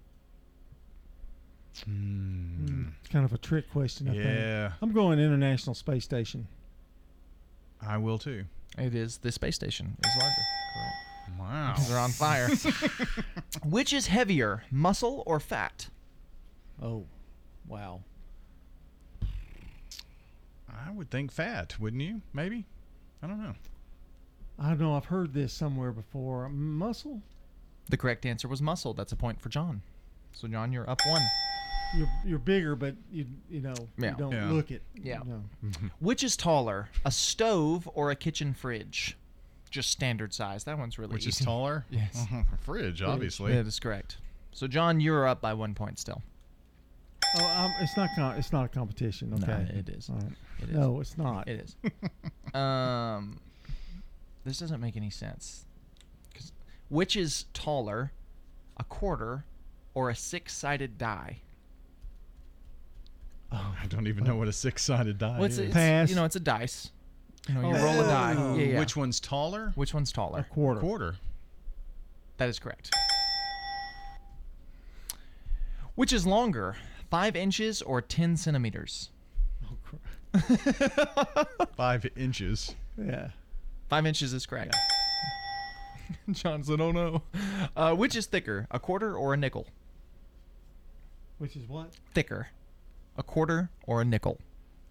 [1.85, 4.69] Hmm, It's kind of a trick question, I Yeah.
[4.71, 4.83] think.
[4.83, 6.49] I'm going International Space Station.
[7.81, 8.45] I will too.
[8.77, 10.43] It is the space station is larger.
[11.39, 11.75] Wow.
[11.89, 12.49] They're on fire.
[13.65, 15.89] Which is heavier, muscle or fat?
[16.83, 17.05] Oh,
[17.69, 18.01] wow.
[20.69, 22.21] I would think fat, wouldn't you?
[22.33, 22.65] Maybe?
[23.23, 23.55] I don't know.
[24.59, 24.95] I don't know.
[24.97, 26.49] I've heard this somewhere before.
[26.49, 27.21] Muscle?
[27.89, 28.95] The correct answer was muscle.
[28.95, 29.83] That's a point for John.
[30.33, 31.23] So John, you're up one.
[31.97, 34.11] You're you're bigger, but you you know Yeah.
[34.13, 34.51] you don't Yeah.
[34.51, 34.83] look it.
[35.01, 35.21] Yeah.
[35.25, 35.71] you know.
[36.01, 39.17] Which is taller, a stove or a kitchen fridge?
[39.75, 40.63] Just standard size.
[40.63, 41.85] That one's really Which is taller?
[41.91, 42.27] Yes.
[42.61, 43.53] Fridge, obviously.
[43.53, 44.19] That is correct.
[44.53, 46.23] So John, you're up by one point still.
[47.37, 48.09] Oh, um, it's not.
[48.15, 49.31] Com- it's not a competition.
[49.31, 49.69] No, Okay.
[49.77, 50.09] it is.
[50.09, 50.33] All right.
[50.61, 50.77] It is.
[50.77, 51.49] No, it's not.
[51.49, 52.55] It is.
[52.55, 53.41] um,
[54.45, 55.65] this doesn't make any sense.
[56.33, 56.53] 'Cause
[56.89, 58.13] which is taller,
[58.77, 59.45] a quarter
[59.93, 61.39] or a six-sided die?
[63.51, 65.75] I don't even know what a six-sided die Well, it's, is.
[65.75, 66.91] it's you know it's a dice.
[67.49, 68.35] You know, you roll a die.
[68.37, 68.57] Oh.
[68.57, 68.79] Yeah, yeah.
[68.79, 69.73] Which one's taller?
[69.75, 70.41] Which one's taller?
[70.41, 70.81] A quarter.
[70.81, 71.17] Quarter.
[72.39, 72.95] That is correct.
[75.95, 76.77] Which is longer,
[77.11, 79.11] five inches or ten centimeters?
[81.77, 82.75] Five inches.
[82.99, 83.29] Yeah.
[83.89, 84.75] Five inches is correct.
[86.33, 87.23] John said, "Oh no."
[87.77, 89.67] Uh, which is thicker, a quarter or a nickel?
[91.39, 91.91] Which is what?
[92.15, 92.49] Thicker,
[93.17, 94.39] a quarter or a nickel?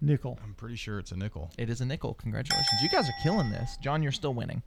[0.03, 0.37] Nickel.
[0.43, 1.49] I'm pretty sure it's a nickel.
[1.57, 2.13] It is a nickel.
[2.15, 2.81] Congratulations.
[2.81, 3.77] You guys are killing this.
[3.81, 4.61] John, you're still winning.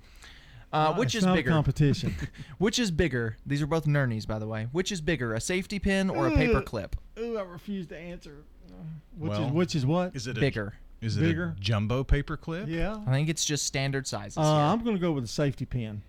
[0.72, 1.50] Uh, which it's is not a bigger?
[1.50, 2.14] competition.
[2.58, 3.36] which is bigger?
[3.46, 4.68] These are both nernies, by the way.
[4.72, 6.96] Which is bigger, a safety pin or a paper clip?
[7.18, 8.38] Ooh, I refuse to answer.
[8.68, 8.72] Uh,
[9.16, 10.16] Which Well, is which is what?
[10.16, 10.74] Is it Bigger.
[11.00, 11.54] A, is it Bigger?
[11.56, 12.68] a jumbo paper clip?
[12.68, 12.98] Yeah.
[13.06, 14.38] I think it's just standard sizes.
[14.38, 14.50] Uh, here.
[14.64, 16.02] I'm going to go with a safety pin.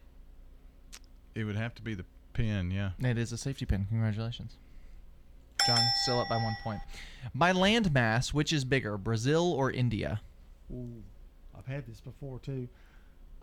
[1.36, 2.92] It would have to be the pin, yeah.
[3.00, 3.86] It is a safety pin.
[3.90, 4.58] Congratulations.
[5.68, 6.80] John, still up by one point.
[7.36, 10.22] By land mass, which is bigger, Brazil or India?
[10.72, 11.04] Ooh,
[11.58, 12.70] I've had this before too.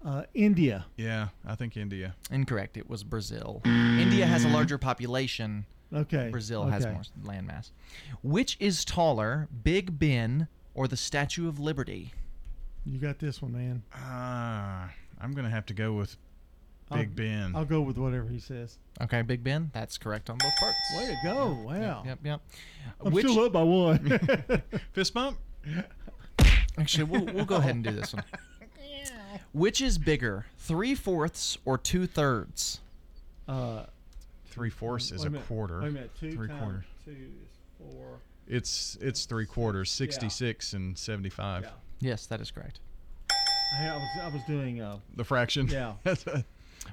[0.03, 0.87] Uh, India.
[0.97, 2.15] Yeah, I think India.
[2.31, 2.79] Incorrect.
[2.79, 3.61] It was Brazil.
[3.67, 5.67] India has a larger population.
[5.93, 6.31] Okay.
[6.31, 7.73] Brazil has more land mass.
[8.23, 12.15] Which is taller, Big Ben or the Statue of Liberty?
[12.87, 13.83] You got this one, man.
[13.95, 14.91] Ah,
[15.21, 16.17] I'm gonna have to go with
[16.91, 17.55] I'll- Big Ben.
[17.57, 18.79] I'll go with whatever he says.
[19.01, 19.71] Okay, Big Ben.
[19.73, 20.77] That's correct on both parts.
[20.97, 21.57] Way to go!
[21.57, 22.03] Yep, Wow.
[22.07, 22.41] Yep, yep.
[23.05, 24.19] I'm Which, still up by one.
[24.93, 25.39] Fist bump.
[26.79, 28.25] actually, we'll, we'll go ahead and do this one.
[29.53, 32.81] Which is bigger, three fourths or two thirds?
[33.49, 33.85] uh,
[34.47, 35.81] Three fourths is a minute, quarter.
[35.81, 36.11] Wait a minute.
[36.21, 36.85] Two Three times quarter.
[37.05, 37.59] two is
[37.97, 38.19] four.
[38.47, 41.69] It's it's three quarters, 66 and 75.
[41.99, 42.79] Yes, that is correct.
[43.81, 45.67] I, I was I was doing uh, The fraction.
[45.69, 45.95] Yeah.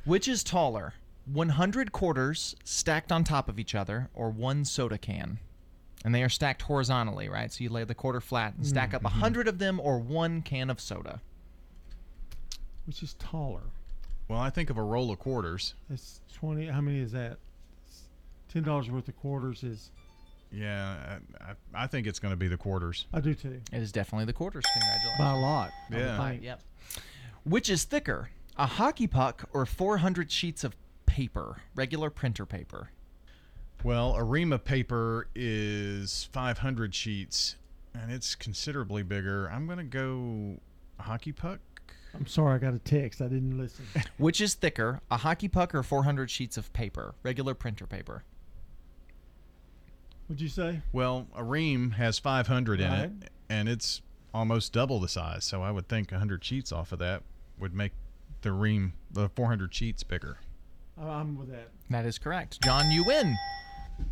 [0.05, 0.93] Which is taller,
[1.25, 5.39] 100 quarters stacked on top of each other, or one soda can?
[6.03, 7.51] And they are stacked horizontally, right?
[7.53, 9.11] So you lay the quarter flat and stack up a Mhm.
[9.11, 11.21] 100 of them, or one can of soda.
[12.85, 13.61] which is taller.
[14.27, 15.75] Well, I think of a roll of quarters.
[15.87, 16.65] That's twenty.
[16.65, 17.37] How many is that?
[18.49, 19.91] Ten dollars worth of quarters is.
[20.51, 23.05] Yeah, I, I, I think it's going to be the quarters.
[23.13, 23.61] I do too.
[23.71, 24.65] It is definitely the quarters.
[24.73, 25.17] Congratulations.
[25.19, 25.71] By a lot.
[25.91, 26.27] I would Yeah.
[26.29, 26.43] think.
[26.43, 26.61] Yep.
[27.43, 30.75] Which is thicker, a hockey puck or 400 sheets of
[31.05, 32.89] paper, regular printer paper?
[33.83, 37.55] Well, Arima paper is 500 sheets,
[37.93, 39.47] and it's considerably bigger.
[39.47, 40.59] I'm going to go
[40.99, 41.59] hockey puck.
[42.13, 43.21] I'm sorry, I got a text.
[43.21, 43.85] I didn't listen.
[44.17, 48.23] Which is thicker, a hockey puck or 400 sheets of paper, regular printer paper?
[50.27, 50.81] What'd you say?
[50.93, 53.11] Well, a ream has 500 in it,
[53.49, 54.01] and it's
[54.33, 55.43] almost double the size.
[55.43, 57.23] So I would think 100 sheets off of that
[57.59, 57.91] would make
[58.41, 60.37] the ream, the 400 sheets, bigger.
[60.97, 61.69] I- I'm with that.
[61.89, 62.61] That is correct.
[62.63, 63.35] John, you win.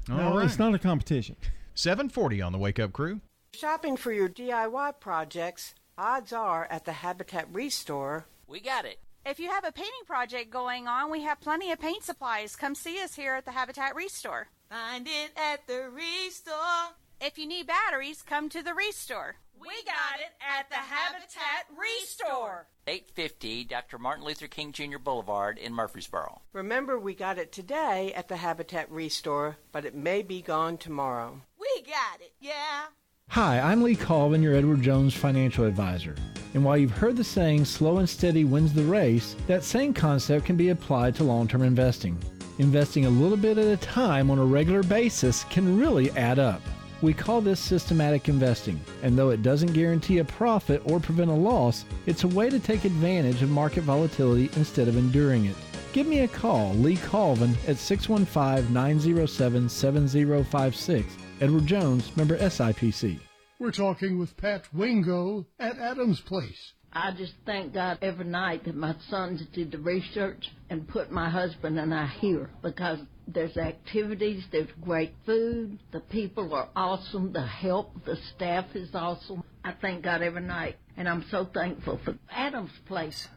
[0.08, 1.36] No, it's not a competition.
[1.76, 3.22] 740 on the Wake Up Crew.
[3.54, 8.28] Shopping for your DIY projects, odds are at the Habitat Restore.
[8.48, 9.00] We got it.
[9.26, 12.56] If you have a painting project going on, we have plenty of paint supplies.
[12.56, 14.48] Come see us here at the Habitat Restore.
[14.70, 16.96] Find it at the Restore.
[17.22, 19.36] If you need batteries, come to the Restore.
[19.60, 22.68] We got it at the Habitat Restore.
[22.88, 23.98] 850 Dr.
[23.98, 24.98] Martin Luther King Jr.
[24.98, 26.42] Boulevard in Murfreesboro.
[26.54, 31.42] Remember, we got it today at the Habitat Restore, but it may be gone tomorrow.
[31.60, 32.86] We got it, yeah.
[33.32, 36.16] Hi, I'm Lee Colvin, your Edward Jones financial advisor.
[36.54, 40.46] And while you've heard the saying, slow and steady wins the race, that same concept
[40.46, 42.18] can be applied to long term investing.
[42.60, 46.62] Investing a little bit at a time on a regular basis can really add up.
[47.02, 51.34] We call this systematic investing, and though it doesn't guarantee a profit or prevent a
[51.34, 55.56] loss, it's a way to take advantage of market volatility instead of enduring it.
[55.94, 61.18] Give me a call, Lee Colvin, at 615 907 7056.
[61.40, 63.20] Edward Jones, member SIPC.
[63.60, 66.74] We're talking with Pat Wingo at Adams Place.
[66.92, 71.30] I just thank God every night that my sons did the research and put my
[71.30, 73.00] husband and I here because
[73.34, 79.44] there's activities, there's great food, the people are awesome, the help, the staff is awesome.
[79.64, 83.28] I thank God every night, and I'm so thankful for Adam's Place.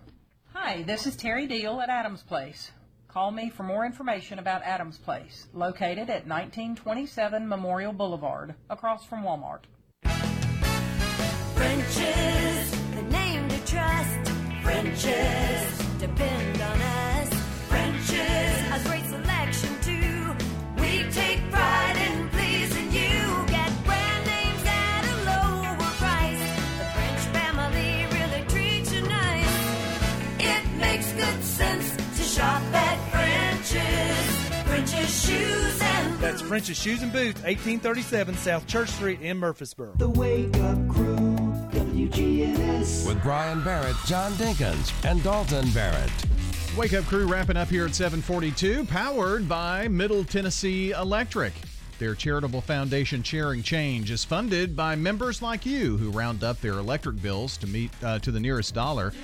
[0.55, 2.71] Hi, this is Terry Deal at Adams Place.
[3.09, 9.23] Call me for more information about Adams Place, located at 1927 Memorial Boulevard, across from
[9.23, 9.65] Walmart.
[11.55, 14.33] French's, the name to trust.
[14.63, 17.35] French's, depend on us.
[17.69, 19.02] French's,
[36.53, 39.95] French's Shoes and Boots, 1837 South Church Street in Murfreesboro.
[39.97, 41.17] The Wake Up Crew,
[41.71, 43.07] WGNS.
[43.07, 46.11] With Brian Barrett, John Dinkins, and Dalton Barrett.
[46.77, 51.55] Wake Up Crew wrapping up here at 742, powered by Middle Tennessee Electric.
[51.99, 56.75] Their charitable foundation Sharing Change is funded by members like you who round up their
[56.75, 59.15] electric bills to meet uh, to the nearest dollar.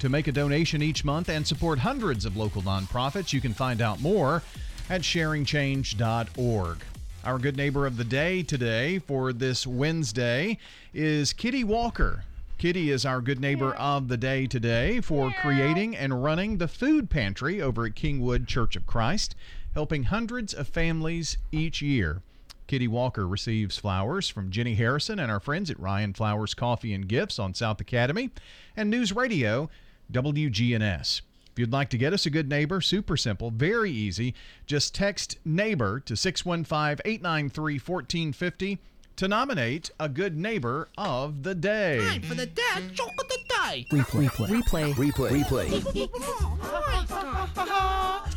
[0.00, 3.80] To make a donation each month and support hundreds of local nonprofits, you can find
[3.80, 4.42] out more
[4.90, 6.78] at sharingchange.org.
[7.24, 10.58] Our good neighbor of the day today for this Wednesday
[10.92, 12.24] is Kitty Walker.
[12.58, 17.10] Kitty is our good neighbor of the day today for creating and running the food
[17.10, 19.34] pantry over at Kingwood Church of Christ,
[19.72, 22.20] helping hundreds of families each year.
[22.66, 27.08] Kitty Walker receives flowers from Jenny Harrison and our friends at Ryan Flowers Coffee and
[27.08, 28.30] Gifts on South Academy
[28.76, 29.68] and News Radio
[30.12, 31.22] WGNS.
[31.54, 34.34] If you'd like to get us a good neighbor, super simple, very easy.
[34.66, 38.80] Just text neighbor to 615 893 1450
[39.14, 42.04] to nominate a good neighbor of the day.
[42.04, 43.86] Time for the dad joke of the day.
[43.92, 44.26] Replay.
[44.26, 44.94] Replay.
[44.94, 44.94] Replay.
[44.94, 45.70] Replay.
[45.70, 46.08] Replay.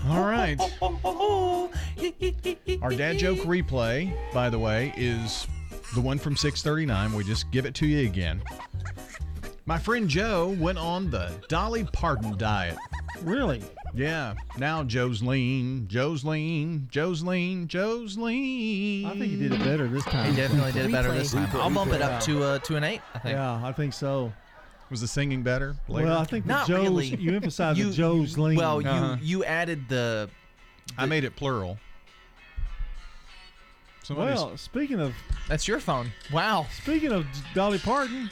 [0.07, 0.59] All right.
[2.83, 5.47] Our dad joke replay, by the way, is
[5.95, 7.13] the one from 639.
[7.13, 8.43] We just give it to you again.
[9.67, 12.77] My friend Joe went on the Dolly Parton diet.
[13.21, 13.61] Really?
[13.93, 14.33] Yeah.
[14.57, 19.05] Now Joe's lean, Joe's lean, Joe's lean, Joe's lean.
[19.05, 20.31] I think he did it better this time.
[20.31, 21.49] He definitely did it better this time.
[21.53, 23.01] I'll bump it up to uh, to an eight.
[23.13, 23.33] I think.
[23.35, 24.31] Yeah, I think so.
[24.89, 25.75] Was the singing better?
[25.89, 26.07] Later?
[26.07, 27.07] Well, I think the Not Joe's, really.
[27.07, 28.55] you emphasized You- the Joe's lean.
[28.57, 29.17] Well, you Uh-huh.
[29.21, 30.29] you added the.
[30.97, 31.77] I made it plural.
[34.03, 35.13] Somebody's- Well, speaking of
[35.49, 36.13] That's your phone.
[36.31, 36.67] Wow.
[36.81, 38.29] speaking of Dolly Parton,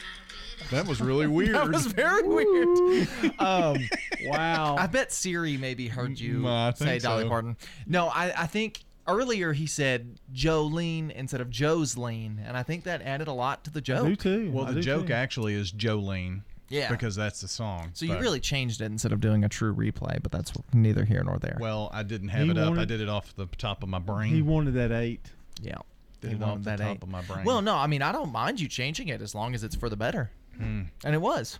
[0.70, 1.54] that was really weird.
[1.54, 3.08] That was very weird.
[3.38, 3.76] Um,
[4.24, 4.76] wow.
[4.78, 7.28] I bet Siri maybe heard you Mm, I say think Dolly so.
[7.28, 7.56] Parton.
[7.86, 12.84] No, I, I think earlier he said Jolene instead of Joe's Joseline, and I think
[12.84, 14.18] that added a lot to the joke.
[14.18, 16.42] Too Well, the joke actually is Jolene.
[16.68, 16.90] Yeah.
[16.90, 17.90] Because that's the song.
[17.94, 21.04] So you but- really changed it instead of doing a true replay, but that's neither
[21.04, 21.56] here nor there.
[21.60, 22.66] Well, I didn't have He it up.
[22.66, 24.34] I wanted- did it off the top of my brain.
[24.34, 25.30] he wanted that eight.
[25.62, 25.76] Yeah.
[26.20, 27.02] Did He it off wanted the that top eight.
[27.04, 27.44] of my brain.
[27.44, 29.88] Well, no, I mean I don't mind you changing it as long as it's for
[29.88, 30.82] the better, Hmm.
[31.04, 31.58] and it was.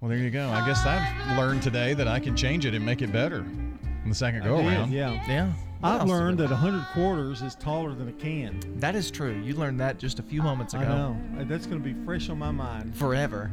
[0.00, 0.48] Well, there you go.
[0.48, 4.04] I guess I've learned today that I can change it and make it better in
[4.08, 4.92] the second go around.
[4.92, 5.20] Yeah.
[5.28, 5.52] Yeah.
[5.80, 8.60] What I've learned we that 100 quarters is taller than a can.
[8.80, 9.40] That is true.
[9.44, 10.82] You learned that just a few moments ago.
[10.82, 11.16] I know.
[11.40, 12.96] Uh, That's going to be fresh on my mind.
[12.96, 13.50] Forever.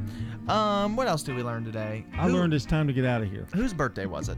[0.47, 2.03] Um, what else did we learn today?
[2.17, 3.47] I Who- learned it's time to get out of here.
[3.53, 4.37] Whose birthday was it?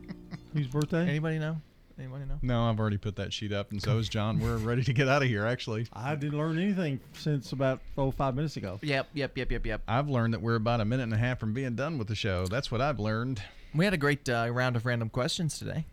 [0.54, 1.08] Whose birthday?
[1.08, 1.56] Anybody know?
[1.98, 2.38] Anybody know?
[2.42, 4.40] No, I've already put that sheet up, and so is John.
[4.40, 5.86] We're ready to get out of here, actually.
[5.92, 8.78] I didn't learn anything since about oh five minutes ago.
[8.82, 9.82] Yep, yep, yep, yep, yep.
[9.86, 12.14] I've learned that we're about a minute and a half from being done with the
[12.14, 12.46] show.
[12.46, 13.42] That's what I've learned.
[13.74, 15.84] We had a great uh, round of random questions today.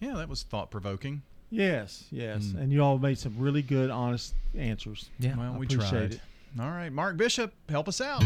[0.00, 1.22] Yeah, that was thought provoking.
[1.50, 2.60] Yes, yes, Mm.
[2.62, 5.10] and you all made some really good, honest answers.
[5.18, 6.12] Yeah, Well, I we appreciate tried.
[6.14, 6.20] it.
[6.58, 8.22] All right, Mark Bishop, help us out.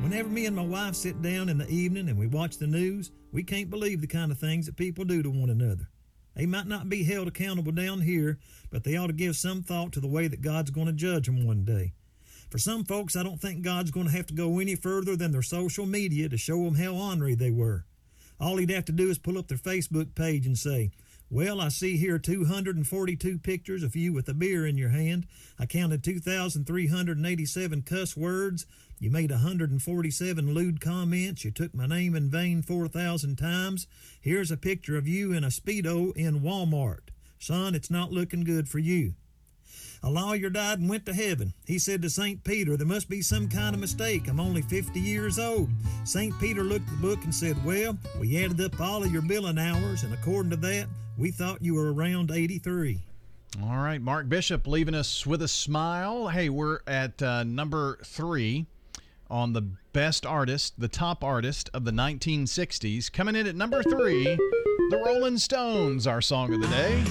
[0.00, 3.10] Whenever me and my wife sit down in the evening and we watch the news,
[3.32, 5.90] we can't believe the kind of things that people do to one another.
[6.36, 8.38] They might not be held accountable down here,
[8.70, 11.26] but they ought to give some thought to the way that God's going to judge
[11.26, 11.94] them one day.
[12.48, 15.32] For some folks, I don't think God's going to have to go any further than
[15.32, 17.84] their social media to show them how ornery they were.
[18.40, 20.92] All he'd have to do is pull up their Facebook page and say,
[21.30, 25.26] Well, I see here 242 pictures of you with a beer in your hand.
[25.58, 28.64] I counted 2,387 cuss words.
[28.98, 31.44] You made 147 lewd comments.
[31.44, 33.86] You took my name in vain 4,000 times.
[34.22, 37.10] Here's a picture of you in a Speedo in Walmart.
[37.38, 39.12] Son, it's not looking good for you.
[40.02, 41.52] A lawyer died and went to heaven.
[41.66, 42.42] He said to St.
[42.42, 44.28] Peter, There must be some kind of mistake.
[44.28, 45.68] I'm only 50 years old.
[46.04, 46.32] St.
[46.40, 49.58] Peter looked at the book and said, Well, we added up all of your billing
[49.58, 50.86] hours, and according to that,
[51.18, 53.00] we thought you were around 83.
[53.62, 56.28] All right, Mark Bishop leaving us with a smile.
[56.28, 58.66] Hey, we're at uh, number three
[59.28, 59.62] on the
[59.92, 63.12] best artist, the top artist of the 1960s.
[63.12, 64.24] Coming in at number three,
[64.90, 67.04] the Rolling Stones, our song of the day.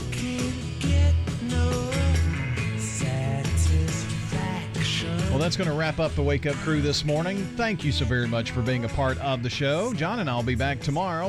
[5.37, 7.45] Well, that's going to wrap up the Wake Up Crew this morning.
[7.57, 9.93] Thank you so very much for being a part of the show.
[9.93, 11.25] John and I'll be back tomorrow.